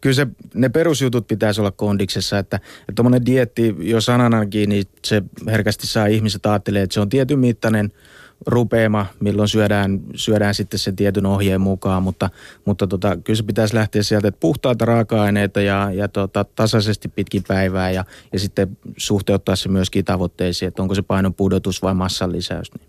kyllä 0.00 0.14
se, 0.14 0.26
ne 0.54 0.68
perusjutut 0.68 1.28
pitäisi 1.28 1.60
olla 1.60 1.70
kondiksessa, 1.70 2.38
että 2.38 2.60
tuommoinen 2.94 3.26
dietti 3.26 3.74
jo 3.78 4.00
sananakin, 4.00 4.68
niin 4.68 4.84
se 5.04 5.22
herkästi 5.46 5.86
saa 5.86 6.06
ihmiset 6.06 6.46
ajattelemaan, 6.46 6.84
että 6.84 6.94
se 6.94 7.00
on 7.00 7.08
tietyn 7.08 7.38
mittainen– 7.38 7.92
rupeama, 8.46 9.06
milloin 9.20 9.48
syödään, 9.48 10.00
syödään 10.14 10.54
sitten 10.54 10.78
sen 10.78 10.96
tietyn 10.96 11.26
ohjeen 11.26 11.60
mukaan, 11.60 12.02
mutta, 12.02 12.30
mutta 12.64 12.86
tota, 12.86 13.16
kyllä 13.16 13.36
se 13.36 13.42
pitäisi 13.42 13.74
lähteä 13.74 14.02
sieltä, 14.02 14.28
että 14.28 14.40
puhtaita 14.40 14.84
raaka-aineita 14.84 15.60
ja, 15.60 15.90
ja 15.92 16.08
tota, 16.08 16.44
tasaisesti 16.44 17.08
pitkin 17.08 17.42
päivää 17.48 17.90
ja, 17.90 18.04
ja 18.32 18.38
sitten 18.38 18.78
suhteuttaa 18.96 19.56
se 19.56 19.68
myöskin 19.68 20.04
tavoitteisiin, 20.04 20.68
että 20.68 20.82
onko 20.82 20.94
se 20.94 21.02
painon 21.02 21.34
pudotus 21.34 21.82
vai 21.82 21.94
massan 21.94 22.32
lisäys, 22.32 22.74
niin 22.74 22.88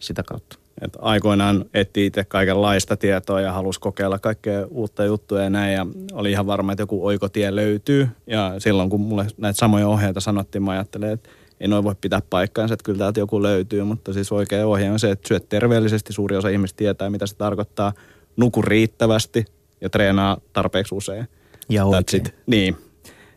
sitä 0.00 0.22
kautta. 0.22 0.62
Et 0.80 0.96
aikoinaan 1.00 1.64
etti 1.74 2.06
itse 2.06 2.24
kaikenlaista 2.24 2.96
tietoa 2.96 3.40
ja 3.40 3.52
halusi 3.52 3.80
kokeilla 3.80 4.18
kaikkea 4.18 4.66
uutta 4.70 5.04
juttuja 5.04 5.42
ja 5.42 5.50
näin. 5.50 5.74
Ja 5.74 5.86
oli 6.12 6.30
ihan 6.30 6.46
varma, 6.46 6.72
että 6.72 6.82
joku 6.82 7.06
oikotie 7.06 7.54
löytyy. 7.54 8.08
Ja 8.26 8.54
silloin 8.58 8.90
kun 8.90 9.00
mulle 9.00 9.26
näitä 9.36 9.58
samoja 9.58 9.88
ohjeita 9.88 10.20
sanottiin, 10.20 10.62
mä 10.62 10.70
ajattelin, 10.70 11.08
että 11.08 11.28
ei 11.62 11.68
noin 11.68 11.84
voi 11.84 11.94
pitää 12.00 12.20
paikkaansa, 12.30 12.74
että 12.74 12.84
kyllä 12.84 12.98
täältä 12.98 13.20
joku 13.20 13.42
löytyy, 13.42 13.84
mutta 13.84 14.12
siis 14.12 14.32
oikea 14.32 14.66
ohje 14.66 14.90
on 14.90 14.98
se, 14.98 15.10
että 15.10 15.28
syöt 15.28 15.48
terveellisesti, 15.48 16.12
suuri 16.12 16.36
osa 16.36 16.48
ihmistä 16.48 16.76
tietää, 16.76 17.10
mitä 17.10 17.26
se 17.26 17.36
tarkoittaa, 17.36 17.92
nuku 18.36 18.62
riittävästi 18.62 19.44
ja 19.80 19.90
treenaa 19.90 20.38
tarpeeksi 20.52 20.94
usein. 20.94 21.28
Ja 21.68 21.84
oikein. 21.84 22.24
Niin, 22.46 22.76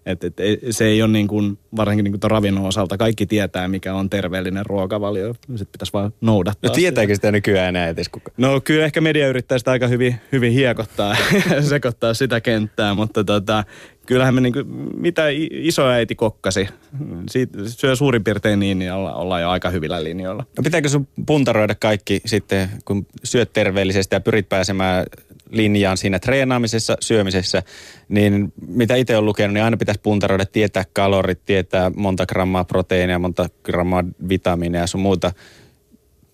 et, 0.06 0.24
et, 0.24 0.34
se 0.70 0.86
ei 0.86 1.02
ole 1.02 1.12
niin 1.12 1.28
kuin, 1.28 1.58
varsinkin 1.76 2.04
niin 2.04 2.20
kuin 2.20 2.32
ravinnon 2.32 2.66
osalta, 2.66 2.98
kaikki 2.98 3.26
tietää, 3.26 3.68
mikä 3.68 3.94
on 3.94 4.10
terveellinen 4.10 4.66
ruokavalio. 4.66 5.34
Sitten 5.34 5.68
pitäisi 5.72 5.94
vaan 5.94 6.14
noudattaa. 6.22 6.70
No 6.70 6.76
tietääkö 6.76 7.16
sitä 7.16 7.32
nykyään 7.32 7.70
enää 7.70 7.88
edes 7.88 8.10
kukaan? 8.10 8.36
No 8.38 8.62
kyllä 8.62 8.86
ehkä 8.86 9.02
media 9.02 9.28
yrittää 9.28 9.58
sitä 9.58 9.72
aika 9.72 9.88
hyvin, 9.88 10.16
hyvin 10.32 10.54
hiekottaa 10.54 11.16
ja 11.50 11.62
sekoittaa 11.74 12.14
sitä 12.14 12.42
kenttää, 12.42 12.94
mutta 12.94 13.24
tota, 13.24 13.64
kyllähän 14.06 14.36
me 14.36 14.42
niin 14.42 14.54
kuin, 14.54 14.68
mitä 14.98 15.24
isoäiti 15.52 16.16
kokkasi, 16.16 16.68
siitä 17.30 17.58
syö 17.66 17.96
suurin 17.96 18.24
piirtein 18.24 18.60
niin, 18.60 18.80
niin 18.80 18.94
olla, 18.94 19.14
ollaan 19.14 19.42
jo 19.42 19.50
aika 19.50 19.70
hyvillä 19.70 20.04
linjoilla. 20.04 20.46
No 20.58 20.64
pitääkö 20.64 20.90
sun 20.90 21.08
puntaroida 21.26 21.76
kaikki 21.76 22.22
sitten, 22.26 22.70
kun 22.86 23.08
syöt 23.24 23.54
terveellisesti 23.54 24.16
ja 24.16 24.20
pyrit 24.20 24.50
pääsemään 24.50 25.06
linjaan 25.52 25.98
siinä 25.98 26.20
treenaamisessa, 26.20 26.98
syömisessä, 27.00 27.64
niin 28.10 28.54
mitä 28.68 28.96
itse 28.96 29.16
olen 29.16 29.26
lukenut, 29.26 29.54
niin 29.54 29.64
aina 29.64 29.78
pitäisi 29.78 30.02
puntaroida, 30.02 30.46
tietää 30.46 30.84
kalorit, 30.94 31.46
tietää 31.46 31.92
monta 31.96 32.26
grammaa 32.26 32.64
proteiinia, 32.64 33.20
monta 33.20 33.50
grammaa 33.64 34.04
vitamiineja 34.30 34.84
ja 34.84 34.88
sun 34.88 35.02
muuta. 35.02 35.32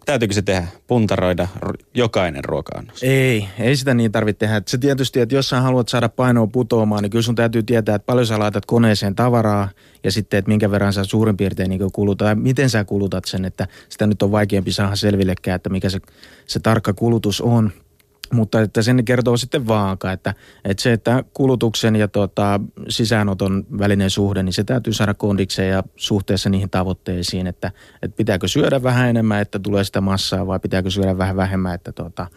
Täytyykö 0.06 0.34
se 0.34 0.42
tehdä, 0.42 0.68
puntaroida 0.88 1.48
jokainen 1.94 2.44
ruoka 2.44 2.84
Ei, 3.02 3.48
ei 3.60 3.76
sitä 3.76 3.94
niin 3.94 4.12
tarvitse 4.12 4.40
tehdä. 4.40 4.62
Se 4.68 4.78
tietysti, 4.78 5.20
että 5.20 5.36
jos 5.36 5.50
sä 5.50 5.62
haluat 5.62 5.90
saada 5.90 6.10
painoa 6.10 6.48
putoamaan, 6.48 7.04
niin 7.04 7.10
kyllä 7.10 7.22
sun 7.22 7.36
täytyy 7.36 7.64
tietää, 7.64 7.96
että 7.96 8.06
paljon 8.06 8.28
sä 8.28 8.40
laitat 8.40 8.66
koneeseen 8.66 9.16
tavaraa 9.16 9.70
ja 10.04 10.12
sitten, 10.12 10.38
että 10.38 10.50
minkä 10.50 10.72
verran 10.72 10.94
sä 10.94 11.04
suurin 11.04 11.38
piirtein 11.38 11.70
niin 11.70 11.92
kulutat 11.94 12.28
ja 12.28 12.36
miten 12.36 12.70
sä 12.70 12.84
kulutat 12.84 13.26
sen, 13.26 13.46
että 13.46 13.68
sitä 13.90 14.08
nyt 14.08 14.22
on 14.22 14.32
vaikeampi 14.32 14.72
saada 14.72 14.96
selvillekään, 14.96 15.56
että 15.56 15.70
mikä 15.70 15.90
se, 15.90 16.00
se 16.46 16.60
tarkka 16.60 16.94
kulutus 16.94 17.42
on. 17.42 17.72
Mutta 18.32 18.62
että 18.62 18.82
sen 18.82 19.06
kertoo 19.06 19.38
sitten 19.38 19.68
vaaka, 19.68 20.12
että, 20.12 20.34
että 20.66 20.84
se, 20.84 20.94
että 20.94 21.24
kulutuksen 21.34 21.96
ja 21.96 22.08
tota, 22.08 22.60
sisäänoton 22.90 23.66
välinen 23.80 24.10
suhde, 24.10 24.44
niin 24.44 24.54
se 24.54 24.64
täytyy 24.64 24.94
saada 24.94 25.14
kondikseen 25.14 25.70
ja 25.70 25.84
suhteessa 25.96 26.50
niihin 26.50 26.70
tavoitteisiin, 26.70 27.48
että, 27.48 27.72
että 28.02 28.18
pitääkö 28.18 28.48
syödä 28.48 28.84
vähän 28.84 29.10
enemmän, 29.10 29.42
että 29.42 29.60
tulee 29.60 29.84
sitä 29.84 30.02
massaa 30.02 30.48
vai 30.48 30.60
pitääkö 30.60 30.90
syödä 30.90 31.18
vähän 31.18 31.36
vähemmän, 31.36 31.76
että 31.76 31.92
tota, 31.92 32.28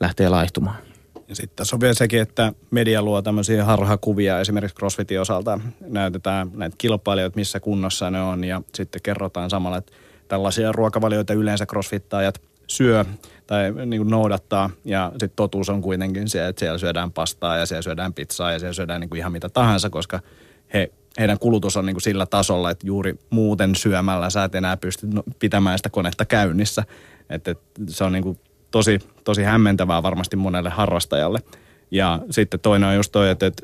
lähtee 0.00 0.28
laihtumaan. 0.28 0.76
Ja 1.28 1.36
sitten 1.36 1.56
tässä 1.56 1.76
on 1.76 1.80
vielä 1.80 1.94
sekin, 1.94 2.20
että 2.20 2.52
media 2.70 3.02
luo 3.02 3.22
tämmöisiä 3.22 3.64
harhakuvia 3.64 4.40
esimerkiksi 4.40 4.76
CrossFitin 4.76 5.20
osalta. 5.20 5.60
Näytetään 5.80 6.50
näitä 6.54 6.76
kilpailijoita, 6.78 7.36
missä 7.36 7.60
kunnossa 7.60 8.10
ne 8.10 8.22
on 8.22 8.44
ja 8.44 8.62
sitten 8.74 9.02
kerrotaan 9.02 9.50
samalla, 9.50 9.76
että 9.76 9.92
tällaisia 10.28 10.72
ruokavalioita 10.72 11.32
yleensä 11.32 11.66
crossfittajat 11.66 12.40
syö 12.66 13.04
tai 13.52 13.86
niin 13.86 14.00
kuin 14.00 14.10
noudattaa. 14.10 14.70
Ja 14.84 15.10
sitten 15.10 15.32
totuus 15.36 15.68
on 15.68 15.82
kuitenkin 15.82 16.28
se, 16.28 16.48
että 16.48 16.60
siellä 16.60 16.78
syödään 16.78 17.12
pastaa 17.12 17.56
ja 17.56 17.66
siellä 17.66 17.82
syödään 17.82 18.14
pizzaa 18.14 18.52
ja 18.52 18.58
siellä 18.58 18.72
syödään 18.72 19.00
niin 19.00 19.08
kuin 19.08 19.18
ihan 19.18 19.32
mitä 19.32 19.48
tahansa, 19.48 19.90
koska 19.90 20.20
he, 20.74 20.92
heidän 21.18 21.38
kulutus 21.38 21.76
on 21.76 21.86
niin 21.86 21.94
kuin 21.94 22.02
sillä 22.02 22.26
tasolla, 22.26 22.70
että 22.70 22.86
juuri 22.86 23.18
muuten 23.30 23.74
syömällä 23.74 24.30
sä 24.30 24.44
et 24.44 24.54
enää 24.54 24.76
pysty 24.76 25.06
no, 25.06 25.22
pitämään 25.38 25.78
sitä 25.78 25.90
konetta 25.90 26.24
käynnissä. 26.24 26.84
Että 27.30 27.50
et 27.50 27.58
se 27.88 28.04
on 28.04 28.12
niin 28.12 28.22
kuin 28.22 28.38
tosi, 28.70 28.98
tosi 29.24 29.42
hämmentävää 29.42 30.02
varmasti 30.02 30.36
monelle 30.36 30.70
harrastajalle. 30.70 31.38
Ja 31.90 32.18
sitten 32.30 32.60
toinen 32.60 32.88
on 32.88 32.94
just 32.94 33.12
toi, 33.12 33.30
että, 33.30 33.46
että 33.46 33.62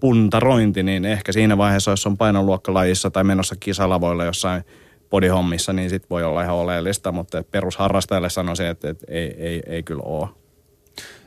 puntarointi, 0.00 0.82
niin 0.82 1.04
ehkä 1.04 1.32
siinä 1.32 1.58
vaiheessa, 1.58 1.90
jos 1.90 2.06
on 2.06 2.16
painoluokkalajissa 2.16 3.10
tai 3.10 3.24
menossa 3.24 3.56
kisalavoille 3.60 4.24
jossain– 4.24 4.64
podihommissa, 5.10 5.72
niin 5.72 5.90
sit 5.90 6.10
voi 6.10 6.24
olla 6.24 6.42
ihan 6.42 6.56
oleellista, 6.56 7.12
mutta 7.12 7.44
perusharrastajalle 7.50 8.30
sanoisin, 8.30 8.66
että, 8.66 8.90
että 8.90 9.06
ei, 9.08 9.34
ei, 9.38 9.62
ei 9.66 9.82
kyllä 9.82 10.02
ole. 10.02 10.28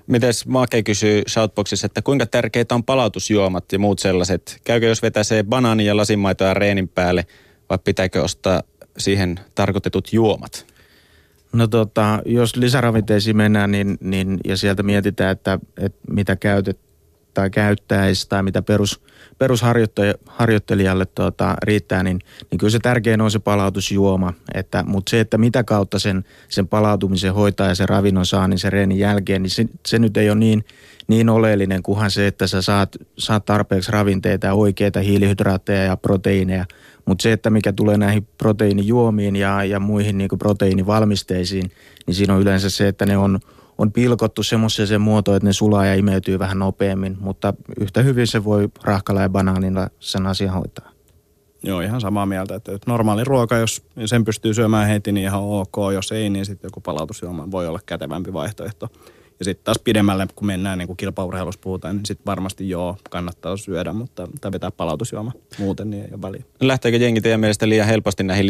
Mites 0.07 0.45
Maake 0.45 0.83
kysyy 0.83 1.21
Shoutboxissa, 1.29 1.85
että 1.85 2.01
kuinka 2.01 2.25
tärkeitä 2.25 2.75
on 2.75 2.83
palautusjuomat 2.83 3.71
ja 3.71 3.79
muut 3.79 3.99
sellaiset? 3.99 4.61
Käykö 4.63 4.87
jos 4.87 5.01
vetäsee 5.01 5.43
banaani 5.43 5.85
ja 5.85 5.97
lasinmaitoa 5.97 6.53
reenin 6.53 6.87
päälle 6.87 7.25
vai 7.69 7.77
pitääkö 7.83 8.23
ostaa 8.23 8.63
siihen 8.97 9.39
tarkoitetut 9.55 10.13
juomat? 10.13 10.65
No 11.53 11.67
tota, 11.67 12.21
jos 12.25 12.55
lisäravinteisiin 12.55 13.37
mennään 13.37 13.71
niin, 13.71 13.97
niin, 14.01 14.39
ja 14.45 14.57
sieltä 14.57 14.83
mietitään, 14.83 15.31
että, 15.31 15.59
että 15.77 15.99
mitä 16.11 16.35
käytet 16.35 16.79
tai 17.33 17.49
käyttäisi 17.49 18.29
tai 18.29 18.43
mitä 18.43 18.61
perus, 18.61 19.01
perusharjoittelijalle 19.37 21.05
tuota, 21.05 21.55
riittää, 21.63 22.03
niin, 22.03 22.19
niin 22.51 22.59
kyllä 22.59 22.71
se 22.71 22.79
tärkein 22.79 23.21
on 23.21 23.31
se 23.31 23.39
palautusjuoma. 23.39 24.33
Että, 24.53 24.83
mutta 24.87 25.09
se, 25.09 25.19
että 25.19 25.37
mitä 25.37 25.63
kautta 25.63 25.99
sen, 25.99 26.23
sen 26.49 26.67
palautumisen 26.67 27.33
hoitaa 27.33 27.67
ja 27.67 27.75
sen 27.75 27.89
ravinnon 27.89 28.25
saa, 28.25 28.47
niin 28.47 28.59
se 28.59 28.69
reenin 28.69 28.99
jälkeen, 28.99 29.43
niin 29.43 29.51
se, 29.51 29.65
se 29.85 29.99
nyt 29.99 30.17
ei 30.17 30.29
ole 30.29 30.39
niin, 30.39 30.65
niin 31.07 31.29
oleellinen, 31.29 31.83
kunhan 31.83 32.11
se, 32.11 32.27
että 32.27 32.47
sä 32.47 32.61
saat, 32.61 32.97
saat 33.17 33.45
tarpeeksi 33.45 33.91
ravinteita 33.91 34.47
ja 34.47 34.53
oikeita 34.53 34.99
hiilihydraatteja 34.99 35.83
ja 35.83 35.97
proteiineja. 35.97 36.65
Mutta 37.05 37.23
se, 37.23 37.31
että 37.31 37.49
mikä 37.49 37.73
tulee 37.73 37.97
näihin 37.97 38.27
proteiinijuomiin 38.37 39.35
ja, 39.35 39.63
ja 39.63 39.79
muihin 39.79 40.17
niin 40.17 40.29
proteiinivalmisteisiin, 40.39 41.71
niin 42.07 42.15
siinä 42.15 42.33
on 42.33 42.41
yleensä 42.41 42.69
se, 42.69 42.87
että 42.87 43.05
ne 43.05 43.17
on– 43.17 43.39
on 43.77 43.91
pilkottu 43.91 44.43
semmoiseen 44.43 45.01
muotoon, 45.01 45.37
että 45.37 45.47
ne 45.47 45.53
sulaa 45.53 45.85
ja 45.85 45.95
imeytyy 45.95 46.39
vähän 46.39 46.59
nopeammin, 46.59 47.17
mutta 47.19 47.53
yhtä 47.79 48.01
hyvin 48.01 48.27
se 48.27 48.43
voi 48.43 48.69
rahkalla 48.83 49.21
ja 49.21 49.29
banaanilla 49.29 49.89
sen 49.99 50.27
asian 50.27 50.53
hoitaa. 50.53 50.93
Joo, 51.63 51.81
ihan 51.81 52.01
samaa 52.01 52.25
mieltä, 52.25 52.55
että 52.55 52.71
normaali 52.87 53.23
ruoka, 53.23 53.57
jos 53.57 53.83
sen 54.05 54.25
pystyy 54.25 54.53
syömään 54.53 54.87
heti, 54.87 55.11
niin 55.11 55.23
ihan 55.23 55.41
ok. 55.43 55.75
Jos 55.93 56.11
ei, 56.11 56.29
niin 56.29 56.45
sitten 56.45 56.67
joku 56.67 56.81
palautusjuoma 56.81 57.51
voi 57.51 57.67
olla 57.67 57.79
kätevämpi 57.85 58.33
vaihtoehto. 58.33 58.89
Ja 59.39 59.45
sitten 59.45 59.63
taas 59.63 59.79
pidemmälle, 59.83 60.27
kun 60.35 60.47
mennään, 60.47 60.77
niin 60.77 60.87
kuin 60.87 60.97
kilpaurheilussa 60.97 61.61
puhutaan, 61.63 61.95
niin 61.95 62.05
sitten 62.05 62.25
varmasti 62.25 62.69
joo, 62.69 62.97
kannattaa 63.09 63.57
syödä, 63.57 63.93
mutta 63.93 64.27
tai 64.41 64.51
vetää 64.51 64.71
palautusjuoma 64.71 65.31
muuten, 65.59 65.89
niin 65.89 66.03
ei 66.03 66.09
ole 66.11 66.21
väliä. 66.21 66.43
Lähteekö 66.61 66.97
jengi 66.97 67.21
teidän 67.21 67.39
mielestä 67.39 67.69
liian 67.69 67.87
helposti 67.87 68.23
näihin 68.23 68.47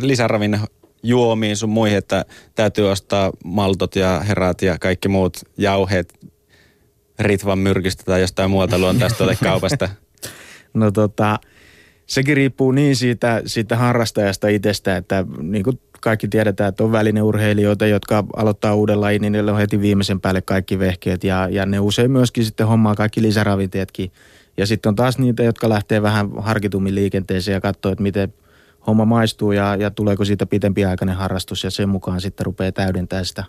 lisäravinne 0.00 0.60
juomiin 1.04 1.56
sun 1.56 1.70
muihin, 1.70 1.98
että 1.98 2.24
täytyy 2.54 2.90
ostaa 2.90 3.32
maltot 3.44 3.96
ja 3.96 4.20
herat 4.20 4.62
ja 4.62 4.78
kaikki 4.78 5.08
muut 5.08 5.36
jauheet 5.58 6.14
Ritvan 7.18 7.58
myrkistä 7.58 8.04
tai 8.04 8.20
jostain 8.20 8.50
muualta 8.50 8.78
luontaista 8.78 9.24
kaupasta? 9.44 9.88
No 10.74 10.90
tota, 10.90 11.38
sekin 12.06 12.36
riippuu 12.36 12.72
niin 12.72 12.96
siitä, 12.96 13.42
siitä 13.46 13.76
harrastajasta 13.76 14.48
itsestä, 14.48 14.96
että 14.96 15.24
niin 15.40 15.64
kuin 15.64 15.80
kaikki 16.00 16.28
tiedetään, 16.28 16.68
että 16.68 16.84
on 16.84 16.92
välineurheilijoita, 16.92 17.86
jotka 17.86 18.24
aloittaa 18.36 18.74
uuden 18.74 19.00
lajin, 19.00 19.22
niin 19.22 19.32
niillä 19.32 19.52
on 19.52 19.58
heti 19.58 19.80
viimeisen 19.80 20.20
päälle 20.20 20.42
kaikki 20.42 20.78
vehkeet 20.78 21.24
ja, 21.24 21.48
ja 21.50 21.66
ne 21.66 21.80
usein 21.80 22.10
myöskin 22.10 22.44
sitten 22.44 22.66
hommaa 22.66 22.94
kaikki 22.94 23.22
lisäravinteetkin. 23.22 24.12
Ja 24.56 24.66
sitten 24.66 24.88
on 24.88 24.96
taas 24.96 25.18
niitä, 25.18 25.42
jotka 25.42 25.68
lähtee 25.68 26.02
vähän 26.02 26.30
harkitummin 26.36 26.94
liikenteeseen 26.94 27.54
ja 27.54 27.60
katsoo, 27.60 27.92
että 27.92 28.02
miten 28.02 28.32
homma 28.86 29.04
maistuu 29.04 29.52
ja, 29.52 29.76
ja 29.76 29.90
tuleeko 29.90 30.24
siitä 30.24 30.46
pitempiaikainen 30.46 31.16
harrastus 31.16 31.64
ja 31.64 31.70
sen 31.70 31.88
mukaan 31.88 32.20
sitten 32.20 32.46
rupeaa 32.46 32.72
täydentää 32.72 33.24
sitä 33.24 33.44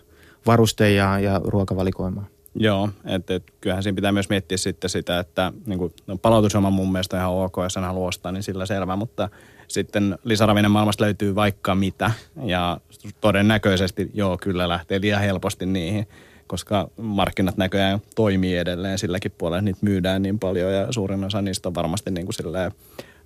varuste- 0.46 0.90
ja, 0.90 1.20
ruokavalikoimaa. 1.44 2.26
Joo, 2.58 2.90
että 3.04 3.34
et, 3.34 3.52
kyllähän 3.60 3.82
siinä 3.82 3.96
pitää 3.96 4.12
myös 4.12 4.28
miettiä 4.28 4.58
sitten 4.58 4.90
sitä, 4.90 5.18
että 5.18 5.52
niin 5.66 5.78
kuin, 5.78 5.92
no, 6.06 6.16
palautusoma 6.16 6.70
mun 6.70 6.92
mielestä 6.92 7.16
ihan 7.16 7.32
ok, 7.32 7.56
jos 7.62 7.72
sen 7.72 7.84
haluaa 7.84 8.08
ostaa, 8.08 8.32
niin 8.32 8.42
sillä 8.42 8.66
selvä, 8.66 8.96
mutta 8.96 9.28
sitten 9.68 10.18
lisäravinen 10.24 10.70
maailmasta 10.70 11.04
löytyy 11.04 11.34
vaikka 11.34 11.74
mitä 11.74 12.10
ja 12.44 12.80
todennäköisesti 13.20 14.10
joo, 14.14 14.38
kyllä 14.42 14.68
lähtee 14.68 15.00
liian 15.00 15.20
helposti 15.20 15.66
niihin, 15.66 16.08
koska 16.46 16.88
markkinat 16.96 17.56
näköjään 17.56 18.00
toimii 18.14 18.56
edelleen 18.56 18.98
silläkin 18.98 19.32
puolella, 19.38 19.62
niitä 19.62 19.80
myydään 19.82 20.22
niin 20.22 20.38
paljon 20.38 20.72
ja 20.72 20.92
suurin 20.92 21.24
osa 21.24 21.42
niistä 21.42 21.68
on 21.68 21.74
varmasti 21.74 22.10
niin 22.10 22.26
kuin 22.26 22.72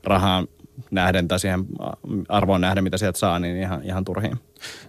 rahaan 0.04 0.48
nähden 0.90 1.28
tai 1.28 1.40
siihen 1.40 1.64
arvoon 2.28 2.60
nähden, 2.60 2.84
mitä 2.84 2.98
sieltä 2.98 3.18
saa, 3.18 3.38
niin 3.38 3.56
ihan, 3.56 3.84
ihan 3.84 4.04
turhiin. 4.04 4.38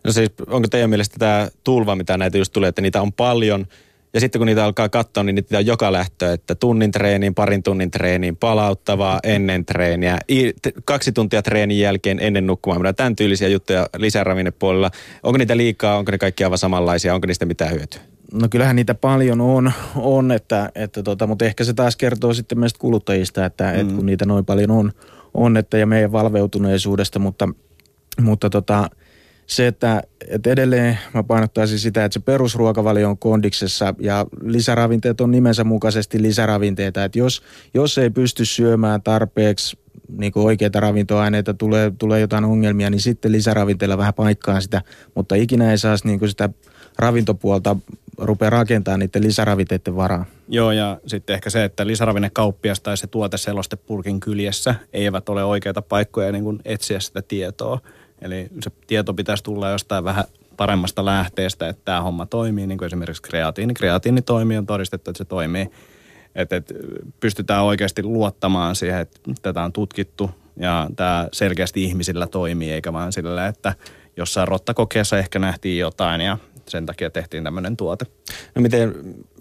No 0.04 0.12
siis 0.12 0.32
onko 0.48 0.68
teidän 0.68 0.90
mielestä 0.90 1.16
tämä 1.20 1.48
tulva, 1.64 1.96
mitä 1.96 2.18
näitä 2.18 2.38
just 2.38 2.54
tulee, 2.54 2.70
että 2.70 2.82
niitä 2.82 3.02
on 3.02 3.14
paljon– 3.14 3.66
ja 4.14 4.20
sitten 4.20 4.40
kun 4.40 4.46
niitä 4.46 4.66
alkaa 4.66 4.90
katsoa, 4.90 5.24
niin 5.24 5.36
niitä 5.36 5.58
on 5.58 5.66
joka 5.66 5.92
lähtö, 5.92 6.34
että 6.34 6.56
tunnin 6.56 6.92
treeniin, 6.92 7.36
parin 7.36 7.64
tunnin 7.64 7.92
treeniin, 7.92 8.38
palauttavaa 8.38 9.20
ennen 9.24 9.66
treeniä, 9.66 10.18
kaksi 10.86 11.12
tuntia 11.12 11.42
treenin 11.42 11.80
jälkeen 11.80 12.20
ennen 12.20 12.48
nukkumaan. 12.48 12.96
Tämän 12.96 13.16
tyylisiä 13.16 13.48
juttuja 13.48 13.88
lisäravinnepuolella. 13.98 14.92
Onko 15.24 15.38
niitä 15.38 15.58
liikaa, 15.58 15.98
onko 15.98 16.12
ne 16.12 16.18
kaikki 16.18 16.44
aivan 16.44 16.58
samanlaisia, 16.58 17.16
onko 17.16 17.28
niistä 17.28 17.46
mitään 17.46 17.72
hyötyä? 17.72 18.02
No 18.34 18.48
kyllähän 18.50 18.76
niitä 18.76 18.96
paljon 18.96 19.42
on, 19.42 19.72
on 19.96 20.32
että, 20.32 20.72
että 20.76 21.04
tota, 21.04 21.28
mutta 21.28 21.46
ehkä 21.46 21.64
se 21.64 21.74
taas 21.74 21.96
kertoo 21.96 22.34
sitten 22.34 22.60
meistä 22.60 22.80
kuluttajista, 22.80 23.46
että, 23.46 23.64
mm. 23.64 23.80
että 23.80 23.94
kun 23.94 24.06
niitä 24.06 24.26
noin 24.26 24.46
paljon 24.46 24.72
on, 24.72 24.92
on 25.34 25.58
että, 25.58 25.78
ja 25.78 25.86
meidän 25.86 26.12
valveutuneisuudesta, 26.12 27.20
mutta, 27.20 27.50
mutta 28.22 28.50
tota, 28.50 28.90
se, 29.48 29.68
että, 29.68 30.04
että 30.28 30.50
edelleen 30.50 31.00
mä 31.14 31.24
painottaisin 31.24 31.80
sitä, 31.80 32.06
että 32.06 32.14
se 32.14 32.20
perusruokavalio 32.20 33.10
on 33.10 33.18
kondiksessa 33.18 33.94
ja 34.00 34.26
lisäravinteet 34.44 35.22
on 35.22 35.32
nimensä 35.32 35.64
mukaisesti 35.64 36.22
lisäravinteita. 36.22 37.04
Että 37.04 37.20
jos, 37.20 37.44
jos 37.74 37.98
ei 37.98 38.10
pysty 38.10 38.46
syömään 38.46 39.02
tarpeeksi 39.02 39.78
niin 40.18 40.32
kuin 40.32 40.46
oikeita 40.46 40.80
ravintoaineita, 40.80 41.54
tulee, 41.54 41.92
tulee 41.98 42.20
jotain 42.20 42.46
ongelmia, 42.46 42.90
niin 42.90 43.02
sitten 43.02 43.32
lisäravinteilla 43.32 43.98
vähän 43.98 44.14
paikkaa 44.14 44.62
sitä, 44.62 44.82
mutta 45.16 45.36
ikinä 45.36 45.72
ei 45.72 45.78
saisi 45.78 46.08
niin 46.08 46.20
kuin 46.20 46.30
sitä 46.30 46.50
ravintopuolta 47.00 47.76
rupea 48.22 48.50
rakentamaan 48.50 49.00
niiden 49.00 49.24
lisäravinteiden 49.24 49.96
varaan. 49.96 50.26
Joo, 50.48 50.72
ja 50.72 50.98
sitten 51.08 51.34
ehkä 51.34 51.50
se, 51.50 51.64
että 51.64 51.88
lisäravinnekauppias 51.88 52.80
tai 52.80 52.98
se 52.98 53.08
tuoteseloste 53.08 53.76
purkin 53.76 54.20
kyljessä 54.20 54.76
eivät 54.94 55.30
ole 55.30 55.44
oikeita 55.44 55.82
paikkoja 55.82 56.32
niin 56.32 56.44
kuin 56.44 56.60
etsiä 56.66 57.00
sitä 57.00 57.22
tietoa. 57.22 57.80
Eli 58.22 58.48
se 58.64 58.72
tieto 58.88 59.14
pitäisi 59.14 59.44
tulla 59.44 59.70
jostain 59.70 60.04
vähän 60.04 60.24
paremmasta 60.58 61.06
lähteestä, 61.06 61.70
että 61.70 61.82
tämä 61.86 62.02
homma 62.02 62.26
toimii, 62.26 62.68
niin 62.68 62.78
kuin 62.78 62.86
esimerkiksi 62.86 63.22
kreatiini. 63.22 63.74
Kreatiini 63.74 64.22
toimii, 64.22 64.58
on 64.58 64.66
todistettu, 64.66 65.12
että 65.12 65.18
se 65.18 65.26
toimii. 65.26 65.72
Että, 66.36 66.56
että 66.56 66.74
pystytään 67.20 67.64
oikeasti 67.64 68.04
luottamaan 68.04 68.76
siihen, 68.76 69.00
että 69.00 69.20
tätä 69.42 69.64
on 69.64 69.74
tutkittu 69.74 70.32
ja 70.58 70.90
tämä 70.96 71.28
selkeästi 71.32 71.84
ihmisillä 71.84 72.28
toimii, 72.28 72.72
eikä 72.72 72.94
vaan 72.94 73.14
sillä, 73.14 73.48
että 73.48 73.74
jossain 74.18 74.48
rottakokeessa 74.48 75.18
ehkä 75.18 75.40
nähtiin 75.40 75.80
jotain 75.80 76.22
ja 76.22 76.38
sen 76.70 76.86
takia 76.86 77.10
tehtiin 77.10 77.44
tämmöinen 77.44 77.78
tuote. 77.78 78.06
No 78.56 78.62
miten, 78.62 78.96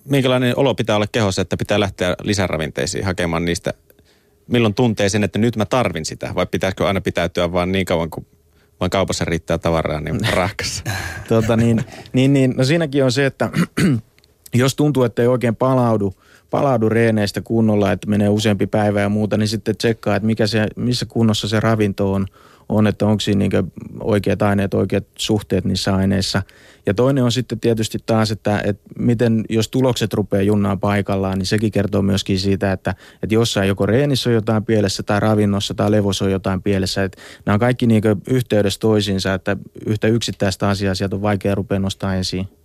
minkälainen 0.05 0.59
olo 0.59 0.75
pitää 0.75 0.97
olla 0.97 1.07
kehossa, 1.13 1.43
että 1.43 1.57
pitää 1.57 1.81
lähteä 1.81 2.17
lisäravinteisiin 2.23 3.05
hakemaan 3.05 3.45
niistä? 3.45 3.75
Milloin 4.47 4.75
tuntee 4.75 5.09
sen, 5.09 5.25
että 5.25 5.39
nyt 5.39 5.57
mä 5.57 5.65
tarvin 5.65 6.05
sitä 6.05 6.33
vai 6.35 6.47
pitäisikö 6.47 6.87
aina 6.87 7.01
pitäytyä 7.01 7.53
vaan 7.53 7.73
niin 7.73 7.85
kauan 7.85 8.11
kuin 8.11 8.27
vaan 8.81 8.91
kaupassa 8.91 9.25
riittää 9.25 9.59
tavaraa, 9.59 10.01
niin 10.01 10.21
rahkassa. 10.33 10.85
tota, 11.29 11.57
niin, 11.57 11.85
niin, 12.13 12.33
niin, 12.33 12.55
no 12.57 12.65
siinäkin 12.65 13.05
on 13.05 13.13
se, 13.13 13.27
että 13.27 13.51
jos 14.55 14.77
tuntuu, 14.77 15.03
että 15.03 15.23
ei 15.23 15.29
oikein 15.29 15.57
palaudu, 15.57 16.15
palaudu 16.51 16.89
reeneistä 16.89 17.41
kunnolla, 17.41 17.93
että 17.93 18.11
menee 18.11 18.29
useampi 18.29 18.67
päivä 18.67 19.01
ja 19.01 19.09
muuta, 19.09 19.37
niin 19.37 19.49
sitten 19.49 19.77
tsekkaa, 19.77 20.17
että 20.17 20.27
mikä 20.27 20.47
se, 20.47 20.67
missä 20.77 21.07
kunnossa 21.07 21.49
se 21.49 21.61
ravinto 21.61 22.13
on, 22.13 22.27
on, 22.71 22.87
että 22.87 23.07
onko 23.07 23.21
siinä 23.21 23.39
niin 23.39 23.73
oikeat 24.01 24.43
aineet, 24.43 24.75
oikeat 24.75 25.05
suhteet 25.19 25.65
niissä 25.65 25.95
aineissa. 25.95 26.43
Ja 26.87 26.95
toinen 26.95 27.25
on 27.25 27.33
sitten 27.33 27.61
tietysti 27.61 27.99
taas, 28.07 28.31
että, 28.31 28.61
että 28.65 28.83
miten, 28.99 29.45
jos 29.49 29.69
tulokset 29.69 30.15
rupeaa 30.15 30.43
junnaan 30.43 30.81
paikallaan, 30.81 31.39
niin 31.39 31.47
sekin 31.47 31.73
kertoo 31.73 32.03
myöskin 32.03 32.39
siitä, 32.39 32.73
että, 32.73 32.95
että 33.23 33.35
jossain 33.35 33.69
joko 33.69 33.87
reenissä 33.87 34.31
on 34.31 34.35
jotain 34.35 34.65
pielessä 34.65 35.03
tai 35.03 35.21
ravinnossa 35.21 35.75
tai 35.75 35.91
levossa 35.91 36.25
on 36.25 36.31
jotain 36.31 36.63
pielessä. 36.63 37.05
Että 37.05 37.19
nämä 37.47 37.55
on 37.55 37.61
kaikki 37.61 37.87
niin 37.87 38.03
yhteydessä 38.31 38.81
toisiinsa, 38.81 39.35
että 39.35 39.57
yhtä 39.87 40.09
yksittäistä 40.09 40.69
asiaa 40.69 40.95
sieltä 40.95 41.17
on 41.17 41.23
vaikea 41.23 41.55
rupea 41.55 41.79
nostaa 41.79 42.15
esiin 42.15 42.60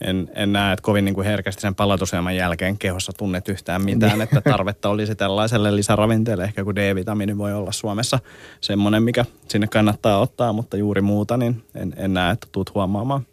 en, 0.00 0.30
en 0.34 0.52
näe, 0.52 0.72
että 0.72 0.82
kovin 0.82 1.04
niin 1.04 1.14
kuin 1.14 1.26
herkästi 1.26 1.62
sen 1.62 1.74
palautuselman 1.74 2.36
jälkeen 2.36 2.78
kehossa 2.78 3.12
tunnet 3.12 3.48
yhtään 3.48 3.84
mitään, 3.84 4.20
että 4.22 4.40
tarvetta 4.40 4.88
olisi 4.88 5.14
tällaiselle 5.14 5.76
lisäravinteelle. 5.76 6.44
Ehkä 6.44 6.64
kun 6.64 6.76
D-vitamiini 6.76 7.38
voi 7.38 7.54
olla 7.54 7.72
Suomessa 7.72 8.18
semmoinen, 8.60 9.02
mikä 9.02 9.24
sinne 9.48 9.66
kannattaa 9.66 10.18
ottaa, 10.18 10.52
mutta 10.52 10.76
juuri 10.76 11.00
muuta, 11.00 11.36
niin 11.36 11.62
en, 11.74 11.94
en 11.96 12.14
näe, 12.14 12.32
että 12.32 12.46
tuut 12.52 12.74
huomaamaan. 12.74 13.26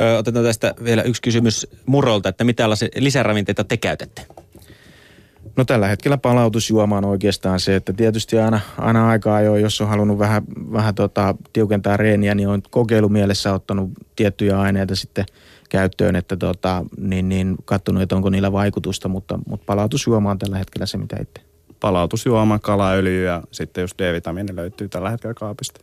Ö, 0.00 0.18
otetaan 0.18 0.44
tästä 0.44 0.74
vielä 0.84 1.02
yksi 1.02 1.22
kysymys 1.22 1.66
Murolta, 1.86 2.28
että 2.28 2.44
mitä 2.44 2.68
lisäravinteita 2.96 3.64
te 3.64 3.76
käytätte? 3.76 4.26
No 5.56 5.64
tällä 5.64 5.86
hetkellä 5.86 6.18
palautusjuoma 6.18 6.98
on 6.98 7.04
oikeastaan 7.04 7.60
se, 7.60 7.76
että 7.76 7.92
tietysti 7.92 8.38
aina, 8.38 8.60
aina 8.78 9.08
aikaa 9.08 9.36
ajoin, 9.36 9.62
jos 9.62 9.80
on 9.80 9.88
halunnut 9.88 10.18
vähän, 10.18 10.42
vähän 10.72 10.94
tota, 10.94 11.34
tiukentaa 11.52 11.96
reeniä, 11.96 12.34
niin 12.34 12.48
on 12.48 12.62
kokeilumielessä 12.70 13.54
ottanut 13.54 13.90
tiettyjä 14.16 14.60
aineita 14.60 14.96
sitten– 14.96 15.24
käyttöön, 15.68 16.16
että 16.16 16.36
tota, 16.36 16.84
niin, 16.96 17.28
niin 17.28 17.56
katsonut, 17.64 18.02
että 18.02 18.16
onko 18.16 18.30
niillä 18.30 18.52
vaikutusta, 18.52 19.08
mutta, 19.08 19.38
mutta 19.46 19.64
palautusjuoma 19.66 20.30
on 20.30 20.38
tällä 20.38 20.58
hetkellä 20.58 20.86
se, 20.86 20.98
mitä 20.98 21.16
itse. 21.20 21.48
Palautusjuoma, 21.80 22.58
kalaöljy 22.58 23.24
ja 23.24 23.42
sitten 23.50 23.82
just 23.82 23.98
D-vitamiini 23.98 24.56
löytyy 24.56 24.88
tällä 24.88 25.10
hetkellä 25.10 25.34
kaapista. 25.34 25.80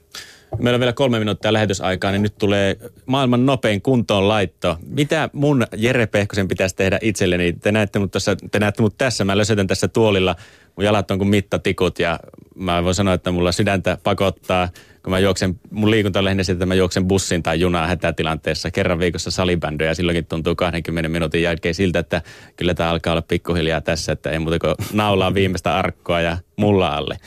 Meillä 0.59 0.75
on 0.75 0.79
vielä 0.79 0.93
kolme 0.93 1.19
minuuttia 1.19 1.53
lähetysaikaa, 1.53 2.11
niin 2.11 2.21
nyt 2.21 2.37
tulee 2.37 2.77
maailman 3.05 3.45
nopein 3.45 3.81
kuntoon 3.81 4.27
laitto. 4.27 4.77
Mitä 4.87 5.29
mun 5.33 5.67
Jere 5.77 6.07
Pehkosen 6.07 6.47
pitäisi 6.47 6.75
tehdä 6.75 6.99
itselleni? 7.01 7.53
Te 7.53 7.71
näette 7.71 7.99
mut, 7.99 8.11
tässä, 8.11 8.37
te 8.51 8.59
näette 8.59 8.81
mut 8.81 8.97
tässä, 8.97 9.25
mä 9.25 9.37
lösetän 9.37 9.67
tässä 9.67 9.87
tuolilla. 9.87 10.35
Mun 10.75 10.85
jalat 10.85 11.11
on 11.11 11.17
kuin 11.17 11.27
mittatikut 11.27 11.99
ja 11.99 12.19
mä 12.55 12.83
voin 12.83 12.95
sanoa, 12.95 13.13
että 13.13 13.31
mulla 13.31 13.51
sydäntä 13.51 13.97
pakottaa 14.03 14.69
kun 15.05 15.11
mä 15.11 15.19
juoksen, 15.19 15.59
mun 15.71 15.91
liikunta 15.91 16.19
on 16.19 16.25
lähinnä 16.25 16.43
siitä, 16.43 16.57
että 16.57 16.65
mä 16.65 16.75
juoksen 16.75 17.05
bussin 17.05 17.43
tai 17.43 17.59
junaa 17.59 17.87
hätätilanteessa 17.87 18.71
kerran 18.71 18.99
viikossa 18.99 19.31
salibändyä 19.31 19.87
ja 19.87 19.95
silloinkin 19.95 20.25
tuntuu 20.25 20.55
20 20.55 21.09
minuutin 21.09 21.41
jälkeen 21.41 21.75
siltä, 21.75 21.99
että 21.99 22.21
kyllä 22.55 22.73
tämä 22.73 22.89
alkaa 22.89 23.13
olla 23.13 23.21
pikkuhiljaa 23.21 23.81
tässä, 23.81 24.11
että 24.11 24.29
ei 24.29 24.39
muuta 24.39 24.59
kuin 24.59 24.75
naulaa 24.93 25.33
viimeistä 25.33 25.75
arkkoa 25.75 26.21
ja 26.21 26.37
mulla 26.55 26.87
alle. 26.87 27.17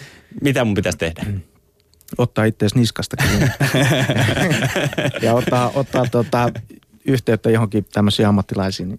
Mitä 0.42 0.64
mun 0.64 0.74
pitäisi 0.74 0.98
tehdä? 0.98 1.24
Ottaa 2.18 2.44
itseäsi 2.44 2.78
niskasta 2.78 3.16
ja 5.22 5.34
ottaa, 5.34 5.72
ottaa 5.74 6.04
tota, 6.10 6.52
yhteyttä 7.04 7.50
johonkin 7.50 7.86
tämmöisiin 7.92 8.28
ammattilaisiin. 8.28 8.98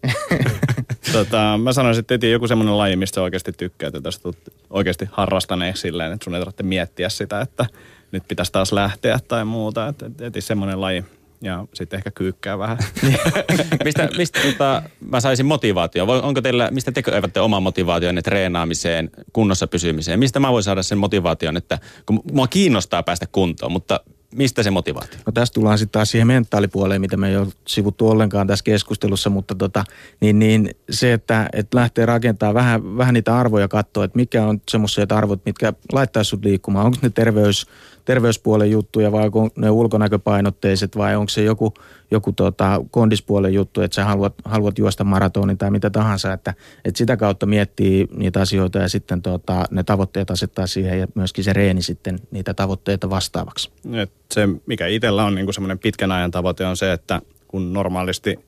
tota, 1.12 1.60
mä 1.64 1.74
sanoisin, 1.74 2.06
että 2.10 2.28
joku 2.28 2.48
semmoinen 2.48 2.78
laji, 2.78 2.96
mistä 2.96 3.22
oikeasti 3.22 3.52
tykkää, 3.52 3.88
että 3.88 4.02
tästä 4.02 4.30
oikeasti 4.70 5.10
harrastaneeksi 5.12 5.82
silleen, 5.82 6.12
että 6.12 6.24
sun 6.24 6.36
ei 6.36 6.42
tarvitse 6.42 6.64
miettiä 6.64 7.10
sitä, 7.10 7.42
että 7.42 7.66
nyt 8.12 8.24
pitäisi 8.28 8.52
taas 8.52 8.72
lähteä 8.72 9.20
tai 9.28 9.46
muuta. 9.46 9.88
Että 9.88 10.06
et, 10.06 10.36
et 10.38 10.44
semmoinen 10.44 10.82
laji 10.82 11.06
ja 11.42 11.66
sitten 11.74 11.98
ehkä 11.98 12.12
kyykkää 12.12 12.58
vähän. 12.58 12.78
mistä 13.86 14.10
mistä 14.18 14.40
tota, 14.42 14.84
mä 15.00 15.20
saisin 15.20 15.46
motivaatio? 15.46 16.06
Onko 16.06 16.42
teillä, 16.42 16.70
mistä 16.72 16.92
te 16.92 17.04
evätte 17.18 17.40
oman 17.40 17.64
motivaationne 17.64 18.22
treenaamiseen, 18.22 19.10
kunnossa 19.34 19.68
pysymiseen? 19.68 20.20
Mistä 20.20 20.40
mä 20.40 20.52
voin 20.52 20.64
saada 20.64 20.84
sen 20.84 20.98
motivaation, 20.98 21.58
että 21.58 21.80
kun 22.06 22.20
mua 22.32 22.48
kiinnostaa 22.48 23.04
päästä 23.04 23.26
kuntoon, 23.32 23.72
mutta 23.72 24.00
mistä 24.36 24.64
se 24.64 24.72
motivaatio? 24.72 25.20
No 25.26 25.32
tässä 25.32 25.54
tullaan 25.54 25.78
sitten 25.78 25.92
taas 25.92 26.12
siihen 26.12 26.28
mentaalipuoleen, 26.28 27.02
mitä 27.02 27.18
me 27.18 27.30
ei 27.30 27.38
ole 27.38 27.48
sivuttu 27.68 28.10
ollenkaan 28.10 28.48
tässä 28.48 28.64
keskustelussa, 28.64 29.30
mutta 29.30 29.56
tota, 29.56 29.84
niin, 30.20 30.40
niin 30.40 30.70
se, 30.90 31.14
että, 31.14 31.50
että 31.54 31.78
lähtee 31.78 32.06
rakentamaan 32.06 32.56
vähän, 32.56 32.98
vähän 32.98 33.14
niitä 33.14 33.38
arvoja 33.38 33.68
katsoa, 33.68 34.04
että 34.04 34.16
mikä 34.16 34.46
on 34.46 34.62
semmoiset 34.70 35.12
arvot, 35.12 35.46
mitkä 35.46 35.74
laittaisi 35.92 36.30
sut 36.30 36.46
liikkumaan. 36.46 36.86
Onko 36.86 36.98
ne 37.02 37.10
terveys, 37.10 37.68
terveyspuolen 38.06 38.72
juttuja 38.72 39.12
vai 39.12 39.26
onko 39.26 39.50
ne 39.56 39.70
ulkonäköpainotteiset 39.70 40.98
vai 40.98 41.16
onko 41.16 41.30
se 41.30 41.44
joku, 41.44 41.74
joku 42.12 42.32
tota, 42.32 42.82
kondispuolen 42.92 43.54
juttu, 43.54 43.82
että 43.82 43.96
sä 43.96 44.06
haluat, 44.06 44.34
haluat 44.46 44.78
juosta 44.78 45.04
maratonin 45.04 45.58
tai 45.58 45.72
mitä 45.72 45.90
tahansa, 45.90 46.34
että, 46.34 46.54
että 46.86 46.98
sitä 46.98 47.18
kautta 47.18 47.46
miettii 47.46 48.08
niitä 48.16 48.42
asioita 48.42 48.80
ja 48.80 48.90
sitten 48.90 49.22
tota, 49.22 49.66
ne 49.72 49.84
tavoitteet 49.84 50.32
asettaa 50.32 50.68
siihen 50.68 51.00
ja 51.00 51.08
myöskin 51.16 51.44
se 51.44 51.54
reeni 51.54 51.82
sitten 51.82 52.20
niitä 52.32 52.54
tavoitteita 52.54 53.10
vastaavaksi. 53.10 53.72
Et 53.94 54.12
se, 54.32 54.48
mikä 54.66 54.88
itsellä 54.88 55.24
on 55.24 55.36
niin 55.36 55.54
semmoinen 55.54 55.80
pitkän 55.80 56.12
ajan 56.12 56.32
tavoite 56.32 56.66
on 56.66 56.78
se, 56.78 56.94
että 56.94 57.22
kun 57.48 57.74
normaalisti 57.74 58.40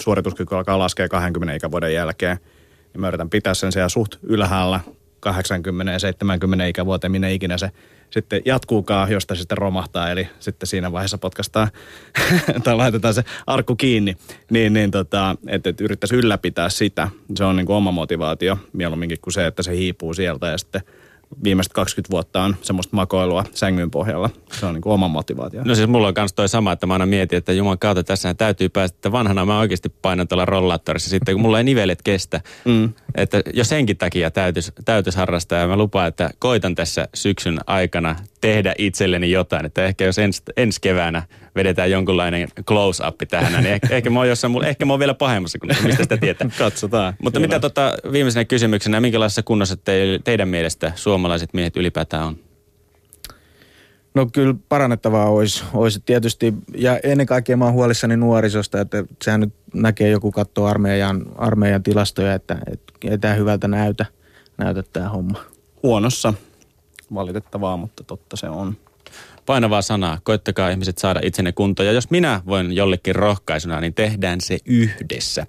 suorituskyky 0.00 0.56
alkaa 0.56 0.78
laskea 0.78 1.08
20 1.08 1.54
ikävuoden 1.54 1.94
jälkeen, 1.94 2.38
niin 2.92 3.00
mä 3.00 3.08
yritän 3.08 3.30
pitää 3.30 3.54
sen 3.54 3.72
siellä 3.72 3.88
suht 3.88 4.14
ylhäällä 4.22 4.80
80 5.20 5.92
ja 5.92 5.98
70 5.98 6.66
ikävuoteen, 6.66 7.10
minne 7.12 7.34
ikinä 7.34 7.58
se 7.58 7.70
sitten 8.10 8.42
jatkuukaan, 8.44 9.10
josta 9.10 9.34
se 9.34 9.38
sitten 9.38 9.58
romahtaa, 9.58 10.10
eli 10.10 10.28
sitten 10.40 10.66
siinä 10.66 10.92
vaiheessa 10.92 11.18
potkastaan 11.18 11.68
tai 12.64 12.76
laitetaan 12.76 13.14
se 13.14 13.24
arkku 13.46 13.76
kiinni, 13.76 14.16
niin, 14.50 14.72
niin 14.72 14.90
tota, 14.90 15.36
että 15.46 15.70
et 15.70 15.80
yrittäisi 15.80 16.16
ylläpitää 16.16 16.68
sitä. 16.68 17.08
Se 17.36 17.44
on 17.44 17.56
niin 17.56 17.66
kuin 17.66 17.76
oma 17.76 17.90
motivaatio 17.92 18.58
mieluumminkin 18.72 19.18
kuin 19.22 19.34
se, 19.34 19.46
että 19.46 19.62
se 19.62 19.76
hiipuu 19.76 20.14
sieltä 20.14 20.46
ja 20.46 20.58
sitten– 20.58 20.82
viimeiset 21.44 21.72
20 21.72 22.10
vuotta 22.10 22.42
on 22.42 22.56
semmoista 22.62 22.96
makoilua 22.96 23.44
sängyn 23.54 23.90
pohjalla. 23.90 24.30
Se 24.52 24.66
on 24.66 24.74
niin 24.74 24.82
kuin 24.82 24.92
oma 24.92 25.08
motivaatio. 25.08 25.62
No 25.64 25.74
siis 25.74 25.88
mulla 25.88 26.08
on 26.08 26.14
myös 26.16 26.32
toi 26.32 26.48
sama, 26.48 26.72
että 26.72 26.86
mä 26.86 26.92
aina 26.92 27.06
mietin, 27.06 27.36
että 27.36 27.52
Juman 27.52 27.78
kautta 27.78 28.04
tässä 28.04 28.34
täytyy 28.34 28.68
päästä, 28.68 28.96
että 28.96 29.12
vanhana 29.12 29.44
mä 29.44 29.58
oikeasti 29.58 29.88
painan 29.88 30.28
tuolla 30.28 30.44
rollaattorissa 30.44 31.10
sitten, 31.10 31.34
kun 31.34 31.42
mulla 31.42 31.58
ei 31.58 31.64
nivelet 31.64 32.02
kestä. 32.02 32.40
Mm. 32.64 32.92
Että 33.14 33.42
jo 33.54 33.64
senkin 33.64 33.96
takia 33.96 34.30
täytyisi, 34.30 34.72
täytyis 34.84 35.16
harrastaa 35.16 35.58
ja 35.58 35.68
mä 35.68 35.76
lupaan, 35.76 36.08
että 36.08 36.30
koitan 36.38 36.74
tässä 36.74 37.08
syksyn 37.14 37.58
aikana 37.66 38.16
tehdä 38.40 38.74
itselleni 38.78 39.30
jotain. 39.30 39.66
Että 39.66 39.84
ehkä 39.84 40.04
jos 40.04 40.18
ens, 40.18 40.42
ensi 40.56 40.80
keväänä 40.80 41.22
vedetään 41.56 41.90
jonkunlainen 41.90 42.48
close-up 42.66 43.16
tähän, 43.30 43.52
niin 43.52 43.74
ehkä, 43.74 43.88
ehkä, 43.90 44.10
mä 44.10 44.18
oon 44.18 44.28
jossain, 44.28 44.64
ehkä 44.64 44.84
mä 44.84 44.92
oon 44.92 45.00
vielä 45.00 45.14
pahemmassa 45.14 45.58
kuin 45.58 45.70
mistä 45.82 46.02
sitä 46.02 46.16
tietää. 46.16 46.50
Katsotaan. 46.58 47.14
Mutta 47.22 47.40
Kyllä. 47.40 47.48
mitä 47.48 47.60
tota, 47.60 47.94
viimeisenä 48.12 48.44
kysymyksenä, 48.44 49.00
minkälaisessa 49.00 49.42
kunnossa 49.42 49.76
te, 49.76 50.20
teidän 50.24 50.48
mielestä 50.48 50.92
suomalaiset 50.94 51.54
miehet 51.54 51.76
ylipäätään 51.76 52.24
on? 52.24 52.36
No 54.14 54.26
kyllä 54.32 54.54
parannettavaa 54.68 55.28
olisi, 55.28 55.64
olisi 55.74 56.00
tietysti, 56.06 56.54
ja 56.76 56.98
ennen 57.02 57.26
kaikkea 57.26 57.56
mä 57.56 57.64
oon 57.64 57.74
huolissani 57.74 58.16
nuorisosta, 58.16 58.80
että 58.80 59.04
sehän 59.24 59.40
nyt 59.40 59.54
näkee 59.74 60.10
joku 60.10 60.32
katto 60.32 60.66
armeijan, 60.66 61.26
armeijan 61.36 61.82
tilastoja, 61.82 62.34
että, 62.34 62.58
että 62.72 62.92
ei 63.10 63.18
tämä 63.18 63.34
hyvältä 63.34 63.68
näytä, 63.68 64.06
näytä 64.56 64.82
tämä 64.92 65.08
homma. 65.08 65.38
Huonossa, 65.82 66.34
valitettavaa, 67.14 67.76
mutta 67.76 68.04
totta 68.04 68.36
se 68.36 68.48
on 68.48 68.76
painavaa 69.46 69.82
sanaa. 69.82 70.18
Koittakaa 70.22 70.70
ihmiset 70.70 70.98
saada 70.98 71.20
itsenne 71.22 71.52
kuntoon. 71.52 71.86
Ja 71.86 71.92
jos 71.92 72.10
minä 72.10 72.40
voin 72.46 72.72
jollekin 72.72 73.14
rohkaisuna, 73.14 73.80
niin 73.80 73.94
tehdään 73.94 74.40
se 74.40 74.58
yhdessä. 74.64 75.46